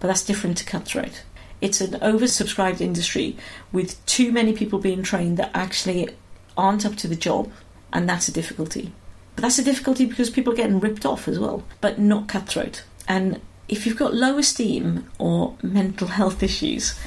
but 0.01 0.07
that's 0.07 0.25
different 0.25 0.57
to 0.57 0.65
cutthroat 0.65 1.23
it's 1.61 1.79
an 1.79 1.91
oversubscribed 1.99 2.81
industry 2.81 3.37
with 3.71 4.03
too 4.05 4.31
many 4.31 4.51
people 4.51 4.79
being 4.79 5.03
trained 5.03 5.37
that 5.37 5.51
actually 5.53 6.09
aren't 6.57 6.85
up 6.85 6.95
to 6.97 7.07
the 7.07 7.15
job, 7.15 7.51
and 7.93 8.09
that's 8.09 8.27
a 8.27 8.33
difficulty. 8.33 8.91
But 9.35 9.43
that's 9.43 9.59
a 9.59 9.63
difficulty 9.63 10.05
because 10.05 10.29
people 10.29 10.53
are 10.53 10.57
getting 10.57 10.79
ripped 10.79 11.05
off 11.05 11.27
as 11.27 11.39
well, 11.39 11.63
but 11.79 11.99
not 11.99 12.27
cutthroat. 12.27 12.83
And 13.07 13.39
if 13.69 13.85
you've 13.85 13.97
got 13.97 14.13
low 14.13 14.37
esteem 14.37 15.09
or 15.19 15.55
mental 15.61 16.07
health 16.07 16.43
issues, 16.43 16.99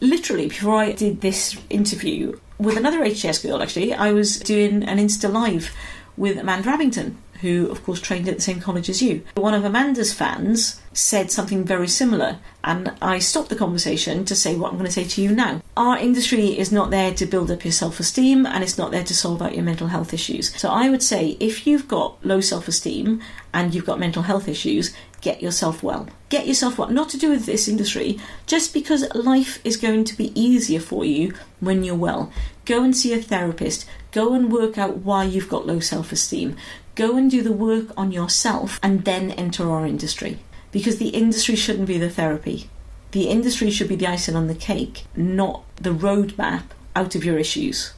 literally 0.00 0.48
before 0.48 0.76
I 0.76 0.92
did 0.92 1.20
this 1.20 1.56
interview 1.70 2.38
with 2.58 2.76
another 2.76 3.00
HTS 3.00 3.42
girl, 3.42 3.62
actually, 3.62 3.92
I 3.92 4.12
was 4.12 4.40
doing 4.40 4.82
an 4.82 4.98
Insta 4.98 5.30
Live 5.30 5.74
with 6.16 6.38
Amanda 6.38 6.70
Abbington, 6.70 7.14
who, 7.40 7.68
of 7.70 7.84
course, 7.84 8.00
trained 8.00 8.28
at 8.28 8.36
the 8.36 8.42
same 8.42 8.60
college 8.60 8.88
as 8.88 9.02
you. 9.02 9.24
One 9.36 9.54
of 9.54 9.64
Amanda's 9.64 10.12
fans 10.12 10.80
said 10.92 11.30
something 11.30 11.64
very 11.64 11.88
similar, 11.88 12.38
and 12.64 12.92
I 13.00 13.20
stopped 13.20 13.48
the 13.48 13.56
conversation 13.56 14.24
to 14.24 14.34
say 14.34 14.56
what 14.56 14.72
I'm 14.72 14.78
going 14.78 14.86
to 14.86 14.92
say 14.92 15.04
to 15.04 15.22
you 15.22 15.32
now. 15.32 15.62
Our 15.76 15.96
industry 15.96 16.58
is 16.58 16.72
not 16.72 16.90
there 16.90 17.14
to 17.14 17.26
build 17.26 17.50
up 17.50 17.64
your 17.64 17.72
self 17.72 18.00
esteem 18.00 18.44
and 18.46 18.64
it's 18.64 18.78
not 18.78 18.90
there 18.90 19.04
to 19.04 19.14
solve 19.14 19.40
out 19.40 19.54
your 19.54 19.64
mental 19.64 19.86
health 19.86 20.12
issues. 20.12 20.58
So 20.60 20.68
I 20.70 20.90
would 20.90 21.02
say 21.02 21.36
if 21.38 21.66
you've 21.66 21.86
got 21.86 22.24
low 22.24 22.40
self 22.40 22.66
esteem 22.66 23.22
and 23.54 23.74
you've 23.74 23.86
got 23.86 24.00
mental 24.00 24.22
health 24.22 24.48
issues, 24.48 24.92
get 25.20 25.42
yourself 25.42 25.82
well. 25.82 26.08
Get 26.28 26.46
yourself 26.46 26.78
well. 26.78 26.90
Not 26.90 27.08
to 27.10 27.18
do 27.18 27.30
with 27.30 27.46
this 27.46 27.68
industry, 27.68 28.18
just 28.46 28.74
because 28.74 29.14
life 29.14 29.60
is 29.64 29.76
going 29.76 30.04
to 30.04 30.16
be 30.16 30.38
easier 30.38 30.80
for 30.80 31.04
you 31.04 31.32
when 31.60 31.84
you're 31.84 31.94
well. 31.94 32.32
Go 32.64 32.82
and 32.82 32.96
see 32.96 33.12
a 33.12 33.22
therapist. 33.22 33.86
Go 34.12 34.34
and 34.34 34.52
work 34.52 34.78
out 34.78 34.98
why 34.98 35.24
you've 35.24 35.48
got 35.48 35.66
low 35.66 35.80
self 35.80 36.12
esteem. 36.12 36.56
Go 36.98 37.16
and 37.16 37.30
do 37.30 37.42
the 37.42 37.52
work 37.52 37.96
on 37.96 38.10
yourself 38.10 38.80
and 38.82 39.04
then 39.04 39.30
enter 39.30 39.70
our 39.70 39.86
industry. 39.86 40.40
Because 40.72 40.98
the 40.98 41.10
industry 41.10 41.54
shouldn't 41.54 41.86
be 41.86 41.96
the 41.96 42.10
therapy. 42.10 42.68
The 43.12 43.28
industry 43.28 43.70
should 43.70 43.88
be 43.88 43.94
the 43.94 44.08
icing 44.08 44.34
on 44.34 44.48
the 44.48 44.54
cake, 44.56 45.04
not 45.14 45.62
the 45.76 45.94
roadmap 45.94 46.64
out 46.96 47.14
of 47.14 47.24
your 47.24 47.38
issues. 47.38 47.92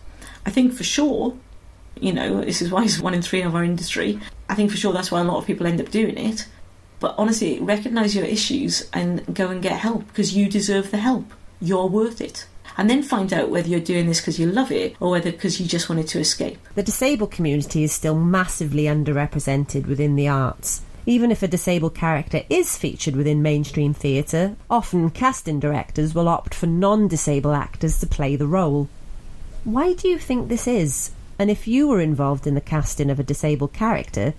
I 0.44 0.50
think 0.50 0.74
for 0.74 0.84
sure, 0.84 1.34
you 1.98 2.12
know, 2.12 2.42
this 2.42 2.60
is 2.60 2.70
why 2.70 2.84
it's 2.84 3.00
one 3.00 3.14
in 3.14 3.22
three 3.22 3.40
of 3.40 3.54
our 3.54 3.64
industry. 3.64 4.20
I 4.50 4.54
think 4.54 4.70
for 4.70 4.76
sure 4.76 4.92
that's 4.92 5.10
why 5.10 5.22
a 5.22 5.24
lot 5.24 5.38
of 5.38 5.46
people 5.46 5.66
end 5.66 5.80
up 5.80 5.90
doing 5.90 6.18
it. 6.18 6.46
But 6.98 7.14
honestly, 7.16 7.58
recognize 7.58 8.14
your 8.14 8.26
issues 8.26 8.86
and 8.92 9.34
go 9.34 9.48
and 9.48 9.62
get 9.62 9.78
help 9.78 10.08
because 10.08 10.36
you 10.36 10.50
deserve 10.50 10.90
the 10.90 10.98
help. 10.98 11.32
You're 11.58 11.86
worth 11.86 12.20
it 12.20 12.44
and 12.80 12.88
then 12.88 13.02
find 13.02 13.30
out 13.34 13.50
whether 13.50 13.68
you're 13.68 13.78
doing 13.78 14.06
this 14.06 14.22
because 14.22 14.38
you 14.38 14.46
love 14.46 14.72
it 14.72 14.96
or 15.00 15.10
whether 15.10 15.30
because 15.30 15.60
you 15.60 15.66
just 15.66 15.90
wanted 15.90 16.08
to 16.08 16.18
escape. 16.18 16.56
The 16.76 16.82
disabled 16.82 17.30
community 17.30 17.84
is 17.84 17.92
still 17.92 18.14
massively 18.14 18.84
underrepresented 18.84 19.86
within 19.86 20.16
the 20.16 20.28
arts. 20.28 20.80
Even 21.04 21.30
if 21.30 21.42
a 21.42 21.48
disabled 21.48 21.94
character 21.94 22.40
is 22.48 22.78
featured 22.78 23.16
within 23.16 23.42
mainstream 23.42 23.92
theatre, 23.92 24.56
often 24.70 25.10
casting 25.10 25.60
directors 25.60 26.14
will 26.14 26.26
opt 26.26 26.54
for 26.54 26.64
non 26.64 27.06
disabled 27.06 27.54
actors 27.54 28.00
to 28.00 28.06
play 28.06 28.34
the 28.34 28.46
role. 28.46 28.88
Why 29.62 29.92
do 29.92 30.08
you 30.08 30.16
think 30.16 30.48
this 30.48 30.66
is? 30.66 31.10
And 31.38 31.50
if 31.50 31.68
you 31.68 31.86
were 31.86 32.00
involved 32.00 32.46
in 32.46 32.54
the 32.54 32.62
casting 32.62 33.10
of 33.10 33.20
a 33.20 33.22
disabled 33.22 33.74
character, 33.74 34.32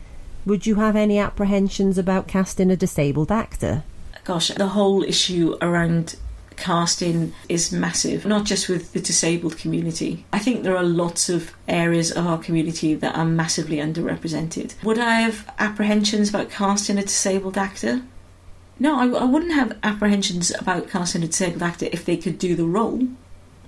would 0.48 0.66
you 0.66 0.76
have 0.76 0.96
any 0.96 1.20
apprehensions 1.20 2.00
about 2.00 2.28
casting 2.28 2.72
a 2.72 2.76
disabled 2.76 3.32
actor? 3.32 3.84
Gosh, 4.24 4.48
the 4.48 4.70
whole 4.70 5.04
issue 5.04 5.58
around 5.62 6.16
casting 6.62 7.34
is 7.50 7.72
massive, 7.72 8.26
not 8.26 8.46
just 8.46 8.70
with 8.70 8.94
the 8.94 9.02
disabled 9.02 9.58
community. 9.58 10.26
I 10.32 10.40
think 10.40 10.64
there 10.64 10.78
are 10.78 10.84
lots 10.84 11.28
of 11.28 11.54
areas 11.68 12.12
of 12.12 12.26
our 12.28 12.38
community 12.38 12.94
that 12.96 13.16
are 13.16 13.26
massively 13.26 13.78
underrepresented. 13.78 14.82
Would 14.84 15.00
I 15.00 15.22
have 15.22 15.54
apprehensions 15.60 16.30
about 16.30 16.50
casting 16.50 16.98
a 16.98 17.02
disabled 17.02 17.58
actor? 17.58 18.04
No, 18.80 19.00
I, 19.00 19.22
I 19.22 19.26
wouldn't 19.26 19.54
have 19.54 19.78
apprehensions 19.84 20.52
about 20.58 20.90
casting 20.90 21.24
a 21.24 21.28
disabled 21.28 21.64
actor 21.64 21.90
if 21.92 22.06
they 22.06 22.18
could 22.18 22.40
do 22.40 22.56
the 22.56 22.66
role. 22.66 23.08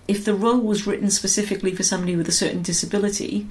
If 0.08 0.24
the 0.24 0.36
role 0.36 0.60
was 0.60 0.88
written 0.88 1.10
specifically 1.10 1.74
for 1.76 1.84
somebody 1.84 2.16
with 2.16 2.28
a 2.28 2.32
certain 2.32 2.62
disability, 2.62 3.48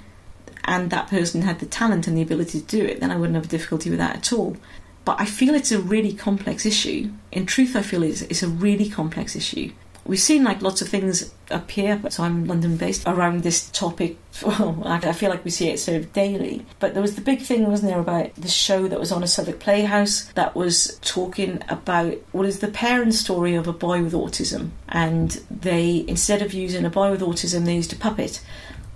and 0.64 0.90
that 0.90 1.08
person 1.08 1.42
had 1.42 1.58
the 1.58 1.66
talent 1.66 2.06
and 2.06 2.16
the 2.16 2.22
ability 2.22 2.60
to 2.60 2.66
do 2.66 2.84
it, 2.84 3.00
then 3.00 3.10
I 3.10 3.16
wouldn't 3.16 3.36
have 3.36 3.48
difficulty 3.48 3.90
with 3.90 3.98
that 3.98 4.16
at 4.16 4.32
all. 4.32 4.56
But 5.04 5.20
I 5.20 5.24
feel 5.24 5.54
it's 5.54 5.72
a 5.72 5.80
really 5.80 6.12
complex 6.12 6.64
issue. 6.64 7.10
In 7.32 7.46
truth, 7.46 7.74
I 7.74 7.82
feel 7.82 8.02
it's, 8.02 8.22
it's 8.22 8.42
a 8.42 8.48
really 8.48 8.88
complex 8.88 9.34
issue. 9.34 9.72
We've 10.04 10.18
seen 10.18 10.42
like 10.42 10.62
lots 10.62 10.82
of 10.82 10.88
things 10.88 11.32
appear, 11.50 12.00
so 12.10 12.24
I'm 12.24 12.46
London 12.46 12.76
based, 12.76 13.06
around 13.06 13.42
this 13.42 13.70
topic. 13.70 14.18
Well, 14.42 14.82
I 14.84 15.12
feel 15.12 15.28
like 15.30 15.44
we 15.44 15.50
see 15.50 15.68
it 15.68 15.78
sort 15.78 15.98
of 15.98 16.12
daily. 16.12 16.64
But 16.80 16.94
there 16.94 17.02
was 17.02 17.14
the 17.14 17.20
big 17.20 17.40
thing, 17.40 17.68
wasn't 17.68 17.92
there, 17.92 18.00
about 18.00 18.34
the 18.34 18.48
show 18.48 18.88
that 18.88 18.98
was 18.98 19.12
on 19.12 19.22
a 19.22 19.26
Southwark 19.26 19.60
Playhouse 19.60 20.24
that 20.32 20.56
was 20.56 20.98
talking 21.02 21.62
about 21.68 22.14
what 22.32 22.46
is 22.46 22.60
the 22.60 22.68
parent 22.68 23.14
story 23.14 23.54
of 23.54 23.68
a 23.68 23.72
boy 23.72 24.02
with 24.02 24.14
autism. 24.14 24.70
And 24.88 25.30
they, 25.50 26.04
instead 26.08 26.42
of 26.42 26.54
using 26.54 26.84
a 26.84 26.90
boy 26.90 27.10
with 27.10 27.20
autism, 27.20 27.66
they 27.66 27.76
used 27.76 27.92
a 27.92 27.96
puppet 27.96 28.42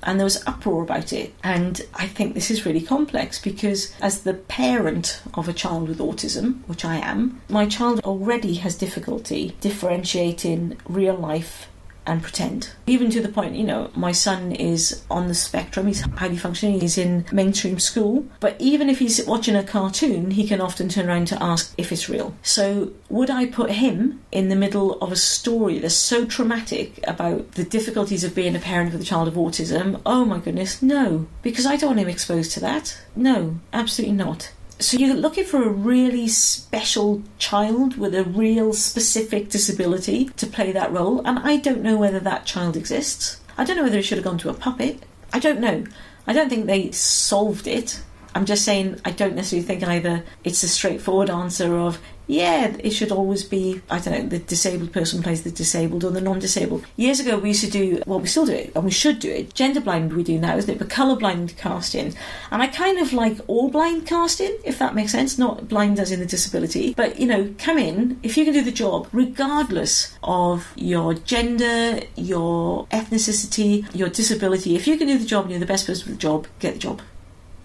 and 0.06 0.18
there 0.18 0.24
was 0.24 0.42
uproar 0.46 0.82
about 0.82 1.12
it. 1.12 1.34
And 1.42 1.82
I 1.94 2.06
think 2.06 2.34
this 2.34 2.50
is 2.50 2.64
really 2.64 2.80
complex 2.80 3.40
because, 3.40 3.92
as 4.00 4.22
the 4.22 4.34
parent 4.34 5.20
of 5.34 5.48
a 5.48 5.52
child 5.52 5.88
with 5.88 5.98
autism, 5.98 6.60
which 6.66 6.84
I 6.84 6.96
am, 6.96 7.42
my 7.48 7.66
child 7.66 8.00
already 8.00 8.54
has 8.54 8.76
difficulty 8.76 9.56
differentiating 9.60 10.78
real 10.88 11.16
life 11.16 11.68
and 12.06 12.22
pretend. 12.22 12.70
Even 12.86 13.10
to 13.10 13.20
the 13.20 13.28
point, 13.28 13.54
you 13.54 13.64
know, 13.64 13.90
my 13.94 14.12
son 14.12 14.52
is 14.52 15.04
on 15.10 15.28
the 15.28 15.34
spectrum, 15.34 15.86
he's 15.86 16.00
highly 16.02 16.36
functioning, 16.36 16.80
he's 16.80 16.98
in 16.98 17.26
mainstream 17.32 17.78
school, 17.78 18.26
but 18.40 18.56
even 18.60 18.88
if 18.88 18.98
he's 18.98 19.24
watching 19.26 19.56
a 19.56 19.64
cartoon, 19.64 20.30
he 20.30 20.46
can 20.46 20.60
often 20.60 20.88
turn 20.88 21.08
around 21.08 21.26
to 21.28 21.42
ask 21.42 21.74
if 21.76 21.92
it's 21.92 22.08
real. 22.08 22.34
So, 22.42 22.92
would 23.08 23.30
I 23.30 23.46
put 23.46 23.70
him 23.70 24.20
in 24.32 24.48
the 24.48 24.56
middle 24.56 24.98
of 25.00 25.12
a 25.12 25.16
story 25.16 25.78
that's 25.78 25.94
so 25.94 26.24
traumatic 26.24 27.00
about 27.06 27.52
the 27.52 27.64
difficulties 27.64 28.24
of 28.24 28.34
being 28.34 28.56
a 28.56 28.60
parent 28.60 28.92
with 28.92 29.00
a 29.00 29.04
child 29.04 29.28
of 29.28 29.34
autism? 29.34 30.00
Oh 30.06 30.24
my 30.24 30.38
goodness, 30.38 30.82
no, 30.82 31.26
because 31.42 31.66
I 31.66 31.76
don't 31.76 31.90
want 31.90 32.00
him 32.00 32.08
exposed 32.08 32.52
to 32.52 32.60
that. 32.60 32.98
No, 33.14 33.58
absolutely 33.72 34.16
not. 34.16 34.52
So 34.78 34.98
you're 34.98 35.14
looking 35.14 35.44
for 35.44 35.62
a 35.62 35.70
really 35.70 36.28
special 36.28 37.22
child 37.38 37.96
with 37.96 38.14
a 38.14 38.24
real 38.24 38.74
specific 38.74 39.48
disability 39.48 40.26
to 40.36 40.46
play 40.46 40.70
that 40.72 40.92
role, 40.92 41.22
and 41.26 41.38
I 41.38 41.56
don't 41.56 41.80
know 41.80 41.96
whether 41.96 42.20
that 42.20 42.44
child 42.44 42.76
exists. 42.76 43.40
I 43.56 43.64
don't 43.64 43.78
know 43.78 43.84
whether 43.84 43.98
it 43.98 44.02
should 44.02 44.18
have 44.18 44.24
gone 44.24 44.36
to 44.38 44.50
a 44.50 44.54
puppet. 44.54 45.02
I 45.32 45.38
don't 45.38 45.60
know. 45.60 45.84
I 46.26 46.34
don't 46.34 46.50
think 46.50 46.66
they 46.66 46.90
solved 46.90 47.66
it. 47.66 48.02
I'm 48.34 48.44
just 48.44 48.66
saying 48.66 49.00
I 49.02 49.12
don't 49.12 49.34
necessarily 49.34 49.66
think 49.66 49.82
either 49.82 50.22
it's 50.44 50.62
a 50.62 50.68
straightforward 50.68 51.30
answer 51.30 51.74
of 51.74 51.98
yeah, 52.26 52.76
it 52.80 52.90
should 52.90 53.12
always 53.12 53.44
be, 53.44 53.80
I 53.88 53.98
don't 53.98 54.14
know, 54.14 54.28
the 54.28 54.38
disabled 54.38 54.92
person 54.92 55.22
plays 55.22 55.42
the 55.42 55.50
disabled 55.50 56.04
or 56.04 56.10
the 56.10 56.20
non 56.20 56.38
disabled. 56.38 56.84
Years 56.96 57.20
ago, 57.20 57.38
we 57.38 57.48
used 57.48 57.64
to 57.64 57.70
do, 57.70 58.02
well, 58.06 58.20
we 58.20 58.26
still 58.26 58.46
do 58.46 58.52
it, 58.52 58.72
and 58.74 58.84
we 58.84 58.90
should 58.90 59.20
do 59.20 59.30
it. 59.30 59.54
Gender 59.54 59.80
blind, 59.80 60.12
we 60.12 60.24
do 60.24 60.38
now, 60.38 60.56
isn't 60.56 60.70
it? 60.70 60.78
But 60.78 60.90
colour 60.90 61.16
blind 61.16 61.56
casting. 61.56 62.14
And 62.50 62.62
I 62.62 62.66
kind 62.66 62.98
of 62.98 63.12
like 63.12 63.38
all 63.46 63.70
blind 63.70 64.06
casting, 64.06 64.56
if 64.64 64.78
that 64.78 64.94
makes 64.94 65.12
sense, 65.12 65.38
not 65.38 65.68
blind 65.68 66.00
as 66.00 66.10
in 66.10 66.20
the 66.20 66.26
disability. 66.26 66.94
But, 66.94 67.20
you 67.20 67.26
know, 67.26 67.54
come 67.58 67.78
in, 67.78 68.18
if 68.22 68.36
you 68.36 68.44
can 68.44 68.54
do 68.54 68.62
the 68.62 68.72
job, 68.72 69.08
regardless 69.12 70.16
of 70.22 70.72
your 70.74 71.14
gender, 71.14 72.00
your 72.16 72.86
ethnicity, 72.86 73.86
your 73.94 74.08
disability, 74.08 74.74
if 74.74 74.86
you 74.86 74.98
can 74.98 75.06
do 75.06 75.18
the 75.18 75.26
job 75.26 75.44
and 75.44 75.52
you're 75.52 75.60
the 75.60 75.66
best 75.66 75.86
person 75.86 76.04
for 76.04 76.10
the 76.10 76.16
job, 76.16 76.46
get 76.58 76.74
the 76.74 76.80
job 76.80 77.02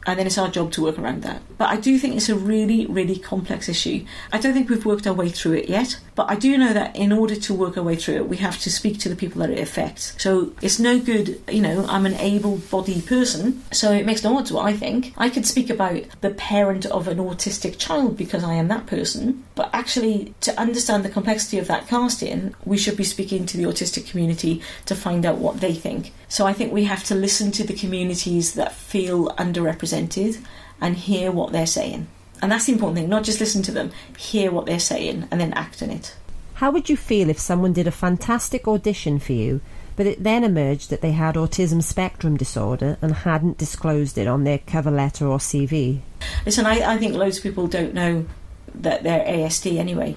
and 0.06 0.18
then 0.18 0.26
it's 0.26 0.38
our 0.38 0.50
job 0.50 0.72
to 0.74 0.82
work 0.82 0.98
around 0.98 1.22
that. 1.24 1.42
But 1.58 1.70
I 1.70 1.78
do 1.78 1.98
think 2.00 2.16
it's 2.16 2.30
a 2.30 2.36
really, 2.36 2.86
really 2.88 3.18
complex 3.18 3.70
issue. 3.70 4.06
I 4.32 4.40
don't 4.40 4.54
think 4.54 4.70
we've 4.70 4.86
worked 4.86 5.06
our 5.06 5.14
way 5.14 5.30
through 5.30 5.54
it 5.54 5.70
yet, 5.70 6.00
but 6.16 6.30
I 6.30 6.36
do 6.36 6.58
know 6.58 6.74
that 6.74 6.96
in 6.96 7.12
order 7.12 7.36
to 7.36 7.54
work 7.54 7.78
our 7.78 7.84
way 7.84 7.96
through 7.96 8.16
it, 8.16 8.30
we 8.30 8.38
have 8.38 8.60
to 8.62 8.72
speak 8.72 9.00
to 9.00 9.10
the 9.10 9.16
people 9.16 9.42
that 9.42 9.52
it 9.52 9.60
affects. 9.60 10.16
So 10.18 10.54
it's 10.62 10.80
no 10.80 11.00
good, 11.00 11.42
you 11.50 11.62
know, 11.62 11.86
I'm 11.88 12.06
an 12.06 12.16
able 12.16 12.58
bodied 12.58 13.06
person, 13.06 13.62
so 13.72 13.92
it 13.92 14.06
makes 14.06 14.24
no 14.24 14.38
odds 14.38 14.52
what 14.52 14.66
I 14.66 14.74
think. 14.74 15.14
I 15.18 15.30
could 15.30 15.46
speak 15.46 15.70
about 15.70 16.04
the 16.22 16.32
parent 16.32 16.86
of 16.88 17.08
an 17.08 17.20
autistic 17.20 17.78
child 17.78 18.18
because 18.18 18.44
I 18.44 18.56
am 18.56 18.70
that 18.70 18.88
person, 18.88 19.44
but 19.56 19.70
actually, 19.74 20.34
to 20.42 20.60
understand 20.60 21.06
the 21.06 21.10
complexity 21.10 21.60
of 21.60 21.68
that 21.68 21.88
casting, 21.88 22.56
we 22.66 22.78
should 22.78 22.98
be 22.98 23.04
speaking 23.04 23.46
to 23.46 23.58
the 23.58 23.64
autistic 23.64 24.10
community 24.10 24.62
to 24.86 24.96
find 24.96 25.26
out 25.26 25.38
what 25.38 25.62
they 25.62 25.74
think. 25.74 26.14
So 26.28 26.48
I 26.48 26.54
think 26.54 26.72
we 26.72 26.86
have 26.86 27.04
to 27.06 27.16
listen 27.16 27.52
to 27.52 27.66
the 27.66 27.74
communities 27.74 28.54
that 28.54 28.72
feel 28.72 29.28
underrepresented 29.32 29.91
and 29.94 30.96
hear 30.96 31.32
what 31.32 31.52
they're 31.52 31.66
saying. 31.66 32.08
And 32.42 32.52
that's 32.52 32.66
the 32.66 32.74
important 32.74 32.98
thing, 32.98 33.10
not 33.10 33.24
just 33.24 33.40
listen 33.40 33.62
to 33.64 33.72
them, 33.72 33.92
hear 34.18 34.52
what 34.52 34.66
they're 34.66 34.80
saying 34.80 35.28
and 35.30 35.40
then 35.40 35.54
act 35.54 35.84
on 35.84 35.92
it. 35.92 36.16
How 36.56 36.72
would 36.72 36.90
you 36.90 36.98
feel 36.98 37.30
if 37.30 37.40
someone 37.40 37.74
did 37.74 37.88
a 37.88 37.92
fantastic 37.92 38.68
audition 38.68 39.20
for 39.20 39.34
you, 39.34 39.62
but 39.96 40.08
it 40.08 40.24
then 40.24 40.44
emerged 40.44 40.90
that 40.90 41.02
they 41.02 41.12
had 41.12 41.36
autism 41.36 41.84
spectrum 41.84 42.38
disorder 42.38 42.98
and 43.02 43.14
hadn't 43.14 43.58
disclosed 43.58 44.18
it 44.18 44.28
on 44.28 44.44
their 44.44 44.60
cover 44.60 44.92
letter 44.92 45.28
or 45.28 45.38
CV? 45.38 46.02
Listen, 46.46 46.66
I, 46.66 46.94
I 46.94 46.98
think 46.98 47.16
loads 47.16 47.38
of 47.38 47.44
people 47.44 47.68
don't 47.68 47.94
know 47.94 48.26
that 48.74 49.04
they're 49.04 49.26
ASD 49.26 49.78
anyway. 49.78 50.16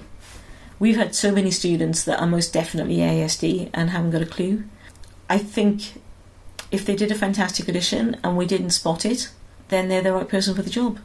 We've 0.79 0.97
had 0.97 1.15
so 1.15 1.31
many 1.31 1.51
students 1.51 2.03
that 2.03 2.19
are 2.19 2.27
most 2.27 2.53
definitely 2.53 2.97
ASD 2.97 3.69
and 3.73 3.89
haven't 3.89 4.11
got 4.11 4.21
a 4.21 4.25
clue. 4.25 4.65
I 5.29 5.37
think 5.37 6.01
if 6.71 6.85
they 6.85 6.95
did 6.95 7.11
a 7.11 7.15
fantastic 7.15 7.69
audition 7.69 8.17
and 8.23 8.37
we 8.37 8.45
didn't 8.45 8.71
spot 8.71 9.05
it, 9.05 9.29
then 9.69 9.87
they're 9.87 10.01
the 10.01 10.13
right 10.13 10.27
person 10.27 10.55
for 10.55 10.61
the 10.61 10.69
job. 10.69 10.99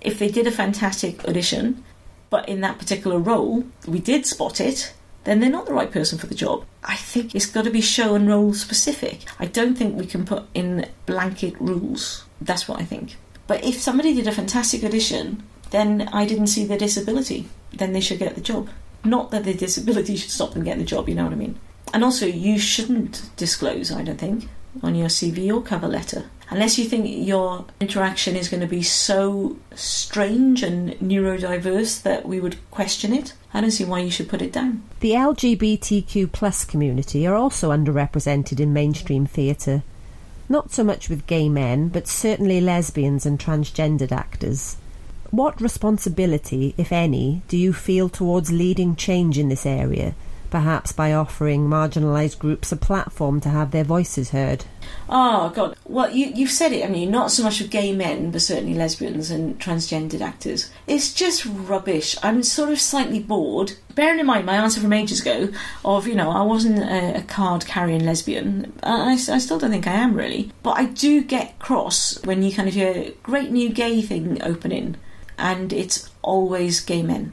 If 0.00 0.18
they 0.18 0.30
did 0.30 0.46
a 0.46 0.52
fantastic 0.52 1.24
audition, 1.26 1.82
but 2.30 2.48
in 2.48 2.60
that 2.60 2.78
particular 2.78 3.18
role 3.18 3.64
we 3.86 3.98
did 3.98 4.26
spot 4.26 4.60
it, 4.60 4.92
then 5.24 5.40
they're 5.40 5.50
not 5.50 5.66
the 5.66 5.74
right 5.74 5.90
person 5.90 6.18
for 6.18 6.26
the 6.26 6.34
job. 6.34 6.64
I 6.84 6.96
think 6.96 7.34
it's 7.34 7.46
got 7.46 7.64
to 7.64 7.70
be 7.70 7.80
show 7.80 8.14
and 8.14 8.28
role 8.28 8.52
specific. 8.52 9.20
I 9.38 9.46
don't 9.46 9.76
think 9.76 9.96
we 9.96 10.06
can 10.06 10.24
put 10.24 10.44
in 10.52 10.86
blanket 11.06 11.54
rules. 11.58 12.24
That's 12.40 12.68
what 12.68 12.80
I 12.80 12.84
think. 12.84 13.16
But 13.46 13.64
if 13.64 13.80
somebody 13.80 14.14
did 14.14 14.28
a 14.28 14.32
fantastic 14.32 14.84
audition, 14.84 15.42
then 15.70 16.08
I 16.12 16.26
didn't 16.26 16.48
see 16.48 16.64
their 16.66 16.78
disability. 16.78 17.48
Then 17.72 17.92
they 17.92 18.00
should 18.00 18.18
get 18.18 18.34
the 18.34 18.40
job. 18.40 18.68
Not 19.02 19.30
that 19.30 19.44
their 19.44 19.54
disability 19.66 20.16
should 20.16 20.30
stop 20.30 20.52
them 20.52 20.64
getting 20.64 20.80
the 20.80 20.86
job, 20.86 21.08
you 21.08 21.14
know 21.14 21.24
what 21.24 21.32
I 21.32 21.36
mean? 21.36 21.58
And 21.92 22.04
also, 22.04 22.26
you 22.26 22.58
shouldn't 22.58 23.30
disclose, 23.36 23.92
I 23.92 24.02
don't 24.02 24.18
think 24.18 24.48
on 24.82 24.94
your 24.94 25.08
CV 25.08 25.54
or 25.54 25.62
cover 25.62 25.88
letter. 25.88 26.24
Unless 26.50 26.78
you 26.78 26.84
think 26.84 27.06
your 27.26 27.64
interaction 27.80 28.36
is 28.36 28.48
going 28.48 28.60
to 28.60 28.66
be 28.66 28.82
so 28.82 29.56
strange 29.74 30.62
and 30.62 30.90
neurodiverse 31.00 32.02
that 32.02 32.26
we 32.26 32.38
would 32.38 32.56
question 32.70 33.12
it, 33.14 33.32
I 33.54 33.60
don't 33.60 33.70
see 33.70 33.84
why 33.84 34.00
you 34.00 34.10
should 34.10 34.28
put 34.28 34.42
it 34.42 34.52
down. 34.52 34.82
The 35.00 35.12
LGBTQ 35.12 36.32
plus 36.32 36.64
community 36.64 37.26
are 37.26 37.34
also 37.34 37.70
underrepresented 37.70 38.60
in 38.60 38.72
mainstream 38.72 39.26
theatre. 39.26 39.82
Not 40.48 40.72
so 40.72 40.84
much 40.84 41.08
with 41.08 41.26
gay 41.26 41.48
men, 41.48 41.88
but 41.88 42.06
certainly 42.06 42.60
lesbians 42.60 43.24
and 43.24 43.38
transgendered 43.38 44.12
actors. 44.12 44.76
What 45.30 45.60
responsibility, 45.60 46.74
if 46.76 46.92
any, 46.92 47.42
do 47.48 47.56
you 47.56 47.72
feel 47.72 48.08
towards 48.08 48.52
leading 48.52 48.94
change 48.94 49.38
in 49.38 49.48
this 49.48 49.64
area 49.64 50.14
perhaps 50.54 50.92
by 50.92 51.12
offering 51.12 51.66
marginalised 51.66 52.38
groups 52.38 52.70
a 52.70 52.76
platform 52.76 53.40
to 53.40 53.48
have 53.48 53.72
their 53.72 53.82
voices 53.82 54.30
heard. 54.30 54.64
Oh, 55.08 55.50
God. 55.50 55.76
Well, 55.84 56.12
you, 56.12 56.26
you've 56.26 56.52
said 56.52 56.70
it, 56.70 56.84
I 56.84 56.88
mean, 56.88 57.10
not 57.10 57.32
so 57.32 57.42
much 57.42 57.60
of 57.60 57.70
gay 57.70 57.90
men, 57.90 58.30
but 58.30 58.40
certainly 58.40 58.74
lesbians 58.74 59.32
and 59.32 59.58
transgendered 59.58 60.20
actors. 60.20 60.70
It's 60.86 61.12
just 61.12 61.44
rubbish. 61.44 62.16
I'm 62.22 62.44
sort 62.44 62.70
of 62.70 62.80
slightly 62.80 63.18
bored. 63.18 63.72
Bearing 63.96 64.20
in 64.20 64.26
mind 64.26 64.46
my 64.46 64.54
answer 64.54 64.80
from 64.80 64.92
ages 64.92 65.22
ago 65.22 65.48
of, 65.84 66.06
you 66.06 66.14
know, 66.14 66.30
I 66.30 66.42
wasn't 66.42 66.78
a, 66.78 67.18
a 67.18 67.22
card 67.22 67.66
carrying 67.66 68.04
lesbian. 68.04 68.74
I, 68.84 69.14
I 69.14 69.38
still 69.38 69.58
don't 69.58 69.72
think 69.72 69.88
I 69.88 69.94
am, 69.94 70.14
really. 70.14 70.52
But 70.62 70.78
I 70.78 70.84
do 70.84 71.20
get 71.24 71.58
cross 71.58 72.24
when 72.24 72.44
you 72.44 72.54
kind 72.54 72.68
of 72.68 72.74
hear 72.74 73.10
great 73.24 73.50
new 73.50 73.70
gay 73.70 74.02
thing 74.02 74.40
opening, 74.40 74.98
and 75.36 75.72
it's 75.72 76.08
always 76.22 76.78
gay 76.78 77.02
men. 77.02 77.32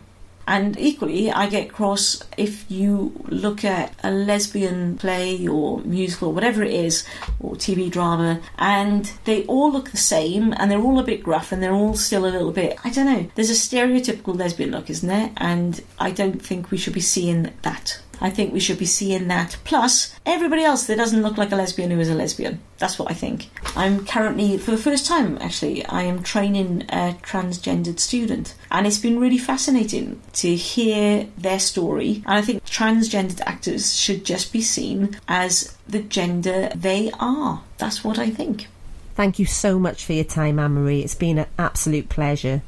And 0.51 0.77
equally, 0.77 1.31
I 1.31 1.47
get 1.47 1.71
cross 1.71 2.21
if 2.37 2.69
you 2.69 3.13
look 3.29 3.63
at 3.63 3.95
a 4.03 4.11
lesbian 4.11 4.97
play 4.97 5.47
or 5.47 5.79
musical 5.79 6.27
or 6.27 6.33
whatever 6.33 6.61
it 6.61 6.73
is, 6.73 7.05
or 7.39 7.55
TV 7.55 7.89
drama, 7.89 8.41
and 8.57 9.09
they 9.23 9.45
all 9.45 9.71
look 9.71 9.91
the 9.91 9.97
same 9.97 10.53
and 10.57 10.69
they're 10.69 10.81
all 10.81 10.99
a 10.99 11.03
bit 11.03 11.23
gruff 11.23 11.53
and 11.53 11.63
they're 11.63 11.71
all 11.71 11.95
still 11.95 12.25
a 12.25 12.35
little 12.35 12.51
bit, 12.51 12.77
I 12.83 12.89
don't 12.89 13.05
know, 13.05 13.31
there's 13.35 13.49
a 13.49 13.53
stereotypical 13.53 14.37
lesbian 14.37 14.71
look, 14.71 14.89
isn't 14.89 15.07
there? 15.07 15.31
And 15.37 15.81
I 15.97 16.11
don't 16.11 16.41
think 16.41 16.69
we 16.69 16.77
should 16.77 16.95
be 16.95 16.99
seeing 16.99 17.53
that. 17.61 18.01
I 18.21 18.29
think 18.29 18.53
we 18.53 18.59
should 18.59 18.77
be 18.77 18.85
seeing 18.85 19.27
that. 19.27 19.57
Plus, 19.63 20.15
everybody 20.25 20.63
else 20.63 20.87
that 20.87 20.97
doesn't 20.97 21.23
look 21.23 21.37
like 21.37 21.51
a 21.51 21.55
lesbian 21.55 21.91
who 21.91 21.99
is 21.99 22.09
a 22.09 22.15
lesbian. 22.15 22.59
That's 22.77 22.99
what 22.99 23.09
I 23.11 23.13
think. 23.15 23.49
I'm 23.75 24.05
currently, 24.05 24.57
for 24.57 24.71
the 24.71 24.77
first 24.77 25.07
time 25.07 25.37
actually, 25.41 25.83
I 25.85 26.03
am 26.03 26.23
training 26.23 26.83
a 26.89 27.17
transgendered 27.23 27.99
student. 27.99 28.55
And 28.69 28.85
it's 28.85 28.99
been 28.99 29.19
really 29.19 29.37
fascinating 29.37 30.21
to 30.33 30.55
hear 30.55 31.27
their 31.37 31.59
story. 31.59 32.23
And 32.25 32.35
I 32.37 32.41
think 32.41 32.63
transgendered 32.65 33.41
actors 33.41 33.99
should 33.99 34.23
just 34.23 34.53
be 34.53 34.61
seen 34.61 35.17
as 35.27 35.75
the 35.87 36.01
gender 36.01 36.69
they 36.75 37.11
are. 37.19 37.63
That's 37.79 38.03
what 38.03 38.19
I 38.19 38.29
think. 38.29 38.67
Thank 39.15 39.39
you 39.39 39.45
so 39.45 39.77
much 39.77 40.05
for 40.05 40.13
your 40.13 40.23
time, 40.23 40.59
Anne 40.59 40.73
Marie. 40.73 41.01
It's 41.01 41.15
been 41.15 41.37
an 41.37 41.47
absolute 41.57 42.09
pleasure. 42.09 42.61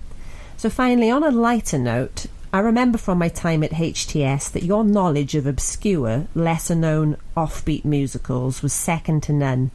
So, 0.58 0.70
finally, 0.70 1.10
on 1.10 1.24
a 1.24 1.32
lighter 1.32 1.80
note, 1.80 2.26
I 2.54 2.60
remember 2.60 2.99
from 2.99 3.18
my 3.18 3.30
time 3.30 3.64
at 3.64 3.72
HTS 3.72 4.51
that 4.51 4.62
your 4.62 4.84
knowledge 4.84 5.34
of 5.34 5.47
obscure, 5.47 6.28
lesser 6.36 6.76
known 6.76 7.18
offbeat 7.36 7.84
musicals 7.84 8.62
was 8.62 8.72
second 8.72 9.24
to 9.24 9.34
none. 9.34 9.72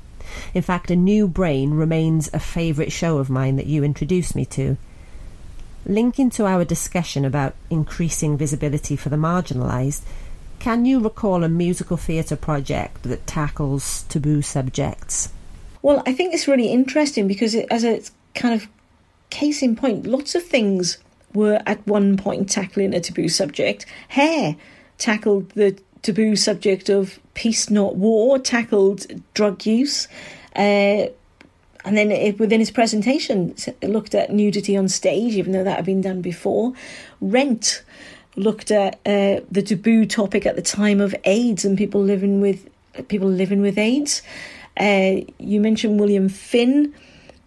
In 0.54 0.62
fact, 0.62 0.88
A 0.92 0.94
New 0.94 1.26
Brain 1.26 1.74
remains 1.74 2.30
a 2.32 2.38
favourite 2.38 2.92
show 2.92 3.18
of 3.18 3.28
mine 3.28 3.56
that 3.56 3.66
you 3.66 3.82
introduced 3.82 4.36
me 4.36 4.44
to. 4.44 4.76
Linking 5.86 6.30
to 6.30 6.46
our 6.46 6.64
discussion 6.64 7.24
about 7.24 7.56
increasing 7.68 8.38
visibility 8.38 8.94
for 8.94 9.08
the 9.08 9.16
marginalised, 9.16 10.02
can 10.60 10.84
you 10.84 11.00
recall 11.00 11.42
a 11.42 11.48
musical 11.48 11.96
theatre 11.96 12.36
project 12.36 13.02
that 13.02 13.26
tackles 13.26 14.04
taboo 14.04 14.40
subjects? 14.40 15.30
Well, 15.82 16.00
I 16.06 16.12
think 16.12 16.32
it's 16.32 16.46
really 16.46 16.68
interesting 16.68 17.26
because, 17.26 17.56
it, 17.56 17.66
as 17.72 17.82
a 17.82 18.02
kind 18.36 18.54
of 18.54 18.68
case 19.30 19.62
in 19.62 19.74
point, 19.74 20.06
lots 20.06 20.36
of 20.36 20.44
things 20.44 20.98
were 21.34 21.60
at 21.66 21.86
one 21.86 22.16
point 22.16 22.50
tackling 22.50 22.94
a 22.94 23.00
taboo 23.00 23.28
subject. 23.28 23.86
Hair 24.08 24.56
tackled 24.98 25.50
the 25.50 25.78
taboo 26.02 26.36
subject 26.36 26.88
of 26.88 27.18
peace, 27.34 27.70
not 27.70 27.96
war, 27.96 28.38
tackled 28.38 29.06
drug 29.34 29.64
use. 29.66 30.08
Uh, 30.56 31.06
and 31.84 31.96
then 31.96 32.10
it, 32.10 32.38
within 32.38 32.60
his 32.60 32.70
presentation, 32.70 33.54
looked 33.82 34.14
at 34.14 34.30
nudity 34.30 34.76
on 34.76 34.88
stage, 34.88 35.34
even 35.34 35.52
though 35.52 35.64
that 35.64 35.76
had 35.76 35.84
been 35.86 36.00
done 36.00 36.20
before. 36.20 36.72
Rent 37.20 37.82
looked 38.36 38.70
at 38.70 38.94
uh, 39.06 39.40
the 39.50 39.62
taboo 39.64 40.06
topic 40.06 40.46
at 40.46 40.56
the 40.56 40.62
time 40.62 41.00
of 41.00 41.14
AIDS 41.24 41.64
and 41.64 41.78
people 41.78 42.02
living 42.02 42.40
with 42.40 42.68
people 43.08 43.28
living 43.28 43.60
with 43.60 43.78
AIDS. 43.78 44.22
Uh, 44.76 45.22
you 45.38 45.60
mentioned 45.60 46.00
William 46.00 46.28
Finn. 46.28 46.94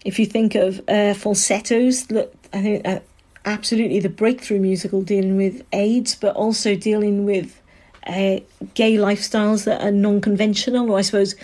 If 0.03 0.17
you 0.17 0.25
think 0.25 0.55
of 0.55 0.81
uh, 0.87 1.13
falsettos, 1.13 2.09
look, 2.09 2.33
I 2.53 2.61
think 2.61 2.87
uh, 2.87 2.99
absolutely 3.45 3.99
the 3.99 4.09
breakthrough 4.09 4.59
musical 4.59 5.01
dealing 5.01 5.37
with 5.37 5.63
AIDS, 5.71 6.15
but 6.15 6.35
also 6.35 6.75
dealing 6.75 7.25
with 7.25 7.61
uh, 8.07 8.39
gay 8.73 8.95
lifestyles 8.95 9.65
that 9.65 9.81
are 9.81 9.91
non 9.91 10.21
conventional, 10.21 10.91
or 10.91 10.97
I 10.97 11.01
suppose 11.01 11.35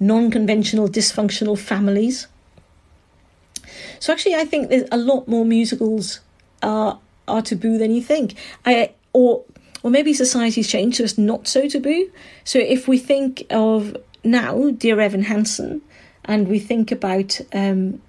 non 0.00 0.30
conventional 0.30 0.88
dysfunctional 0.88 1.58
families. 1.58 2.26
So 4.00 4.12
actually, 4.12 4.34
I 4.34 4.44
think 4.44 4.68
there's 4.68 4.88
a 4.92 4.96
lot 4.96 5.28
more 5.28 5.44
musicals 5.44 6.20
are 6.62 6.98
are 7.26 7.42
taboo 7.42 7.78
than 7.78 7.92
you 7.92 8.02
think. 8.02 8.34
I 8.64 8.92
or 9.12 9.44
or 9.82 9.90
maybe 9.90 10.12
society's 10.12 10.68
changed, 10.68 10.98
so 10.98 11.04
it's 11.04 11.18
not 11.18 11.46
so 11.46 11.68
taboo. 11.68 12.10
So 12.44 12.58
if 12.58 12.88
we 12.88 12.98
think 12.98 13.44
of 13.50 13.96
now, 14.24 14.70
dear 14.70 15.00
Evan 15.00 15.22
Hansen, 15.22 15.80
and 16.24 16.48
we 16.48 16.58
think 16.58 16.90
about 16.92 17.40
um, 17.52 18.00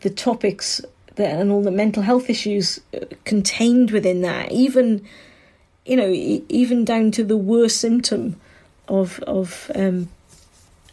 the 0.00 0.10
topics 0.10 0.82
and 1.18 1.50
all 1.50 1.62
the 1.62 1.70
mental 1.70 2.02
health 2.02 2.28
issues 2.28 2.80
uh, 2.94 3.06
contained 3.24 3.90
within 3.90 4.22
that, 4.22 4.52
even 4.52 5.06
you 5.84 5.96
know, 5.96 6.10
even 6.10 6.84
down 6.84 7.12
to 7.12 7.24
the 7.24 7.36
worst 7.36 7.80
symptom 7.80 8.40
of 8.88 9.20
of 9.20 9.70
um, 9.74 10.08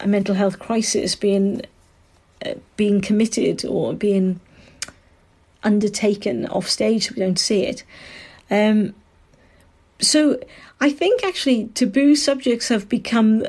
a 0.00 0.06
mental 0.06 0.34
health 0.34 0.58
crisis 0.58 1.16
being 1.16 1.62
uh, 2.44 2.54
being 2.76 3.00
committed 3.00 3.64
or 3.64 3.92
being 3.92 4.40
undertaken 5.64 6.46
off 6.46 6.68
stage, 6.68 7.10
we 7.10 7.18
don't 7.18 7.38
see 7.38 7.62
it. 7.62 7.82
Um, 8.50 8.94
so 10.00 10.38
I 10.80 10.90
think 10.90 11.24
actually 11.24 11.68
taboo 11.74 12.14
subjects 12.14 12.68
have 12.68 12.88
become. 12.88 13.46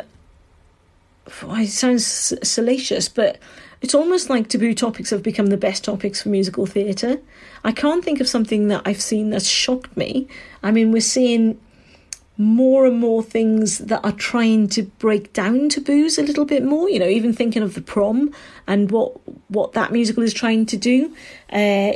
It 1.28 1.68
sounds 1.68 2.06
salacious, 2.44 3.10
but 3.10 3.40
it's 3.82 3.96
almost 3.96 4.30
like 4.30 4.48
taboo 4.48 4.74
topics 4.74 5.10
have 5.10 5.24
become 5.24 5.48
the 5.48 5.58
best 5.58 5.84
topics 5.84 6.22
for 6.22 6.30
musical 6.30 6.66
theatre. 6.66 7.20
I 7.64 7.72
can't 7.72 8.04
think 8.04 8.20
of 8.20 8.28
something 8.28 8.68
that 8.70 8.82
I've 8.86 9.02
seen 9.02 9.30
that's 9.30 9.48
shocked 9.48 9.96
me. 9.96 10.28
I 10.64 10.72
mean, 10.72 10.92
we're 10.92 11.02
seeing 11.02 11.60
more 12.38 12.86
and 12.86 13.00
more 13.00 13.24
things 13.24 13.78
that 13.80 14.04
are 14.04 14.12
trying 14.12 14.68
to 14.68 14.84
break 14.84 15.32
down 15.34 15.70
taboos 15.70 16.18
a 16.18 16.24
little 16.24 16.46
bit 16.46 16.64
more. 16.64 16.90
You 16.90 17.00
know, 17.00 17.08
even 17.08 17.34
thinking 17.34 17.64
of 17.64 17.74
the 17.74 17.82
prom 17.82 18.34
and 18.68 18.92
what 18.92 19.14
what 19.50 19.74
that 19.74 19.92
musical 19.92 20.24
is 20.24 20.34
trying 20.34 20.66
to 20.68 20.78
do. 20.78 21.16
Uh, 21.52 21.94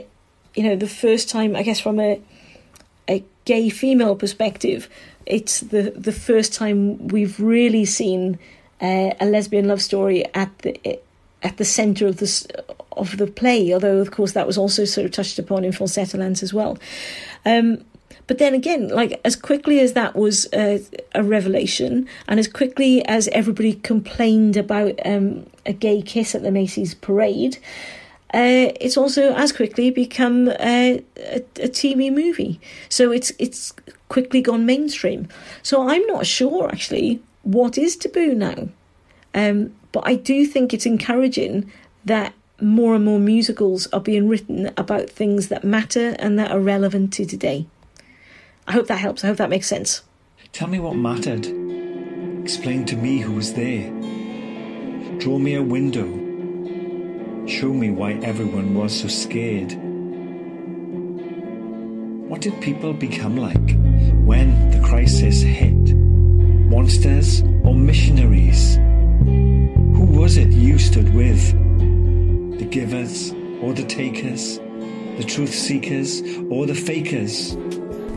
you 0.56 0.64
know, 0.64 0.76
the 0.76 0.88
first 0.88 1.30
time, 1.30 1.56
I 1.56 1.64
guess, 1.64 1.80
from 1.80 2.00
a 2.00 2.22
a 3.10 3.24
gay 3.46 3.70
female 3.70 4.16
perspective, 4.16 4.90
it's 5.26 5.60
the 5.62 5.94
the 5.96 6.12
first 6.14 6.54
time 6.54 7.08
we've 7.10 7.40
really 7.40 7.86
seen 7.86 8.40
uh, 8.82 9.12
a 9.20 9.26
lesbian 9.26 9.68
love 9.68 9.82
story 9.82 10.24
at 10.34 10.58
the 10.60 11.00
at 11.44 11.58
the 11.58 11.66
centre 11.66 12.08
of 12.08 12.18
the 12.18 12.64
of 12.94 13.18
the 13.18 13.28
play. 13.28 13.74
Although, 13.74 13.98
of 13.98 14.12
course, 14.12 14.34
that 14.34 14.48
was 14.48 14.58
also 14.58 14.86
sort 14.86 15.06
of 15.06 15.12
touched 15.12 15.40
upon 15.40 15.64
in 15.64 15.72
Falsettoland 15.72 16.44
as 16.44 16.54
well. 16.54 16.78
Um, 17.46 17.84
but 18.28 18.38
then 18.38 18.54
again, 18.54 18.90
like 18.90 19.20
as 19.26 19.36
quickly 19.36 19.80
as 19.80 19.94
that 19.94 20.16
was 20.16 20.48
a, 20.54 20.84
a 21.16 21.24
revelation, 21.24 22.08
and 22.28 22.40
as 22.40 22.48
quickly 22.48 23.04
as 23.08 23.28
everybody 23.30 23.74
complained 23.74 24.56
about 24.56 25.00
um, 25.04 25.48
a 25.66 25.74
gay 25.74 26.04
kiss 26.04 26.36
at 26.36 26.44
the 26.44 26.52
Macy's 26.52 26.94
parade, 26.94 27.58
uh, 28.32 28.70
it's 28.80 28.98
also 28.98 29.34
as 29.34 29.52
quickly 29.52 29.90
become 29.90 30.50
a, 30.60 31.04
a, 31.18 31.38
a, 31.58 31.70
TV 31.70 32.14
movie. 32.14 32.62
So 32.88 33.12
it's 33.12 33.32
it's 33.40 33.74
quickly 34.10 34.42
gone 34.42 34.64
mainstream. 34.64 35.28
So 35.64 35.90
I'm 35.90 36.06
not 36.06 36.28
sure 36.28 36.70
actually 36.70 37.20
what 37.42 37.80
is 37.80 37.96
taboo 37.96 38.36
now, 38.36 38.70
um, 39.34 39.74
but 39.92 40.04
I 40.06 40.16
do 40.16 40.46
think 40.46 40.74
it's 40.74 40.86
encouraging 40.86 41.72
that 42.06 42.34
more 42.62 42.96
and 42.96 43.06
more 43.06 43.20
musicals 43.20 43.88
are 43.88 44.00
being 44.00 44.28
written 44.28 44.72
about 44.78 45.10
things 45.10 45.48
that 45.48 45.64
matter 45.64 46.16
and 46.20 46.38
that 46.38 46.52
are 46.52 46.60
relevant 46.60 47.14
to 47.14 47.26
today. 47.26 47.66
I 48.68 48.74
hope 48.74 48.88
that 48.88 48.98
helps. 48.98 49.24
I 49.24 49.28
hope 49.28 49.38
that 49.38 49.50
makes 49.50 49.68
sense. 49.68 50.04
Tell 50.52 50.68
me 50.68 50.80
what 50.80 50.96
mattered. 50.96 51.46
Explain 52.42 52.86
to 52.86 52.96
me 52.96 53.20
who 53.20 53.34
was 53.34 53.54
there. 53.54 53.90
Draw 55.20 55.40
me 55.40 55.56
a 55.56 55.64
window. 55.64 56.08
Show 57.48 57.74
me 57.74 57.90
why 57.90 58.14
everyone 58.24 58.76
was 58.76 59.02
so 59.02 59.08
scared. 59.08 59.74
What 62.30 62.42
did 62.42 62.62
people 62.62 62.94
become 62.94 63.38
like 63.38 63.76
when 64.24 64.70
the 64.70 64.80
crisis 64.88 65.42
hit? 65.42 65.96
Monsters 65.96 67.42
or 67.64 67.74
missionaries? 67.74 68.78
Was 70.20 70.36
it 70.36 70.50
you 70.50 70.78
stood 70.78 71.16
with? 71.16 71.54
The 72.60 72.66
givers 72.66 73.32
or 73.62 73.74
the 73.74 73.86
takers? 73.86 74.58
The 75.16 75.24
truth 75.26 75.54
seekers 75.54 76.22
or 76.50 76.66
the 76.66 76.76
fakers? 76.76 77.56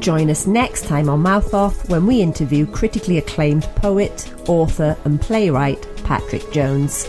Join 0.00 0.28
us 0.28 0.48
next 0.48 0.86
time 0.86 1.08
on 1.08 1.20
Mouth 1.20 1.54
Off 1.54 1.88
when 1.88 2.04
we 2.04 2.20
interview 2.20 2.66
critically 2.66 3.18
acclaimed 3.18 3.62
poet, 3.76 4.34
author, 4.48 4.98
and 5.04 5.20
playwright 5.20 5.86
Patrick 6.02 6.42
Jones. 6.50 7.08